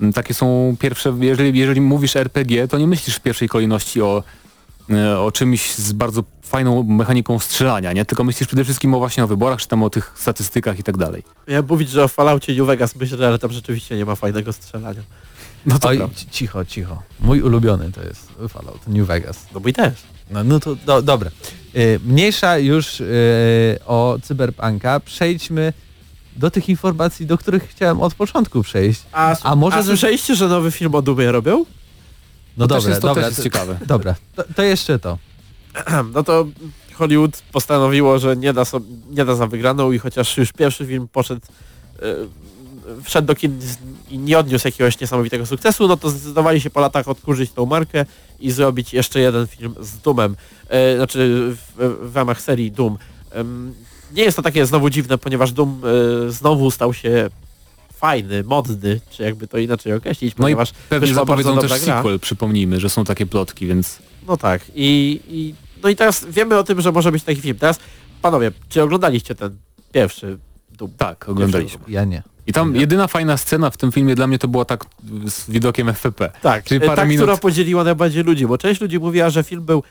Mm, 0.00 0.12
takie 0.12 0.34
są 0.34 0.76
pierwsze, 0.80 1.16
jeżeli, 1.20 1.58
jeżeli 1.58 1.80
mówisz 1.80 2.16
RPG, 2.16 2.68
to 2.68 2.78
nie 2.78 2.86
myślisz 2.86 3.16
w 3.16 3.20
pierwszej 3.20 3.48
kolejności 3.48 4.02
o 4.02 4.22
o 5.18 5.32
czymś 5.32 5.74
z 5.74 5.92
bardzo 5.92 6.24
fajną 6.42 6.82
mechaniką 6.82 7.38
strzelania, 7.38 7.92
nie? 7.92 8.04
Tylko 8.04 8.24
myślisz 8.24 8.46
przede 8.46 8.64
wszystkim 8.64 8.94
o 8.94 8.98
właśnie 8.98 9.24
o 9.24 9.26
wyborach, 9.26 9.60
czy 9.60 9.68
tam 9.68 9.82
o 9.82 9.90
tych 9.90 10.12
statystykach 10.16 10.78
i 10.78 10.82
tak 10.82 10.96
dalej. 10.96 11.22
Ja 11.46 11.62
mówić, 11.62 11.90
że 11.90 12.04
o 12.04 12.08
Falloutie 12.08 12.54
New 12.54 12.66
Vegas 12.66 12.96
myślę, 12.96 13.26
ale 13.26 13.38
tam 13.38 13.52
rzeczywiście 13.52 13.96
nie 13.96 14.04
ma 14.04 14.14
fajnego 14.14 14.52
strzelania. 14.52 15.02
No 15.66 15.78
to 15.78 15.88
Oj, 15.88 16.00
cicho, 16.30 16.64
cicho. 16.64 17.02
Mój 17.20 17.42
ulubiony 17.42 17.92
to 17.92 18.02
jest 18.02 18.32
Fallout 18.48 18.88
New 18.88 19.06
Vegas. 19.06 19.46
No 19.54 19.60
mój 19.60 19.72
też. 19.72 19.94
No, 20.30 20.44
no 20.44 20.60
to 20.60 20.76
do, 20.76 21.02
dobra. 21.02 21.30
Yy, 21.74 22.00
mniejsza 22.04 22.58
już 22.58 23.00
yy, 23.00 23.06
o 23.86 24.18
Cyberpunka. 24.22 25.00
Przejdźmy 25.00 25.72
do 26.36 26.50
tych 26.50 26.68
informacji, 26.68 27.26
do 27.26 27.38
których 27.38 27.68
chciałem 27.68 28.00
od 28.00 28.14
początku 28.14 28.62
przejść. 28.62 29.02
A, 29.12 29.36
a 29.42 29.56
może 29.56 29.76
a 29.76 29.82
słyszeliście, 29.82 30.34
że 30.34 30.48
nowy 30.48 30.70
film 30.70 30.94
o 30.94 31.02
Dumie 31.02 31.32
robią? 31.32 31.64
No 32.58 32.66
to 32.66 32.74
dobra, 32.74 32.90
jest, 32.90 33.02
to 33.02 33.08
dobra, 33.08 33.26
jest 33.26 33.42
ciekawe. 33.42 33.78
Dobra, 33.86 34.14
to, 34.36 34.44
to, 34.56 34.62
jeszcze 34.62 34.98
to. 34.98 35.18
No 36.14 36.22
to 36.22 36.46
Hollywood 36.94 37.42
postanowiło, 37.52 38.18
że 38.18 38.36
nie 38.36 38.52
da, 38.52 38.64
so, 38.64 38.80
nie 39.10 39.24
da 39.24 39.34
za 39.34 39.46
wygraną 39.46 39.92
i 39.92 39.98
chociaż 39.98 40.36
już 40.36 40.52
pierwszy 40.52 40.86
film 40.86 41.08
poszedł, 41.12 41.40
yy, 42.02 42.28
wszedł 43.02 43.26
do 43.26 43.34
kin 43.34 43.60
i 44.10 44.18
nie 44.18 44.38
odniósł 44.38 44.68
jakiegoś 44.68 45.00
niesamowitego 45.00 45.46
sukcesu, 45.46 45.88
no 45.88 45.96
to 45.96 46.10
zdecydowali 46.10 46.60
się 46.60 46.70
po 46.70 46.80
latach 46.80 47.08
odkurzyć 47.08 47.52
tą 47.52 47.66
markę 47.66 48.04
i 48.40 48.50
zrobić 48.50 48.94
jeszcze 48.94 49.20
jeden 49.20 49.46
film 49.46 49.74
z 49.80 49.98
Doomem, 49.98 50.36
yy, 50.70 50.96
znaczy 50.96 51.52
w, 51.76 52.08
w, 52.10 52.16
ramach 52.16 52.40
serii 52.40 52.72
Doom. 52.72 52.98
Yy, 53.34 53.44
nie 54.12 54.22
jest 54.22 54.36
to 54.36 54.42
takie 54.42 54.66
znowu 54.66 54.90
dziwne, 54.90 55.18
ponieważ 55.18 55.52
Doom 55.52 55.82
znowu 56.28 56.70
stał 56.70 56.94
się 56.94 57.30
fajny, 57.98 58.44
modny, 58.44 59.00
czy 59.10 59.22
jakby 59.22 59.48
to 59.48 59.58
inaczej 59.58 59.92
określić, 59.92 60.36
no 60.36 60.42
ponieważ 60.42 60.70
i 60.70 60.74
pewnie 60.88 61.14
zapowiedzą 61.14 61.58
też 61.58 61.68
gra. 61.68 61.78
sequel, 61.78 62.20
przypomnijmy, 62.20 62.80
że 62.80 62.90
są 62.90 63.04
takie 63.04 63.26
plotki, 63.26 63.66
więc... 63.66 63.98
No 64.28 64.36
tak 64.36 64.62
i, 64.74 65.20
i 65.28 65.54
no 65.82 65.88
i 65.88 65.96
teraz 65.96 66.26
wiemy 66.30 66.58
o 66.58 66.64
tym, 66.64 66.80
że 66.80 66.92
może 66.92 67.12
być 67.12 67.22
taki 67.24 67.40
film. 67.40 67.58
Teraz, 67.58 67.78
panowie, 68.22 68.52
czy 68.68 68.82
oglądaliście 68.82 69.34
ten 69.34 69.56
pierwszy 69.92 70.38
Doom? 70.70 70.90
Tak, 70.96 71.28
oglądaliśmy. 71.28 71.80
Ja 71.88 72.04
nie. 72.04 72.22
I 72.46 72.52
tam 72.52 72.76
jedyna 72.76 73.06
fajna 73.06 73.36
scena 73.36 73.70
w 73.70 73.76
tym 73.76 73.92
filmie 73.92 74.14
dla 74.14 74.26
mnie 74.26 74.38
to 74.38 74.48
była 74.48 74.64
tak 74.64 74.84
z 75.26 75.50
widokiem 75.50 75.88
FPP. 75.88 76.30
Tak, 76.42 76.64
Czyli 76.64 76.80
parę 76.80 76.96
ta, 76.96 77.04
minut... 77.04 77.22
która 77.22 77.36
podzieliła 77.36 77.84
najbardziej 77.84 78.24
ludzi, 78.24 78.46
bo 78.46 78.58
część 78.58 78.80
ludzi 78.80 78.98
mówiła, 78.98 79.30
że 79.30 79.42
film 79.42 79.64
był 79.64 79.82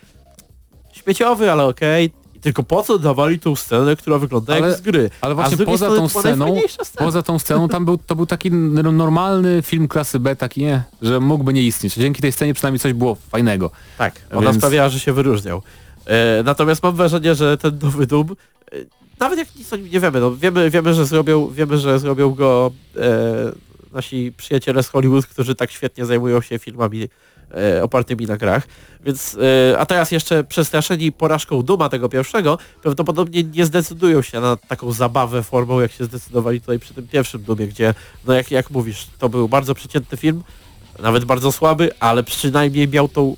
śmieciowy, 0.93 1.51
ale 1.51 1.66
okej, 1.66 2.12
okay, 2.38 2.43
tylko 2.43 2.63
po 2.63 2.83
co 2.83 2.99
dawali 2.99 3.39
tą 3.39 3.55
scenę, 3.55 3.95
która 3.95 4.17
wygląda 4.17 4.55
ale, 4.55 4.67
jak 4.67 4.77
z 4.77 4.81
gry? 4.81 5.09
Ale 5.21 5.35
właśnie 5.35 5.65
poza 5.65 5.88
tą 5.88 6.09
sceną, 6.09 6.55
poza 6.97 7.21
tą 7.21 7.39
sceną 7.39 7.67
tam 7.67 7.85
był, 7.85 7.97
to 7.97 8.15
był 8.15 8.25
taki 8.25 8.51
normalny 8.51 9.61
film 9.61 9.88
klasy 9.88 10.19
B, 10.19 10.35
taki 10.35 10.61
nie, 10.61 10.83
że 11.01 11.19
mógłby 11.19 11.53
nie 11.53 11.63
istnieć. 11.63 11.93
Dzięki 11.95 12.21
tej 12.21 12.31
scenie 12.31 12.53
przynajmniej 12.53 12.79
coś 12.79 12.93
było 12.93 13.15
fajnego. 13.15 13.71
Tak, 13.97 14.21
ona 14.31 14.41
Więc... 14.41 14.57
sprawiała, 14.57 14.89
że 14.89 14.99
się 14.99 15.13
wyróżniał. 15.13 15.61
E, 16.05 16.43
natomiast 16.43 16.83
mam 16.83 16.95
wrażenie, 16.95 17.35
że 17.35 17.57
ten 17.57 17.79
nowy 17.81 18.07
Doom, 18.07 18.35
e, 18.71 18.75
nawet 19.19 19.39
jak 19.39 19.55
nic 19.55 19.73
o 19.73 19.75
nim 19.75 19.89
nie 19.91 19.99
wiemy, 19.99 20.19
no 20.19 20.35
wiemy, 20.35 20.69
wiemy, 20.69 20.93
że 20.93 21.05
zrobią, 21.05 21.47
wiemy, 21.47 21.77
że 21.77 21.99
zrobią 21.99 22.29
go 22.29 22.71
e, 22.97 23.67
nasi 23.93 24.33
przyjaciele 24.38 24.83
z 24.83 24.89
Hollywood, 24.89 25.25
którzy 25.25 25.55
tak 25.55 25.71
świetnie 25.71 26.05
zajmują 26.05 26.41
się 26.41 26.59
filmami 26.59 27.07
opartymi 27.81 28.25
na 28.25 28.37
grach. 28.37 28.67
Więc, 29.05 29.37
e, 29.71 29.79
a 29.79 29.85
teraz 29.85 30.11
jeszcze 30.11 30.43
przestraszeni 30.43 31.11
porażką 31.11 31.63
Duma 31.63 31.89
tego 31.89 32.09
pierwszego, 32.09 32.57
prawdopodobnie 32.81 33.43
nie 33.43 33.65
zdecydują 33.65 34.21
się 34.21 34.39
na 34.39 34.55
taką 34.55 34.91
zabawę 34.91 35.43
formą, 35.43 35.79
jak 35.79 35.91
się 35.91 36.05
zdecydowali 36.05 36.61
tutaj 36.61 36.79
przy 36.79 36.93
tym 36.93 37.07
pierwszym 37.07 37.43
Dumie, 37.43 37.67
gdzie, 37.67 37.93
no 38.25 38.33
jak, 38.33 38.51
jak 38.51 38.71
mówisz, 38.71 39.07
to 39.19 39.29
był 39.29 39.49
bardzo 39.49 39.75
przeciętny 39.75 40.17
film, 40.17 40.43
nawet 40.99 41.25
bardzo 41.25 41.51
słaby, 41.51 41.91
ale 41.99 42.23
przynajmniej 42.23 42.87
miał 42.87 43.07
tą... 43.07 43.35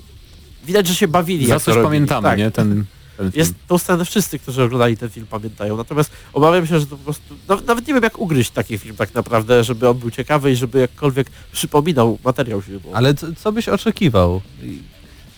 Widać, 0.66 0.88
że 0.88 0.96
się 0.96 1.08
bawili. 1.08 1.48
Za 1.48 1.60
coś 1.60 1.76
pamiętamy, 1.84 2.28
Tak. 2.30 2.38
nie? 2.40 2.52
Ten, 2.52 2.86
ten 3.24 3.32
film. 3.32 3.40
Jest 3.40 3.54
tą 3.68 3.78
scenę 3.78 4.06
wszyscy, 4.06 4.40
którzy 4.40 4.64
oglądali 4.64 4.98
ten 4.98 5.10
film 5.10 5.28
pamiętają. 5.30 5.78
Natomiast 5.78 6.12
obawiam 6.34 6.68
się, 6.68 6.80
że 6.80 6.86
to 6.86 6.98
po 6.98 7.04
prostu. 7.04 7.36
Nawet, 7.48 7.68
nawet 7.68 7.88
nie 7.88 7.94
wiem 7.94 8.04
jak 8.04 8.20
ugryźć 8.20 8.52
taki 8.52 8.78
film 8.78 8.96
tak 8.96 9.14
naprawdę, 9.14 9.64
żeby 9.64 9.90
on 9.90 9.98
był 9.98 10.12
ciekawy 10.12 10.52
i 10.52 10.56
żeby 10.56 10.80
jakkolwiek 10.80 11.28
przypominał 11.52 12.18
materiał 12.24 12.62
filmowy. 12.62 12.96
Ale 12.96 13.14
co, 13.14 13.28
co 13.36 13.52
byś 13.52 13.70
oczekiwał? 13.70 14.42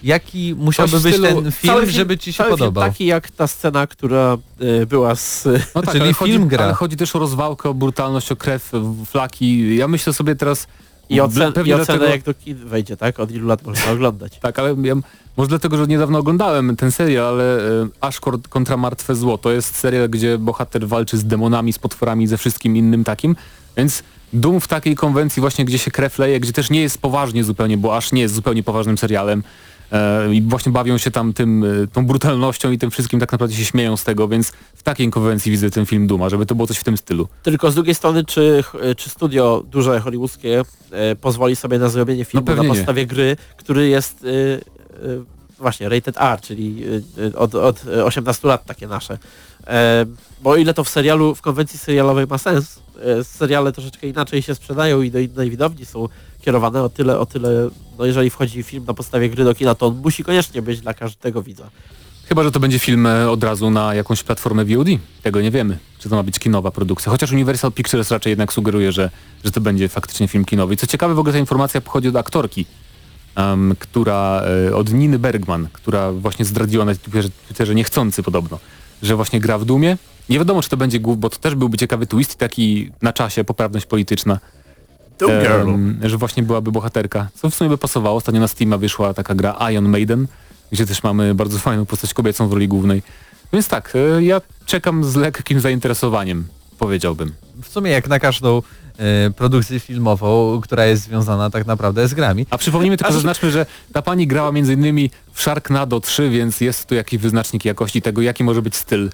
Jaki 0.04 0.56
musiałby 0.58 0.92
Coś 0.92 1.04
być 1.04 1.16
stylu- 1.16 1.42
ten 1.44 1.52
film, 1.52 1.74
Cały 1.74 1.92
żeby 1.92 2.18
ci 2.18 2.34
się 2.34 2.38
cały 2.38 2.50
podobał? 2.50 2.84
Film 2.84 2.94
taki 2.94 3.06
jak 3.06 3.32
ta 3.32 3.48
scena, 3.48 3.88
która 3.88 4.38
y, 4.62 4.86
była 4.86 5.16
z... 5.16 5.46
No 5.76 5.82
tak, 5.82 5.92
Czyli 5.92 6.04
ale 6.04 6.14
film 6.14 6.32
chodzi, 6.44 6.48
gra. 6.50 6.66
Ale 6.66 6.74
chodzi 6.74 6.98
też 6.98 7.16
o 7.16 7.20
rozwałkę, 7.20 7.70
o 7.70 7.74
brutalność, 7.74 8.32
o 8.32 8.36
krew, 8.36 8.72
flaki. 9.06 9.76
Ja 9.76 9.88
myślę 9.88 10.14
sobie 10.14 10.36
teraz... 10.36 10.68
I, 11.16 11.22
ocen, 11.22 11.53
pewnie 11.53 11.72
i 11.72 11.74
ocenę 11.74 11.86
dlatego- 11.86 12.12
jak 12.12 12.24
do 12.24 12.34
kin 12.34 12.57
wejdzie, 12.57 12.97
tak? 12.97 13.20
Od 13.20 13.32
ilu 13.32 13.47
lat 13.47 13.66
można 13.66 13.91
oglądać. 13.91 14.39
Tak, 14.39 14.59
ale 14.59 14.76
ja, 14.84 14.95
może 15.38 15.47
dlatego, 15.47 15.78
że 15.78 15.88
niedawno 15.88 16.20
oglądałem 16.20 16.76
ten 16.76 16.91
serial, 16.91 17.26
ale 17.26 17.57
e, 17.59 17.88
Ashcord 18.01 18.47
kontra 18.47 18.78
Martwe 18.78 19.16
Zło 19.16 19.38
to 19.38 19.51
jest 19.51 19.76
serial, 19.76 20.09
gdzie 20.09 20.38
bohater 20.38 20.88
walczy 20.88 21.18
z 21.18 21.26
demonami, 21.26 21.74
z 21.74 21.80
potworami, 21.80 22.28
ze 22.28 22.38
wszystkim 22.38 22.78
innym 22.78 23.03
takim, 23.03 23.36
więc 23.78 24.03
Doom 24.34 24.62
w 24.62 24.68
takiej 24.68 24.96
konwencji 24.96 25.42
właśnie, 25.42 25.66
gdzie 25.66 25.78
się 25.78 25.92
krew 25.92 26.20
leje, 26.20 26.40
gdzie 26.40 26.54
też 26.54 26.70
nie 26.70 26.82
jest 26.82 26.98
poważnie 26.98 27.44
zupełnie, 27.44 27.78
bo 27.78 27.98
aż 27.98 28.12
nie 28.12 28.22
jest 28.22 28.34
zupełnie 28.34 28.64
poważnym 28.64 28.98
serialem 28.98 29.44
e, 29.92 30.34
i 30.34 30.42
właśnie 30.42 30.72
bawią 30.72 30.98
się 30.98 31.12
tam 31.12 31.34
tym, 31.34 31.64
e, 31.84 31.88
tą 31.88 32.06
brutalnością 32.06 32.72
i 32.72 32.78
tym 32.78 32.92
wszystkim, 32.92 33.20
tak 33.20 33.32
naprawdę 33.32 33.56
się 33.56 33.66
śmieją 33.66 33.98
z 33.98 34.04
tego, 34.04 34.28
więc 34.28 34.52
w 34.76 34.84
takiej 34.84 35.10
konwencji 35.10 35.52
widzę 35.52 35.70
ten 35.70 35.86
film 35.86 36.08
Duma, 36.08 36.30
żeby 36.30 36.46
to 36.46 36.56
było 36.56 36.68
coś 36.68 36.78
w 36.78 36.84
tym 36.84 36.98
stylu. 36.98 37.28
Tylko 37.44 37.72
z 37.72 37.76
drugiej 37.76 37.96
strony, 37.96 38.26
czy, 38.26 38.64
czy 38.98 39.10
studio 39.10 39.64
duże 39.72 40.00
hollywoodzkie 40.00 40.62
e, 40.92 41.16
pozwoli 41.16 41.56
sobie 41.56 41.80
na 41.80 41.90
zrobienie 41.90 42.26
filmu 42.26 42.46
pewnie 42.46 42.64
na 42.64 42.70
nie. 42.70 42.76
podstawie 42.76 43.06
gry, 43.06 43.38
który 43.58 43.88
jest 43.88 44.26
właśnie 45.60 45.90
rated 45.90 46.18
R, 46.22 46.42
czyli 46.42 46.84
od, 47.36 47.56
od 47.56 47.86
18 47.86 48.48
lat 48.48 48.66
takie 48.66 48.88
nasze. 48.88 49.18
E, 49.68 50.06
bo 50.42 50.56
ile 50.56 50.74
to 50.74 50.84
w 50.84 50.90
serialu, 50.90 51.36
w 51.36 51.42
konwencji 51.42 51.80
serialowej 51.80 52.28
ma 52.28 52.38
sens, 52.38 52.78
e, 52.78 52.91
seriale 53.24 53.72
troszeczkę 53.72 54.08
inaczej 54.08 54.41
się 54.41 54.56
sprzedają 54.56 55.02
i 55.02 55.12
do 55.12 55.20
innej 55.20 55.49
widowni 55.49 55.86
są 55.86 56.08
kierowane 56.41 56.84
o 56.84 56.89
tyle, 56.89 57.20
o 57.20 57.26
tyle, 57.26 57.70
no 57.99 58.06
jeżeli 58.06 58.30
wchodzi 58.30 58.64
film 58.64 58.86
na 58.86 58.93
podstawie 58.93 59.30
gry 59.30 59.43
do 59.43 59.56
kina, 59.56 59.76
to 59.76 59.88
on 59.88 60.02
musi 60.04 60.24
koniecznie 60.24 60.62
być 60.62 60.82
dla 60.82 60.93
każdego 60.93 61.43
widza. 61.43 61.70
Chyba, 62.32 62.43
że 62.43 62.52
to 62.52 62.60
będzie 62.60 62.80
film 62.80 63.06
e, 63.06 63.30
od 63.30 63.43
razu 63.43 63.70
na 63.70 63.95
jakąś 63.95 64.24
platformę 64.24 64.66
VOD. 64.66 64.88
Tego 65.22 65.41
nie 65.41 65.52
wiemy, 65.52 65.78
czy 65.99 66.10
to 66.10 66.16
ma 66.16 66.24
być 66.24 66.39
kinowa 66.39 66.72
produkcja. 66.72 67.12
Chociaż 67.12 67.32
Universal 67.32 67.72
Pictures 67.72 68.12
raczej 68.12 68.32
jednak 68.32 68.54
sugeruje, 68.54 68.91
że, 68.91 69.10
że 69.43 69.52
to 69.52 69.62
będzie 69.62 69.89
faktycznie 69.89 70.28
film 70.28 70.45
kinowy. 70.45 70.74
I 70.74 70.78
co 70.78 70.88
ciekawe, 70.88 71.14
w 71.14 71.20
ogóle 71.20 71.34
ta 71.34 71.39
informacja 71.39 71.82
pochodzi 71.82 72.08
od 72.08 72.16
aktorki, 72.16 72.66
em, 73.36 73.76
która 73.80 74.43
e, 74.70 74.76
od 74.76 74.93
Niny 74.93 75.20
Bergman, 75.20 75.68
która 75.74 76.12
właśnie 76.12 76.45
zdradziła 76.45 76.86
na 76.86 76.95
Twitterze 77.47 77.76
niechcący 77.76 78.24
podobno, 78.24 78.60
że 79.04 79.16
właśnie 79.16 79.39
gra 79.39 79.58
w 79.58 79.66
Dumie. 79.66 79.97
Nie 80.30 80.39
wiadomo, 80.39 80.61
czy 80.61 80.69
to 80.69 80.78
będzie 80.78 80.99
głów, 80.99 81.19
bo 81.19 81.30
to 81.30 81.38
też 81.38 81.55
byłby 81.55 81.78
ciekawy 81.78 82.07
twist 82.07 82.36
taki 82.36 82.91
na 83.01 83.13
czasie, 83.13 83.43
poprawność 83.43 83.86
polityczna. 83.86 84.39
Em, 85.30 85.99
że 86.03 86.17
właśnie 86.17 86.43
byłaby 86.43 86.72
bohaterka. 86.72 87.28
Co 87.36 87.49
w 87.49 87.55
sumie 87.55 87.69
by 87.69 87.78
pasowało. 87.78 88.17
Ostatnio 88.17 88.41
na 88.41 88.47
Steama 88.47 88.78
wyszła 88.78 89.13
taka 89.13 89.36
gra 89.36 89.57
Iron 89.72 89.89
Maiden, 89.89 90.28
gdzie 90.72 90.86
też 90.86 91.03
mamy 91.03 91.36
bardzo 91.36 91.59
fajną 91.59 91.86
postać 91.86 92.13
kobiecą 92.13 92.47
w 92.47 92.53
roli 92.53 92.67
głównej. 92.67 93.01
Więc 93.53 93.67
tak, 93.67 93.93
e, 93.95 94.24
ja 94.24 94.41
czekam 94.65 95.03
z 95.03 95.15
lekkim 95.15 95.59
zainteresowaniem, 95.59 96.47
powiedziałbym. 96.80 97.34
W 97.61 97.67
sumie 97.67 97.91
jak 97.91 98.07
na 98.07 98.19
każdą 98.19 98.61
e, 98.97 99.32
produkcję 99.32 99.80
filmową, 99.80 100.61
która 100.63 100.86
jest 100.86 101.03
związana 101.03 101.49
tak 101.49 101.65
naprawdę 101.65 102.07
z 102.07 102.13
grami. 102.13 102.45
A 102.49 102.57
przypomnijmy 102.57 102.97
tylko, 102.97 103.09
A 103.09 103.13
zaznaczmy, 103.13 103.51
że 103.51 103.65
ta 103.93 104.01
pani 104.01 104.28
grała 104.28 104.51
między 104.51 104.74
innymi 104.74 105.09
w 105.34 105.41
Sharknado 105.41 105.99
3, 105.99 106.30
więc 106.30 106.61
jest 106.61 106.86
tu 106.86 106.95
jakiś 106.95 107.19
wyznacznik 107.19 107.65
jakości 107.65 108.01
tego, 108.01 108.22
jaki 108.22 108.43
może 108.43 108.61
być 108.61 108.76
styl. 108.76 109.09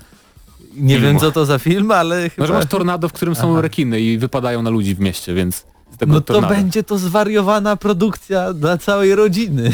Nie 0.77 0.95
Filmu. 0.95 1.07
wiem 1.07 1.19
co 1.19 1.31
to 1.31 1.45
za 1.45 1.59
film, 1.59 1.91
ale 1.91 2.29
chyba... 2.29 2.43
No, 2.43 2.47
że 2.47 2.53
masz 2.53 2.65
tornado, 2.65 3.09
w 3.09 3.13
którym 3.13 3.35
są 3.35 3.51
Aha. 3.51 3.61
rekiny 3.61 4.01
i 4.01 4.17
wypadają 4.17 4.61
na 4.61 4.69
ludzi 4.69 4.95
w 4.95 4.99
mieście, 4.99 5.33
więc 5.33 5.65
z 5.93 5.97
tego 5.97 6.13
No 6.13 6.21
to 6.21 6.33
tornado. 6.33 6.55
będzie 6.55 6.83
to 6.83 6.97
zwariowana 6.97 7.75
produkcja 7.75 8.53
dla 8.53 8.77
całej 8.77 9.15
rodziny. 9.15 9.69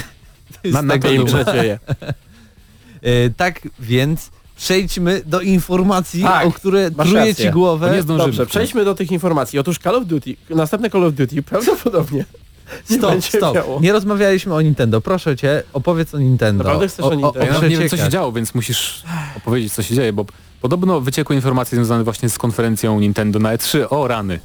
To 0.53 0.59
jest 0.67 0.73
Na- 0.75 0.81
na 0.81 0.97
to 0.97 1.07
Miejmy 1.09 1.25
duma. 1.25 1.43
nadzieję. 1.43 1.79
E, 3.01 3.29
tak 3.29 3.61
więc 3.79 4.29
przejdźmy 4.55 5.21
do 5.25 5.41
informacji, 5.41 6.23
Tak, 6.23 6.47
o 6.47 6.51
które 6.51 6.91
truje 6.91 7.13
rację. 7.13 7.35
ci 7.45 7.51
głowę. 7.51 7.87
To 7.89 7.95
nie 7.95 8.01
zdążymy. 8.01 8.27
Dobrze, 8.27 8.45
przejdźmy 8.45 8.85
do 8.85 8.95
tych 8.95 9.11
informacji. 9.11 9.59
Otóż 9.59 9.77
Call 9.79 9.95
of 9.95 10.05
Duty, 10.05 10.35
następne 10.49 10.89
Call 10.89 11.03
of 11.03 11.13
Duty 11.13 11.43
prawdopodobnie 11.51 12.17
nie 12.17 12.25
Stop, 12.85 13.11
będzie 13.11 13.37
stop. 13.37 13.55
miało. 13.55 13.79
Nie 13.81 13.93
rozmawialiśmy 13.93 14.53
o 14.53 14.61
Nintendo. 14.61 15.01
Proszę 15.01 15.37
cię, 15.37 15.63
opowiedz 15.73 16.15
o 16.15 16.19
Nintendo. 16.19 16.63
Naprawdę 16.63 16.87
chcesz 16.87 17.05
o 17.05 17.13
Nintendo? 17.15 17.45
Ja 17.45 17.53
nawet 17.53 17.69
nie 17.69 17.77
wiem, 17.77 17.89
co 17.89 17.97
się 17.97 18.09
działo, 18.09 18.31
więc 18.31 18.55
musisz 18.55 19.03
opowiedzieć, 19.37 19.73
co 19.73 19.83
się 19.83 19.95
dzieje, 19.95 20.13
bo 20.13 20.25
podobno 20.61 21.01
wyciekły 21.01 21.35
informacje 21.35 21.75
związane 21.75 22.03
właśnie 22.03 22.29
z 22.29 22.37
konferencją 22.37 22.99
Nintendo 22.99 23.39
na 23.39 23.55
E3. 23.57 23.85
O 23.89 24.07
rany. 24.07 24.39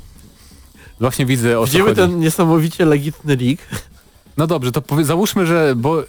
Właśnie 1.01 1.27
widzę 1.27 1.59
o 1.59 1.63
co 1.63 1.67
Widzimy 1.67 1.85
chodzi. 1.85 2.01
ten 2.01 2.21
niesamowicie 2.21 2.85
legitny 2.85 3.37
leak. 3.37 3.59
No 4.37 4.47
dobrze, 4.47 4.73
to 4.73 4.83
powie, 4.83 5.05
załóżmy, 5.05 5.47
że 5.47 5.75
bo 5.77 6.03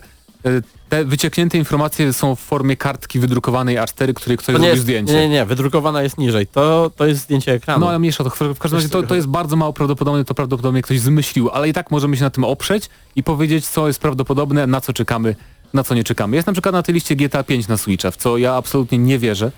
te 0.90 1.06
wycieknięte 1.06 1.58
informacje 1.58 2.14
są 2.14 2.36
w 2.36 2.40
formie 2.40 2.78
kartki 2.78 3.20
wydrukowanej 3.20 3.78
A4, 3.78 4.14
której 4.14 4.38
ktoś 4.38 4.56
zrobił 4.56 4.70
jest, 4.70 4.82
zdjęcie. 4.82 5.14
nie, 5.14 5.20
nie, 5.20 5.30
nie, 5.30 5.46
wydrukowana 5.46 6.02
jest 6.02 6.18
niżej. 6.18 6.48
To, 6.48 6.92
to 6.96 7.06
jest 7.06 7.22
zdjęcie 7.22 7.54
ekranu. 7.54 7.80
No 7.80 7.90
ale 7.90 8.00
mniejsza 8.00 8.24
to. 8.24 8.30
W 8.30 8.40
w 8.40 8.60
każdym 8.60 8.78
razie 8.78 8.90
to, 8.90 9.04
to 9.04 9.16
jest 9.16 9.28
bardzo 9.28 9.56
mało 9.56 9.74
prawdopodobne, 9.74 10.26
to 10.26 10.34
prawdopodobnie 10.34 10.82
ktoś 10.82 11.00
zmyślił, 11.00 11.50
ale 11.50 11.70
i 11.70 11.74
tak 11.74 11.92
możemy 11.92 12.18
się 12.18 12.24
na 12.24 12.30
tym 12.30 12.44
oprzeć 12.44 12.90
i 13.16 13.24
powiedzieć, 13.24 13.68
co 13.68 13.88
jest 13.88 14.02
prawdopodobne, 14.02 14.68
na 14.68 14.82
co 14.82 14.94
czekamy, 14.94 15.36
na 15.74 15.84
co 15.84 15.96
nie 15.96 16.04
czekamy. 16.04 16.36
Jest 16.36 16.48
na 16.48 16.54
przykład 16.54 16.74
na 16.74 16.84
tej 16.84 16.96
liście 16.96 17.16
GTA 17.16 17.44
5 17.44 17.68
na 17.68 17.78
Switcha, 17.78 18.12
w 18.12 18.18
co 18.18 18.38
ja 18.38 18.56
absolutnie 18.56 18.98
nie 18.98 19.20
wierzę, 19.20 19.52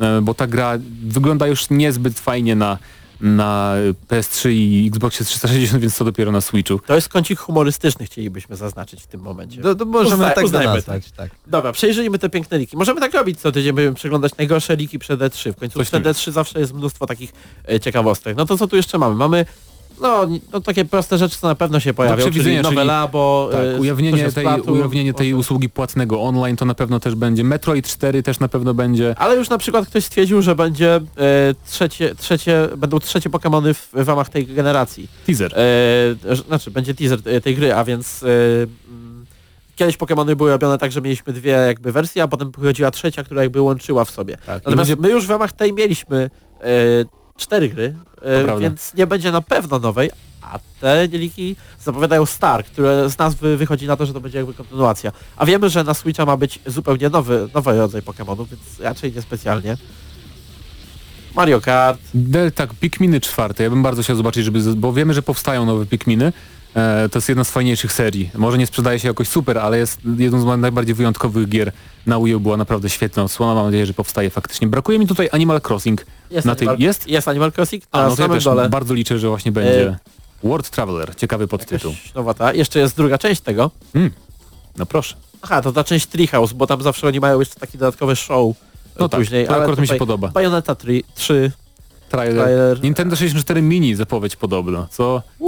e, 0.00 0.20
bo 0.22 0.34
ta 0.34 0.46
gra 0.46 0.78
wygląda 1.02 1.46
już 1.46 1.70
niezbyt 1.70 2.18
fajnie 2.18 2.56
na, 2.56 2.78
na 3.20 3.74
PS3 4.08 4.50
i 4.50 4.86
Xboxie 4.88 5.26
360, 5.26 5.82
więc 5.82 5.94
co 5.96 6.04
dopiero 6.04 6.32
na 6.32 6.40
Switchu. 6.40 6.78
To 6.86 6.94
jest 6.94 7.08
kącik 7.08 7.38
humorystyczny, 7.40 8.06
chcielibyśmy 8.06 8.56
zaznaczyć 8.56 9.02
w 9.02 9.06
tym 9.06 9.20
momencie. 9.20 9.62
To 9.62 9.84
możemy 9.84 10.24
Uzna- 10.24 10.34
tak 10.34 10.44
uznajmy, 10.44 10.74
nazwać, 10.74 11.10
tak. 11.10 11.30
Dobra, 11.46 11.72
przejrzyjmy 11.72 12.18
te 12.18 12.28
piękne 12.28 12.58
liki. 12.58 12.76
Możemy 12.76 13.00
tak 13.00 13.14
robić 13.14 13.40
co 13.40 13.52
tydzień, 13.52 13.72
będziemy 13.72 13.94
przeglądać 13.94 14.32
najgorsze 14.38 14.76
liki 14.76 14.98
przed 14.98 15.20
E3. 15.20 15.52
W 15.52 15.56
końcu 15.56 15.78
Coś 15.78 15.88
przed 15.88 16.04
tu 16.04 16.10
E3 16.10 16.30
zawsze 16.32 16.60
jest 16.60 16.74
mnóstwo 16.74 17.06
takich 17.06 17.32
e, 17.68 17.80
ciekawostek. 17.80 18.36
No 18.36 18.44
to 18.46 18.58
co 18.58 18.66
tu 18.68 18.76
jeszcze 18.76 18.98
mamy? 18.98 19.14
Mamy 19.14 19.46
no, 20.00 20.28
no 20.52 20.60
takie 20.60 20.84
proste 20.84 21.18
rzeczy, 21.18 21.38
co 21.38 21.48
na 21.48 21.54
pewno 21.54 21.80
się 21.80 21.94
pojawią, 21.94 22.16
czyli 22.16 22.30
przewidzenia, 22.30 22.62
nowe 22.62 22.76
czyli- 22.76 22.86
labo, 22.86 23.48
Tak, 23.52 23.60
e, 23.60 23.80
ujawnienie 23.80 24.32
tej, 24.32 24.46
ujawnienie 24.60 25.14
tej 25.14 25.34
usługi 25.34 25.68
płatnego 25.68 26.22
online 26.22 26.56
to 26.56 26.64
na 26.64 26.74
pewno 26.74 27.00
też 27.00 27.14
będzie. 27.14 27.44
Metroid 27.44 27.88
4 27.88 28.22
też 28.22 28.40
na 28.40 28.48
pewno 28.48 28.74
będzie. 28.74 29.14
Ale 29.18 29.36
już 29.36 29.48
na 29.48 29.58
przykład 29.58 29.86
ktoś 29.86 30.04
stwierdził, 30.04 30.42
że 30.42 30.54
będzie 30.54 30.94
e, 30.96 31.00
trzecie, 31.66 32.14
trzecie, 32.14 32.68
będą 32.76 32.98
trzecie 32.98 33.30
Pokémony 33.30 33.74
w, 33.74 33.88
w 34.04 34.08
ramach 34.08 34.28
tej 34.28 34.46
generacji. 34.46 35.08
Teaser. 35.26 35.54
E, 35.58 36.34
znaczy, 36.46 36.70
będzie 36.70 36.94
teaser 36.94 37.42
tej 37.42 37.54
gry, 37.56 37.74
a 37.74 37.84
więc 37.84 38.22
e, 38.22 38.26
kiedyś 39.76 39.98
Pokémony 39.98 40.34
były 40.34 40.50
robione 40.50 40.78
tak, 40.78 40.92
że 40.92 41.00
mieliśmy 41.00 41.32
dwie 41.32 41.50
jakby 41.50 41.92
wersje, 41.92 42.22
a 42.22 42.28
potem 42.28 42.52
pochodziła 42.52 42.90
trzecia, 42.90 43.24
która 43.24 43.42
jakby 43.42 43.60
łączyła 43.60 44.04
w 44.04 44.10
sobie. 44.10 44.36
Tak, 44.36 44.64
Natomiast 44.64 44.90
będzie- 44.90 45.08
my 45.08 45.14
już 45.14 45.26
w 45.26 45.30
ramach 45.30 45.52
tej 45.52 45.72
mieliśmy 45.72 46.30
e, 46.60 46.68
cztery 47.38 47.68
gry, 47.68 47.94
e, 48.22 48.60
więc 48.60 48.94
nie 48.94 49.06
będzie 49.06 49.32
na 49.32 49.40
pewno 49.40 49.78
nowej, 49.78 50.10
a 50.42 50.58
te 50.80 51.06
liki 51.06 51.56
zapowiadają 51.80 52.26
Star, 52.26 52.64
które 52.64 53.10
z 53.10 53.18
nazwy 53.18 53.56
wychodzi 53.56 53.86
na 53.86 53.96
to, 53.96 54.06
że 54.06 54.12
to 54.12 54.20
będzie 54.20 54.38
jakby 54.38 54.54
kontynuacja. 54.54 55.12
A 55.36 55.46
wiemy, 55.46 55.70
że 55.70 55.84
na 55.84 55.94
Switcha 55.94 56.26
ma 56.26 56.36
być 56.36 56.58
zupełnie 56.66 57.08
nowy, 57.08 57.48
nowy 57.54 57.78
rodzaj 57.78 58.02
Pokémonów, 58.02 58.46
więc 58.48 58.80
raczej 58.80 59.12
niespecjalnie. 59.12 59.76
Mario 61.34 61.60
Kart, 61.60 62.00
De, 62.14 62.50
tak, 62.50 62.74
Pikminy 62.74 63.20
czwarte. 63.20 63.62
Ja 63.64 63.70
bym 63.70 63.82
bardzo 63.82 64.02
chciał 64.02 64.16
zobaczyć, 64.16 64.44
żeby, 64.44 64.74
bo 64.74 64.92
wiemy, 64.92 65.14
że 65.14 65.22
powstają 65.22 65.66
nowe 65.66 65.86
Pikminy. 65.86 66.32
E, 66.74 67.08
to 67.08 67.18
jest 67.18 67.28
jedna 67.28 67.44
z 67.44 67.50
fajniejszych 67.50 67.92
serii. 67.92 68.30
Może 68.34 68.58
nie 68.58 68.66
sprzedaje 68.66 68.98
się 68.98 69.08
jakoś 69.08 69.28
super, 69.28 69.58
ale 69.58 69.78
jest 69.78 70.00
jedną 70.18 70.40
z 70.40 70.60
najbardziej 70.60 70.94
wyjątkowych 70.94 71.48
gier 71.48 71.72
na 72.06 72.20
Wii 72.20 72.34
U. 72.34 72.40
Była 72.40 72.56
naprawdę 72.56 72.90
świetna 72.90 73.22
odsłona. 73.22 73.54
Mam 73.54 73.64
nadzieję, 73.66 73.86
że 73.86 73.94
powstaje 73.94 74.30
faktycznie. 74.30 74.68
Brakuje 74.68 74.98
mi 74.98 75.06
tutaj 75.06 75.28
Animal 75.32 75.60
Crossing. 75.68 76.06
Jest, 76.30 76.46
Na 76.46 76.54
tej- 76.54 76.68
Animal, 76.68 76.82
jest? 76.86 77.06
jest 77.08 77.28
Animal 77.28 77.52
Crossing, 77.56 77.82
na 77.92 77.98
A, 78.00 78.02
no 78.02 78.04
to 78.04 78.10
ja 78.10 78.16
samym 78.16 78.36
też 78.36 78.44
dole. 78.44 78.68
bardzo 78.68 78.94
liczę, 78.94 79.18
że 79.18 79.28
właśnie 79.28 79.52
będzie 79.52 79.96
World 80.44 80.70
Traveler. 80.70 81.16
Ciekawy 81.16 81.48
podtytuł. 81.48 81.90
Jakaś 81.92 82.14
nowata. 82.14 82.52
Jeszcze 82.54 82.78
jest 82.78 82.96
druga 82.96 83.18
część 83.18 83.40
tego. 83.40 83.70
No 84.76 84.86
proszę. 84.86 85.16
Aha, 85.42 85.62
to 85.62 85.72
ta 85.72 85.84
część 85.84 86.06
Treehouse, 86.06 86.52
bo 86.52 86.66
tam 86.66 86.82
zawsze 86.82 87.06
oni 87.06 87.20
mają 87.20 87.40
jeszcze 87.40 87.60
taki 87.60 87.78
dodatkowy 87.78 88.16
show 88.16 88.54
No 88.98 89.06
e, 89.06 89.08
tak, 89.08 89.20
później. 89.20 89.46
to 89.46 89.56
akurat 89.56 89.78
mi 89.78 89.86
się 89.88 89.94
podoba. 89.94 90.28
Bayonetta 90.28 90.74
3, 90.74 91.02
3 91.14 91.52
Trailer. 92.08 92.44
trailer. 92.44 92.82
Nintendo 92.82 93.16
64 93.16 93.62
Mini 93.62 93.94
zapowiedź 93.94 94.36
podobno, 94.36 94.86
co... 94.90 95.22
To 95.38 95.44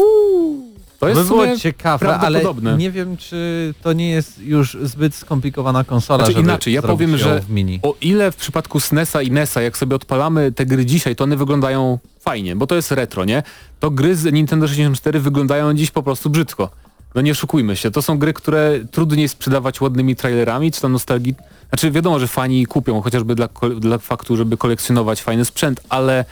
To 1.01 1.09
jest 1.09 1.21
by 1.21 1.27
było 1.27 1.57
ciekawe, 1.57 2.19
ale 2.19 2.43
nie 2.79 2.91
wiem, 2.91 3.17
czy 3.17 3.75
to 3.83 3.93
nie 3.93 4.11
jest 4.11 4.39
już 4.39 4.77
zbyt 4.83 5.15
skomplikowana 5.15 5.85
konsola, 5.85 6.25
Znaczy 6.25 6.41
inaczej, 6.41 6.75
ja 6.75 6.83
powiem, 6.83 7.19
że 7.19 7.41
w 7.41 7.51
mini. 7.51 7.81
O 7.83 7.95
ile 8.01 8.33
w 8.33 8.37
przypadku 8.37 8.81
SNESa 8.81 9.23
i 9.23 9.31
NESa, 9.31 9.63
jak 9.63 9.79
sobie 9.79 9.97
odpalamy 9.97 10.53
te 10.53 10.67
gry 10.67 10.87
dzisiaj, 10.87 11.17
to 11.17 11.25
one 11.25 11.37
wyglądają 11.37 11.99
fajnie, 12.21 12.57
bo 12.57 12.67
to 12.67 12.75
jest 12.75 12.93
retro, 12.93 13.25
nie? 13.25 13.43
To 13.81 13.91
gry 13.91 14.17
z 14.17 14.33
Nintendo 14.33 14.69
64 14.69 15.21
wyglądają 15.21 15.75
dziś 15.75 15.91
po 15.91 16.03
prostu 16.03 16.31
brzydko. 16.31 16.71
No 17.15 17.21
nie 17.21 17.33
oszukujmy 17.33 17.77
się, 17.77 17.91
to 17.91 18.03
są 18.03 18.19
gry, 18.19 18.33
które 18.33 18.81
trudniej 18.91 19.29
sprzedawać 19.29 19.81
ładnymi 19.81 20.17
trailerami, 20.17 20.73
czy 20.73 20.81
tam 20.81 20.93
nostalgii... 20.93 21.35
Znaczy 21.69 21.91
wiadomo, 21.91 22.19
że 22.19 22.29
fani 22.29 22.67
kupią, 22.67 23.03
chociażby 23.03 23.35
dla, 23.35 23.49
dla 23.79 23.99
faktu, 23.99 24.37
żeby 24.37 24.57
kolekcjonować 24.57 25.23
fajny 25.23 25.45
sprzęt, 25.45 25.81
ale 25.89 26.25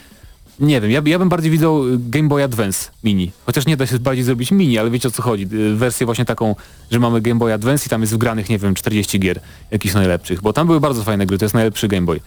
nie 0.60 0.80
wiem, 0.80 0.90
ja, 0.90 1.02
ja 1.04 1.18
bym 1.18 1.28
bardziej 1.28 1.50
widział 1.50 1.88
y, 1.88 1.98
Game 1.98 2.28
Boy 2.28 2.44
Advance 2.44 2.90
mini. 3.04 3.32
Chociaż 3.46 3.66
nie 3.66 3.76
da 3.76 3.86
się 3.86 3.98
bardziej 3.98 4.24
zrobić 4.24 4.50
mini, 4.50 4.78
ale 4.78 4.90
wiecie 4.90 5.08
o 5.08 5.10
co 5.10 5.22
chodzi. 5.22 5.48
Y, 5.52 5.74
Wersję 5.74 6.06
właśnie 6.06 6.24
taką, 6.24 6.54
że 6.90 6.98
mamy 6.98 7.20
Game 7.20 7.38
Boy 7.38 7.52
Advance 7.52 7.86
i 7.86 7.88
tam 7.88 8.00
jest 8.00 8.14
wgranych, 8.14 8.48
nie 8.48 8.58
wiem, 8.58 8.74
40 8.74 9.20
gier, 9.20 9.40
jakichś 9.70 9.94
najlepszych, 9.94 10.42
bo 10.42 10.52
tam 10.52 10.66
były 10.66 10.80
bardzo 10.80 11.02
fajne 11.02 11.26
gry, 11.26 11.38
to 11.38 11.44
jest 11.44 11.54
najlepszy 11.54 11.88
Game 11.88 12.06
Boy. 12.06 12.20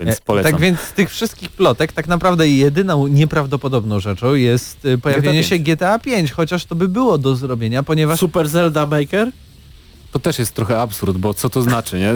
Więc 0.00 0.16
E, 0.16 0.20
polecam. 0.24 0.52
Tak 0.52 0.60
więc 0.60 0.80
z 0.80 0.92
tych 0.92 1.10
wszystkich 1.10 1.50
plotek 1.50 1.92
tak 1.92 2.08
naprawdę 2.08 2.48
jedyną 2.48 3.06
nieprawdopodobną 3.06 4.00
rzeczą 4.00 4.34
jest 4.34 4.84
y, 4.84 4.98
pojawienie 4.98 5.40
GTA 5.40 5.48
się 5.48 5.58
GTA 5.58 5.98
5, 5.98 6.32
chociaż 6.32 6.64
to 6.64 6.74
by 6.74 6.88
było 6.88 7.18
do 7.18 7.36
zrobienia, 7.36 7.82
ponieważ 7.82 8.20
Super 8.20 8.48
Zelda 8.48 8.86
Maker, 8.86 9.30
To 10.14 10.18
też 10.18 10.38
jest 10.38 10.54
trochę 10.54 10.80
absurd, 10.80 11.18
bo 11.18 11.34
co 11.34 11.50
to 11.50 11.62
znaczy, 11.62 11.98
nie? 11.98 12.12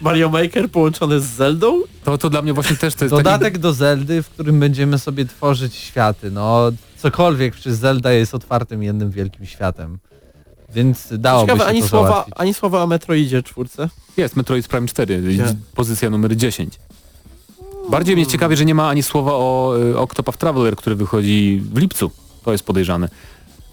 Mario 0.00 0.28
Maker 0.28 0.70
połączony 0.70 1.20
z 1.20 1.24
Zeldą. 1.24 1.82
To, 2.04 2.18
to 2.18 2.30
dla 2.30 2.42
mnie 2.42 2.52
właśnie 2.52 2.76
też 2.76 2.94
to 2.94 3.04
jest 3.04 3.12
taki... 3.12 3.24
dodatek 3.24 3.58
do 3.58 3.72
Zeldy, 3.72 4.22
w 4.22 4.28
którym 4.28 4.60
będziemy 4.60 4.98
sobie 4.98 5.24
tworzyć 5.24 5.74
światy, 5.74 6.30
no 6.30 6.70
cokolwiek 6.96 7.54
przy 7.54 7.74
Zelda 7.74 8.12
jest 8.12 8.34
otwartym 8.34 8.82
jednym 8.82 9.10
wielkim 9.10 9.46
światem. 9.46 9.98
Więc 10.74 11.08
dałoby 11.10 11.46
Ciekawe, 11.52 11.64
się 11.64 11.70
ani 11.70 11.82
to 11.82 11.88
słowa, 11.88 12.08
załatwić. 12.08 12.34
ani 12.38 12.54
słowa 12.54 12.82
o 12.82 12.86
Metroidzie 12.86 13.42
czwórce. 13.42 13.88
Jest 14.16 14.36
Metroid 14.36 14.68
Prime 14.68 14.86
4, 14.86 15.22
Gdzie? 15.22 15.54
pozycja 15.74 16.10
numer 16.10 16.36
10. 16.36 16.78
Bardziej 17.90 18.16
mnie 18.16 18.26
ciekawi, 18.26 18.56
że 18.56 18.64
nie 18.64 18.74
ma 18.74 18.88
ani 18.88 19.02
słowa 19.02 19.32
o 19.32 19.74
y, 19.90 19.98
Octopath 19.98 20.38
Traveler, 20.38 20.76
który 20.76 20.96
wychodzi 20.96 21.62
w 21.72 21.78
lipcu. 21.78 22.10
To 22.44 22.52
jest 22.52 22.64
podejrzane. 22.64 23.08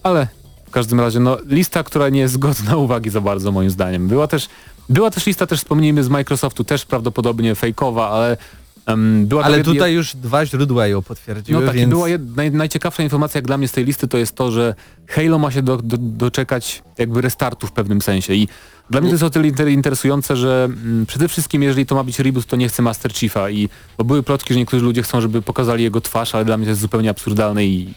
Ale 0.03 0.27
w 0.69 0.71
każdym 0.71 0.99
razie, 0.99 1.19
no, 1.19 1.37
lista, 1.45 1.83
która 1.83 2.09
nie 2.09 2.19
jest 2.19 2.37
godna 2.37 2.77
uwagi 2.85 3.09
za 3.09 3.21
bardzo 3.21 3.51
moim 3.51 3.69
zdaniem. 3.69 4.07
Była 4.07 4.27
też, 4.27 4.47
była 4.89 5.11
też 5.11 5.25
lista, 5.25 5.47
też 5.47 5.59
wspomnijmy, 5.59 6.03
z 6.03 6.09
Microsoftu, 6.09 6.63
też 6.63 6.85
prawdopodobnie 6.85 7.55
fejkowa, 7.55 8.09
ale 8.09 8.37
em, 8.85 9.27
była 9.27 9.43
Ale 9.43 9.57
jed- 9.57 9.65
tutaj 9.65 9.93
już 9.93 10.15
dwa 10.15 10.45
źródła 10.45 10.87
ją 10.87 11.01
potwierdziły, 11.01 11.61
No 11.61 11.67
tak, 11.67 11.75
więc 11.75 11.89
była 11.89 12.09
jed, 12.09 12.35
naj, 12.35 12.51
najciekawsza 12.51 13.03
informacja 13.03 13.37
jak 13.37 13.47
dla 13.47 13.57
mnie 13.57 13.67
z 13.67 13.71
tej 13.71 13.85
listy 13.85 14.07
to 14.07 14.17
jest 14.17 14.35
to, 14.35 14.51
że 14.51 14.75
Halo 15.07 15.39
ma 15.39 15.51
się 15.51 15.61
do, 15.61 15.77
do, 15.77 15.97
doczekać 15.97 16.83
jakby 16.97 17.21
restartu 17.21 17.67
w 17.67 17.71
pewnym 17.71 18.01
sensie 18.01 18.33
i 18.33 18.47
dla 18.89 19.01
mnie 19.01 19.09
to 19.09 19.13
jest 19.13 19.23
o 19.23 19.29
tyle 19.29 19.47
inter, 19.47 19.67
interesujące, 19.67 20.35
że 20.35 20.63
mm, 20.65 21.05
przede 21.05 21.27
wszystkim 21.27 21.63
jeżeli 21.63 21.85
to 21.85 21.95
ma 21.95 22.03
być 22.03 22.19
reboot, 22.19 22.45
to 22.45 22.55
nie 22.55 22.69
chcę 22.69 22.81
Master 22.81 23.13
Chiefa 23.13 23.49
i 23.49 23.69
bo 23.97 24.03
były 24.03 24.23
plotki, 24.23 24.53
że 24.53 24.59
niektórzy 24.59 24.85
ludzie 24.85 25.03
chcą, 25.03 25.21
żeby 25.21 25.41
pokazali 25.41 25.83
jego 25.83 26.01
twarz, 26.01 26.35
ale 26.35 26.45
dla 26.45 26.57
mnie 26.57 26.65
to 26.65 26.69
jest 26.69 26.81
zupełnie 26.81 27.09
absurdalne 27.09 27.65
i, 27.65 27.93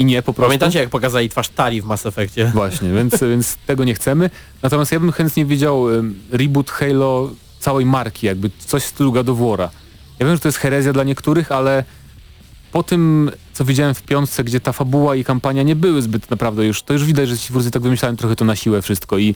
i 0.00 0.04
nie 0.04 0.22
po 0.22 0.32
prostu. 0.32 0.48
Pamiętacie 0.48 0.78
jak 0.78 0.88
pokazali 0.88 1.28
twarz 1.28 1.48
Tali 1.48 1.82
w 1.82 1.84
Mass 1.84 2.06
Effectie? 2.06 2.50
Właśnie, 2.54 2.92
więc, 2.92 3.20
więc 3.20 3.56
tego 3.66 3.84
nie 3.84 3.94
chcemy. 3.94 4.30
Natomiast 4.62 4.92
ja 4.92 5.00
bym 5.00 5.12
chętnie 5.12 5.44
widział 5.44 5.86
reboot 6.30 6.70
Halo 6.70 7.30
całej 7.58 7.86
marki, 7.86 8.26
jakby 8.26 8.50
coś 8.58 8.82
w 8.82 8.86
stylu 8.86 9.12
War'a. 9.12 9.68
Ja 10.18 10.26
wiem, 10.26 10.36
że 10.36 10.40
to 10.40 10.48
jest 10.48 10.58
herezja 10.58 10.92
dla 10.92 11.04
niektórych, 11.04 11.52
ale 11.52 11.84
po 12.72 12.82
tym, 12.82 13.30
co 13.52 13.64
widziałem 13.64 13.94
w 13.94 14.02
piątce, 14.02 14.44
gdzie 14.44 14.60
ta 14.60 14.72
fabuła 14.72 15.16
i 15.16 15.24
kampania 15.24 15.62
nie 15.62 15.76
były 15.76 16.02
zbyt 16.02 16.30
naprawdę 16.30 16.66
już, 16.66 16.82
to 16.82 16.92
już 16.92 17.04
widać, 17.04 17.28
że 17.28 17.38
ci 17.38 17.48
twórcy 17.48 17.70
tak 17.70 17.82
wymyślałem 17.82 18.16
trochę 18.16 18.36
to 18.36 18.44
na 18.44 18.56
siłę 18.56 18.82
wszystko 18.82 19.18
i 19.18 19.34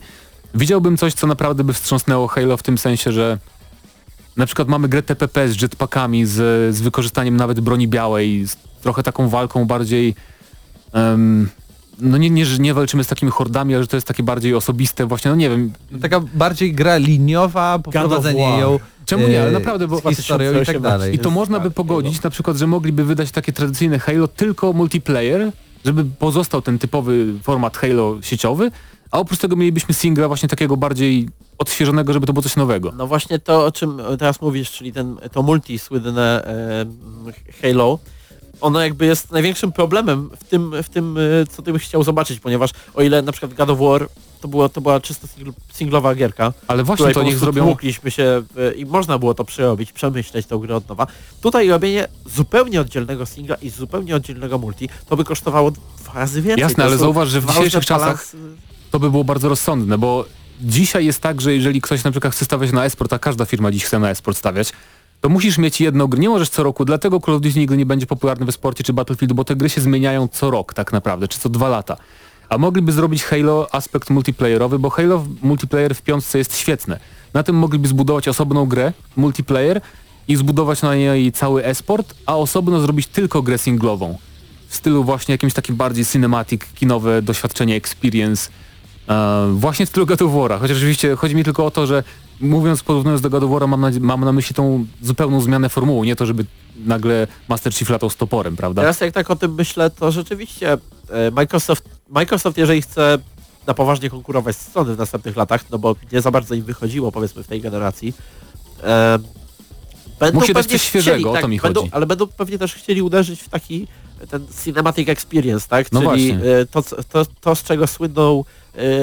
widziałbym 0.55 0.97
coś, 0.97 1.13
co 1.13 1.27
naprawdę 1.27 1.63
by 1.63 1.73
wstrząsnęło 1.73 2.27
Halo 2.27 2.57
w 2.57 2.63
tym 2.63 2.77
sensie, 2.77 3.11
że 3.11 3.37
na 4.37 4.45
przykład 4.45 4.67
mamy 4.67 4.87
grę 4.89 5.03
TPP 5.03 5.49
z 5.49 5.61
jetpackami, 5.61 6.25
z, 6.25 6.35
z 6.75 6.81
wykorzystaniem 6.81 7.37
nawet 7.37 7.59
broni 7.59 7.87
białej, 7.87 8.47
z 8.47 8.57
trochę 8.81 9.03
taką 9.03 9.29
walką 9.29 9.65
bardziej 9.65 10.15
em, 10.95 11.49
no 11.99 12.17
nie, 12.17 12.29
nie, 12.29 12.45
że 12.45 12.57
nie 12.57 12.73
walczymy 12.73 13.03
z 13.03 13.07
takimi 13.07 13.31
hordami, 13.31 13.75
ale 13.75 13.83
że 13.83 13.87
to 13.87 13.97
jest 13.97 14.07
takie 14.07 14.23
bardziej 14.23 14.55
osobiste 14.55 15.05
właśnie, 15.05 15.31
no 15.31 15.37
nie 15.37 15.49
wiem, 15.49 15.73
taka 16.01 16.19
bardziej 16.19 16.73
gra 16.73 16.97
liniowa, 16.97 17.79
poprowadzenie 17.79 18.59
ją 18.59 18.79
czemu 19.05 19.27
nie, 19.27 19.41
ale 19.41 19.49
e, 19.49 19.51
naprawdę, 19.51 19.87
bo 19.87 20.01
historią 20.09 20.51
i 20.51 20.65
tak 20.65 20.79
2018. 20.79 20.79
dalej. 20.79 21.15
i 21.15 21.19
to 21.19 21.29
można 21.29 21.59
by 21.59 21.71
pogodzić 21.71 22.21
na 22.21 22.29
przykład, 22.29 22.57
że 22.57 22.67
mogliby 22.67 23.03
wydać 23.03 23.31
takie 23.31 23.53
tradycyjne 23.53 23.99
Halo 23.99 24.27
tylko 24.27 24.73
multiplayer, 24.73 25.51
żeby 25.85 26.05
pozostał 26.19 26.61
ten 26.61 26.79
typowy 26.79 27.33
format 27.43 27.77
Halo 27.77 28.21
sieciowy, 28.21 28.71
a 29.11 29.19
oprócz 29.19 29.39
tego 29.39 29.55
mielibyśmy 29.55 29.93
singla 29.93 30.27
właśnie 30.27 30.49
takiego 30.49 30.77
bardziej 30.77 31.29
odświeżonego, 31.57 32.13
żeby 32.13 32.27
to 32.27 32.33
było 32.33 32.43
coś 32.43 32.55
nowego. 32.55 32.91
No 32.97 33.07
właśnie 33.07 33.39
to, 33.39 33.65
o 33.65 33.71
czym 33.71 34.01
teraz 34.19 34.41
mówisz, 34.41 34.71
czyli 34.71 34.93
ten, 34.93 35.17
to 35.31 35.43
multi 35.43 35.79
słynne 35.79 36.45
e, 36.45 36.85
Halo, 37.61 37.99
ono 38.61 38.81
jakby 38.81 39.05
jest 39.05 39.31
największym 39.31 39.71
problemem 39.71 40.29
w 40.39 40.43
tym, 40.43 40.83
w 40.83 40.89
tym, 40.89 41.17
e, 41.17 41.45
co 41.45 41.61
ty 41.61 41.73
byś 41.73 41.83
chciał 41.83 42.03
zobaczyć, 42.03 42.39
ponieważ 42.39 42.71
o 42.93 43.01
ile 43.01 43.21
na 43.21 43.31
przykład 43.31 43.53
God 43.53 43.69
of 43.69 43.79
War 43.79 44.07
to, 44.41 44.47
było, 44.47 44.69
to 44.69 44.81
była 44.81 44.99
czysto 44.99 45.27
singl, 45.27 45.51
singlowa 45.73 46.15
gierka, 46.15 46.53
Ale 46.67 46.83
właśnie 46.83 47.13
to 47.13 47.23
niech 47.23 47.37
zrobią... 47.37 47.65
tłukliśmy 47.65 48.11
się 48.11 48.43
e, 48.57 48.73
i 48.73 48.85
można 48.85 49.17
było 49.17 49.33
to 49.33 49.45
przerobić, 49.45 49.91
przemyśleć 49.91 50.45
tą 50.45 50.57
grę 50.57 50.75
od 50.75 50.89
nowa. 50.89 51.07
Tutaj 51.41 51.69
robienie 51.69 52.07
zupełnie 52.25 52.81
oddzielnego 52.81 53.25
singla 53.25 53.55
i 53.55 53.69
zupełnie 53.69 54.15
oddzielnego 54.15 54.57
multi, 54.57 54.89
to 55.09 55.17
by 55.17 55.23
kosztowało 55.23 55.71
dwa 55.71 56.13
razy 56.13 56.41
więcej. 56.41 56.61
Jasne, 56.61 56.83
ale 56.83 56.97
zauważ, 56.97 57.29
że 57.29 57.41
w 57.41 57.45
dzisiejszych 57.45 57.85
czasach 57.85 58.31
to 58.91 58.99
by 58.99 59.11
było 59.11 59.23
bardzo 59.23 59.49
rozsądne, 59.49 59.97
bo 59.97 60.25
dzisiaj 60.61 61.05
jest 61.05 61.21
tak, 61.21 61.41
że 61.41 61.53
jeżeli 61.53 61.81
ktoś 61.81 62.03
na 62.03 62.11
przykład 62.11 62.33
chce 62.33 62.45
stawiać 62.45 62.71
na 62.71 62.85
esport, 62.85 63.13
a 63.13 63.19
każda 63.19 63.45
firma 63.45 63.71
dziś 63.71 63.85
chce 63.85 63.99
na 63.99 64.09
esport 64.09 64.37
stawiać, 64.37 64.71
to 65.21 65.29
musisz 65.29 65.57
mieć 65.57 65.81
jedną 65.81 66.07
grę, 66.07 66.19
nie 66.19 66.29
możesz 66.29 66.49
co 66.49 66.63
roku, 66.63 66.85
dlatego 66.85 67.19
Call 67.19 67.35
of 67.35 67.41
Duty 67.41 67.59
nigdy 67.59 67.77
nie 67.77 67.85
będzie 67.85 68.05
popularny 68.05 68.45
w 68.45 68.51
sporcie 68.51 68.83
czy 68.83 68.93
Battlefield, 68.93 69.33
bo 69.33 69.43
te 69.43 69.55
gry 69.55 69.69
się 69.69 69.81
zmieniają 69.81 70.27
co 70.27 70.51
rok 70.51 70.73
tak 70.73 70.93
naprawdę, 70.93 71.27
czy 71.27 71.39
co 71.39 71.49
dwa 71.49 71.69
lata. 71.69 71.97
A 72.49 72.57
mogliby 72.57 72.91
zrobić 72.91 73.23
Halo 73.23 73.67
aspekt 73.71 74.09
multiplayerowy, 74.09 74.79
bo 74.79 74.89
Halo 74.89 75.25
multiplayer 75.41 75.95
w 75.95 76.01
piątce 76.01 76.37
jest 76.37 76.57
świetne. 76.57 76.99
Na 77.33 77.43
tym 77.43 77.55
mogliby 77.55 77.87
zbudować 77.87 78.27
osobną 78.27 78.65
grę, 78.65 78.93
multiplayer 79.15 79.81
i 80.27 80.35
zbudować 80.35 80.81
na 80.81 80.95
niej 80.95 81.31
cały 81.31 81.65
esport, 81.65 82.13
a 82.25 82.35
osobno 82.35 82.79
zrobić 82.79 83.07
tylko 83.07 83.41
grę 83.41 83.57
singlową. 83.57 84.17
W 84.67 84.75
stylu 84.75 85.03
właśnie 85.03 85.31
jakimś 85.31 85.53
takim 85.53 85.75
bardziej 85.75 86.05
cinematic, 86.05 86.61
kinowe 86.75 87.21
doświadczenie, 87.21 87.75
experience, 87.75 88.49
E, 89.09 89.47
właśnie 89.53 89.85
w 89.85 89.89
stylu 89.89 90.05
God 90.05 90.21
of 90.21 90.31
chociaż 90.61 90.77
oczywiście 90.77 91.15
chodzi 91.15 91.35
mi 91.35 91.43
tylko 91.43 91.65
o 91.65 91.71
to, 91.71 91.87
że 91.87 92.03
mówiąc, 92.41 92.83
porównując 92.83 93.21
do 93.21 93.29
God 93.29 93.43
of 93.43 93.49
War'a, 93.49 93.67
mam 93.67 93.81
na, 93.81 93.91
mam 93.99 94.25
na 94.25 94.31
myśli 94.31 94.55
tą 94.55 94.85
zupełną 95.01 95.41
zmianę 95.41 95.69
formuły, 95.69 96.05
nie 96.05 96.15
to, 96.15 96.25
żeby 96.25 96.45
nagle 96.85 97.27
Master 97.47 97.73
Chief 97.73 97.89
latał 97.89 98.09
z 98.09 98.15
toporem, 98.15 98.55
prawda? 98.55 98.81
Teraz 98.81 99.01
jak 99.01 99.13
tak 99.13 99.31
o 99.31 99.35
tym 99.35 99.53
myślę, 99.53 99.89
to 99.89 100.11
rzeczywiście 100.11 100.73
e, 101.09 101.31
Microsoft, 101.31 101.89
Microsoft 102.09 102.57
jeżeli 102.57 102.81
chce 102.81 103.17
na 103.67 103.73
poważnie 103.73 104.09
konkurować 104.09 104.55
z 104.55 104.71
Sony 104.71 104.95
w 104.95 104.97
następnych 104.97 105.35
latach, 105.35 105.65
no 105.71 105.77
bo 105.77 105.95
nie 106.11 106.21
za 106.21 106.31
bardzo 106.31 106.55
im 106.55 106.63
wychodziło 106.63 107.11
powiedzmy 107.11 107.43
w 107.43 107.47
tej 107.47 107.61
generacji, 107.61 108.13
e, 108.83 109.19
będą 110.19 110.39
Musi 110.39 110.53
pewnie 110.53 110.71
coś 110.71 110.87
świeżego, 110.87 111.15
chcieli, 111.15 111.25
o 111.25 111.33
tak, 111.33 111.41
to 111.41 111.47
mi 111.47 111.59
będą, 111.59 111.81
chodzi. 111.81 111.93
Ale 111.93 112.05
będą 112.05 112.27
pewnie 112.27 112.57
też 112.57 112.73
chcieli 112.73 113.01
uderzyć 113.01 113.41
w 113.41 113.49
taki 113.49 113.87
ten 114.29 114.47
cinematic 114.63 115.09
experience, 115.09 115.67
tak? 115.67 115.91
No 115.91 115.99
Czyli 115.99 116.31
właśnie. 116.31 116.51
e, 116.51 116.65
to, 116.65 116.83
to, 117.09 117.25
to, 117.41 117.55
z 117.55 117.63
czego 117.63 117.87
słynął 117.87 118.45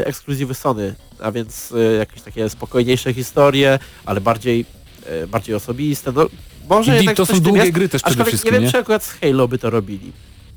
ekskluzywy 0.04 0.54
Sony, 0.54 0.94
a 1.20 1.32
więc 1.32 1.72
e, 1.72 1.94
jakieś 1.94 2.22
takie 2.22 2.48
spokojniejsze 2.48 3.14
historie, 3.14 3.78
ale 4.04 4.20
bardziej, 4.20 4.64
e, 5.06 5.26
bardziej 5.26 5.54
osobiste. 5.54 6.12
No, 6.12 6.26
może 6.68 6.92
I 6.92 6.96
jednak 6.96 7.16
to 7.16 7.26
są 7.26 7.40
długie 7.40 7.72
gry 7.72 7.88
też 7.88 8.02
przede 8.02 8.24
wszystkim, 8.24 8.52
nie 8.52 8.58
wiem, 8.58 8.66
nie? 8.66 8.72
czy 8.72 8.78
akurat 8.78 9.04
z 9.04 9.10
Halo 9.10 9.48
by 9.48 9.58
to 9.58 9.70
robili. 9.70 10.12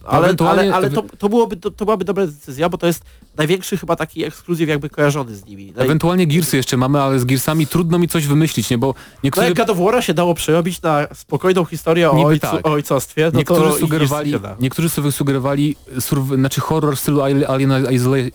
Ale, 0.06 0.36
ale, 0.40 0.76
ale 0.76 0.90
to, 0.90 1.04
to, 1.18 1.30
byłoby, 1.30 1.58
to, 1.58 1.72
to 1.72 1.86
byłaby 1.86 2.06
dobra 2.06 2.26
decyzja, 2.28 2.70
bo 2.70 2.78
to 2.78 2.88
jest 2.88 3.04
największy 3.38 3.78
chyba 3.78 3.96
taki 3.96 4.24
ekskluzyw 4.24 4.70
jakby 4.70 4.90
kojarzony 4.90 5.36
z 5.36 5.46
nimi. 5.46 5.74
Naj... 5.76 5.86
Ewentualnie 5.86 6.28
Gearsy 6.28 6.58
jeszcze 6.58 6.78
mamy, 6.78 7.02
ale 7.02 7.20
z 7.20 7.26
Gearsami 7.26 7.68
trudno 7.68 8.00
mi 8.00 8.08
coś 8.08 8.28
wymyślić, 8.28 8.70
nie? 8.70 8.78
Bo 8.78 8.88
No 8.88 8.94
niektórzy, 9.24 9.48
jak 9.48 9.56
God 9.58 9.70
of 9.70 9.78
War'a 9.78 10.02
się 10.02 10.14
dało 10.14 10.34
przerobić 10.34 10.82
na 10.82 11.08
spokojną 11.14 11.66
historię 11.66 12.12
o, 12.12 12.24
ojcu, 12.24 12.48
tak. 12.48 12.68
o 12.68 12.72
ojcostwie, 12.72 13.30
no 13.34 13.40
niektórzy 13.40 13.62
to 13.62 13.78
sugerowali, 13.78 14.34
niektórzy 14.60 14.90
sobie 14.90 15.12
sugerowali 15.12 15.76
surv- 15.96 16.36
znaczy 16.36 16.62
horror 16.62 16.96
w 16.96 17.00
stylu 17.00 17.22
Alien 17.22 17.72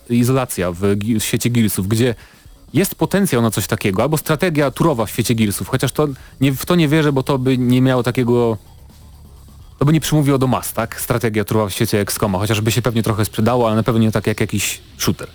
Izolacja 0.09 0.71
w, 0.71 0.79
w 1.19 1.23
świecie 1.23 1.49
Gearsów, 1.49 1.87
gdzie 1.87 2.15
jest 2.73 2.95
potencjał 2.95 3.41
na 3.41 3.51
coś 3.51 3.67
takiego, 3.67 4.01
albo 4.01 4.17
strategia 4.17 4.71
turowa 4.71 5.05
w 5.05 5.09
świecie 5.09 5.35
Gearsów, 5.35 5.67
chociaż 5.67 5.91
to 5.91 6.07
nie, 6.41 6.51
w 6.51 6.65
to 6.65 6.75
nie 6.75 6.87
wierzę, 6.87 7.11
bo 7.11 7.23
to 7.23 7.37
by 7.37 7.57
nie 7.57 7.81
miało 7.81 8.03
takiego 8.03 8.57
to 9.81 9.85
by 9.85 9.93
nie 9.93 9.99
przymówiło 10.01 10.37
do 10.37 10.47
mas, 10.47 10.73
tak? 10.73 11.01
Strategia 11.01 11.43
turowa 11.43 11.69
w 11.69 11.73
świecie 11.73 11.99
XCOMa, 11.99 12.37
chociażby 12.39 12.71
się 12.71 12.81
pewnie 12.81 13.03
trochę 13.03 13.25
sprzedało, 13.25 13.67
ale 13.67 13.75
na 13.75 13.83
pewno 13.83 14.01
nie 14.01 14.11
tak 14.11 14.27
jak 14.27 14.39
jakiś 14.41 14.79
shooter. 14.97 15.27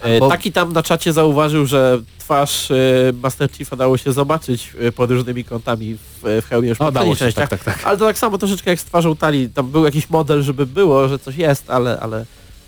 E, 0.00 0.18
Bo- 0.20 0.28
Taki 0.28 0.52
tam 0.52 0.72
na 0.72 0.82
czacie 0.82 1.12
zauważył, 1.12 1.66
że 1.66 2.00
twarz 2.18 2.70
e, 2.70 2.74
Master 3.22 3.50
Chiefa 3.52 3.76
dało 3.76 3.96
się 3.98 4.12
zobaczyć 4.12 4.72
e, 4.80 4.92
pod 4.92 5.10
różnymi 5.10 5.44
kątami 5.44 5.94
w, 5.94 6.40
w 6.42 6.48
hełmie 6.48 6.68
już 6.68 6.80
O, 6.80 6.84
po 6.84 6.92
dało 6.92 7.14
się, 7.14 7.18
częściach. 7.18 7.48
tak, 7.48 7.64
tak, 7.64 7.74
tak. 7.76 7.86
Ale 7.86 7.98
to 7.98 8.04
tak 8.06 8.18
samo 8.18 8.38
troszeczkę 8.38 8.70
jak 8.70 8.80
z 8.80 8.84
twarzą 8.84 9.16
Tali. 9.16 9.48
Tam 9.48 9.70
był 9.70 9.84
jakiś 9.84 10.10
model, 10.10 10.42
żeby 10.42 10.66
było, 10.66 11.08
że 11.08 11.18
coś 11.18 11.36
jest, 11.36 11.70
ale, 11.70 12.00
ale 12.00 12.24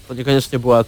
to 0.09 0.14
niekoniecznie 0.14 0.59
była 0.59 0.84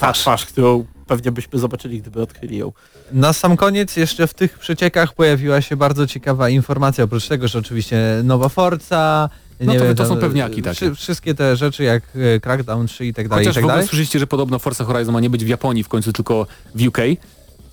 ta 0.00 0.12
twarz, 0.12 0.46
którą 0.46 0.84
pewnie 1.08 1.32
byśmy 1.32 1.58
zobaczyli, 1.58 2.00
gdyby 2.00 2.22
odkryli 2.22 2.56
ją. 2.58 2.72
Na 3.12 3.32
sam 3.32 3.56
koniec 3.56 3.96
jeszcze 3.96 4.26
w 4.26 4.34
tych 4.34 4.58
przeciekach 4.58 5.14
pojawiła 5.14 5.60
się 5.60 5.76
bardzo 5.76 6.06
ciekawa 6.06 6.48
informacja, 6.48 7.04
oprócz 7.04 7.28
tego, 7.28 7.48
że 7.48 7.58
oczywiście 7.58 8.20
nowa 8.24 8.48
Forza, 8.48 9.30
No 9.60 9.72
nie 9.72 9.78
to- 9.78 9.84
wiem, 9.84 9.94
to 9.96 10.02
są 10.04 10.08
tam, 10.10 10.18
pewniaki 10.20 10.60
e, 10.60 10.62
takie. 10.62 10.74
wszy- 10.76 10.94
Wszystkie 10.94 11.34
te 11.34 11.56
rzeczy 11.56 11.82
jak 11.84 12.02
e, 12.36 12.40
Crackdown 12.40 12.86
3 12.86 13.06
i 13.06 13.14
tak 13.14 13.28
dalej, 13.28 13.44
i 13.44 13.46
Chociaż 13.46 13.54
tak 13.54 13.62
w 13.62 13.64
ogóle 13.64 13.74
dalej. 13.74 13.88
słyszeliście, 13.88 14.18
że 14.18 14.26
podobno 14.26 14.58
Forza 14.58 14.84
Horizon 14.84 15.12
ma 15.14 15.20
nie 15.20 15.30
być 15.30 15.44
w 15.44 15.48
Japonii 15.48 15.84
w 15.84 15.88
końcu, 15.88 16.12
tylko 16.12 16.46
w 16.74 16.86
UK. 16.86 16.98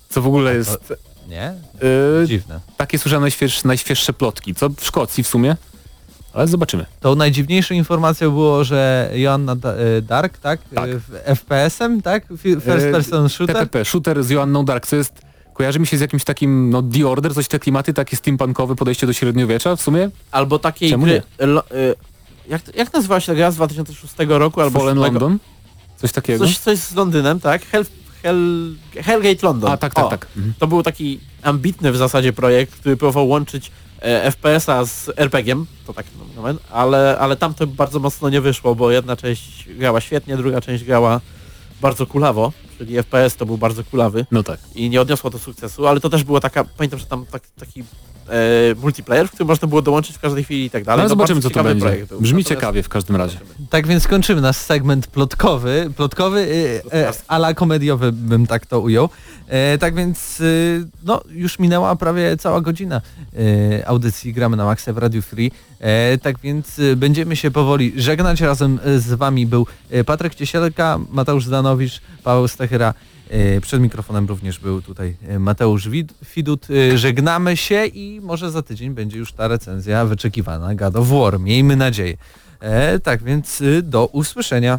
Co 0.08 0.22
w 0.22 0.26
ogóle 0.26 0.54
jest... 0.54 0.94
Nie? 1.28 1.54
Yy, 2.20 2.26
Dziwne. 2.26 2.60
takie 2.76 2.98
słyszałem 2.98 3.20
najświeższe, 3.22 3.68
najświeższe 3.68 4.12
plotki, 4.12 4.54
co 4.54 4.68
w 4.70 4.84
Szkocji 4.84 5.24
w 5.24 5.28
sumie. 5.28 5.56
Ale 6.36 6.48
zobaczymy. 6.48 6.86
Tą 7.00 7.14
najdziwniejszą 7.14 7.74
informacją 7.74 8.30
było, 8.30 8.64
że 8.64 9.10
Joanna 9.14 9.52
e, 9.52 10.02
Dark, 10.02 10.38
tak? 10.38 10.60
Tak. 10.74 10.90
E, 10.90 11.00
w 11.00 11.10
FPS-em, 11.40 12.02
tak? 12.02 12.28
Fi- 12.30 12.60
First 12.60 12.86
E, 12.86 12.92
person 12.92 13.28
shooter? 13.28 13.56
TPP, 13.56 13.84
shooter 13.84 14.24
z 14.24 14.30
Joanną 14.30 14.64
Dark, 14.64 14.86
co 14.86 14.96
jest... 14.96 15.20
Kojarzy 15.54 15.78
mi 15.78 15.86
się 15.86 15.98
z 15.98 16.00
jakimś 16.00 16.24
takim, 16.24 16.70
no 16.70 16.82
The 16.82 17.08
Order, 17.08 17.34
coś 17.34 17.48
te 17.48 17.58
klimaty, 17.58 17.94
takie 17.94 18.16
steampunkowe 18.16 18.76
podejście 18.76 19.06
do 19.06 19.12
średniowiecza 19.12 19.76
w 19.76 19.80
sumie. 19.80 20.10
Albo 20.30 20.58
takiej 20.58 20.90
Czemu 20.90 21.04
gry... 21.04 21.22
Lo, 21.38 21.62
jak, 22.48 22.76
jak 22.76 22.92
nazywała 22.92 23.20
się 23.20 23.26
ta 23.26 23.34
gra 23.34 23.50
z 23.50 23.54
2006 23.54 24.14
roku? 24.28 24.60
Albo 24.60 24.78
Fallen? 24.78 24.98
London. 24.98 25.38
Coś 25.96 26.12
takiego. 26.12 26.44
Coś, 26.44 26.58
coś 26.58 26.78
z 26.78 26.94
Londynem, 26.94 27.40
tak? 27.40 27.66
Hell, 27.66 27.84
Hell, 28.22 28.74
Hellgate 28.96 29.46
London. 29.46 29.72
A 29.72 29.76
tak, 29.76 29.94
tak, 29.94 30.04
O, 30.04 30.08
tak. 30.08 30.26
Mhm. 30.36 30.54
To 30.58 30.66
był 30.66 30.82
taki 30.82 31.20
ambitny 31.42 31.92
w 31.92 31.96
zasadzie 31.96 32.32
projekt, 32.32 32.74
który 32.74 32.96
próbował 32.96 33.28
łączyć 33.28 33.70
FPS-a 34.02 34.84
z 34.84 35.10
RPG-iem, 35.16 35.66
to 35.86 35.92
tak 35.94 36.06
nomen, 36.36 36.58
ale, 36.70 37.18
ale 37.18 37.36
tam 37.36 37.54
to 37.54 37.66
bardzo 37.66 37.98
mocno 37.98 38.30
nie 38.30 38.40
wyszło, 38.40 38.74
bo 38.74 38.90
jedna 38.90 39.16
część 39.16 39.68
grała 39.68 40.00
świetnie, 40.00 40.36
druga 40.36 40.60
część 40.60 40.84
grała 40.84 41.20
bardzo 41.80 42.06
kulawo, 42.06 42.52
czyli 42.78 42.96
FPS 42.96 43.36
to 43.36 43.46
był 43.46 43.58
bardzo 43.58 43.84
kulawy 43.84 44.26
No 44.30 44.42
tak. 44.42 44.60
i 44.74 44.90
nie 44.90 45.00
odniosło 45.00 45.30
to 45.30 45.38
sukcesu, 45.38 45.86
ale 45.86 46.00
to 46.00 46.10
też 46.10 46.24
była 46.24 46.40
taka, 46.40 46.64
pamiętam, 46.64 46.98
że 46.98 47.06
tam 47.06 47.26
tak, 47.26 47.42
taki 47.58 47.80
e, 47.80 47.84
multiplayer, 48.82 49.28
w 49.28 49.30
którym 49.30 49.48
można 49.48 49.68
było 49.68 49.82
dołączyć 49.82 50.16
w 50.16 50.20
każdej 50.20 50.44
chwili 50.44 50.64
i 50.64 50.70
tak 50.70 50.84
dalej. 50.84 50.94
Ale 51.00 51.02
No, 51.02 51.08
zobaczymy, 51.08 51.40
co 51.40 51.50
to 51.50 51.64
będzie. 51.64 51.80
projekt 51.86 52.08
był. 52.08 52.20
Brzmi 52.20 52.38
Natomiast- 52.38 52.48
ciekawie 52.48 52.82
w 52.82 52.88
każdym 52.88 53.16
razie. 53.16 53.38
Tak 53.70 53.86
więc 53.86 54.06
kończymy 54.08 54.40
nasz 54.40 54.56
segment 54.56 55.06
plotkowy, 55.06 55.90
plotkowy 55.96 56.48
e, 56.92 56.94
e, 57.08 57.12
ala 57.28 57.54
komediowy 57.54 58.12
bym 58.12 58.46
tak 58.46 58.66
to 58.66 58.80
ujął. 58.80 59.08
E, 59.48 59.78
tak 59.78 59.94
więc 59.94 60.40
e, 60.40 60.44
no 61.04 61.20
już 61.30 61.58
minęła 61.58 61.96
prawie 61.96 62.36
cała 62.36 62.60
godzina 62.60 63.00
e, 63.80 63.88
audycji 63.88 64.32
Gramy 64.32 64.56
na 64.56 64.64
Maxa 64.64 64.92
w 64.92 64.98
Radio 64.98 65.22
Free. 65.22 65.50
E, 65.80 66.18
tak 66.18 66.38
więc 66.38 66.78
e, 66.78 66.96
będziemy 66.96 67.36
się 67.36 67.50
powoli 67.50 67.92
żegnać. 67.96 68.40
Razem 68.40 68.78
e, 68.84 68.98
z 68.98 69.14
Wami 69.14 69.46
był 69.46 69.66
e, 69.90 70.04
Patryk 70.04 70.34
Ciesielka, 70.34 70.98
Mateusz 71.10 71.44
Zdanowicz, 71.44 72.00
Paweł 72.24 72.48
Stachyra. 72.48 72.94
E, 73.30 73.60
Przed 73.60 73.80
mikrofonem 73.82 74.26
również 74.26 74.58
był 74.58 74.82
tutaj 74.82 75.16
e, 75.28 75.38
Mateusz 75.38 75.88
Wid- 75.88 76.12
Widut. 76.36 76.66
E, 76.92 76.98
Żegnamy 76.98 77.56
się 77.56 77.86
i 77.86 78.20
może 78.20 78.50
za 78.50 78.62
tydzień 78.62 78.90
będzie 78.90 79.18
już 79.18 79.32
ta 79.32 79.48
recenzja 79.48 80.04
wyczekiwana 80.04 80.74
God 80.74 80.96
of 80.96 81.08
War. 81.08 81.40
Miejmy 81.40 81.76
nadzieję. 81.76 82.16
Tak 83.02 83.22
więc 83.22 83.60
y, 83.60 83.82
do 83.82 84.06
usłyszenia. 84.06 84.78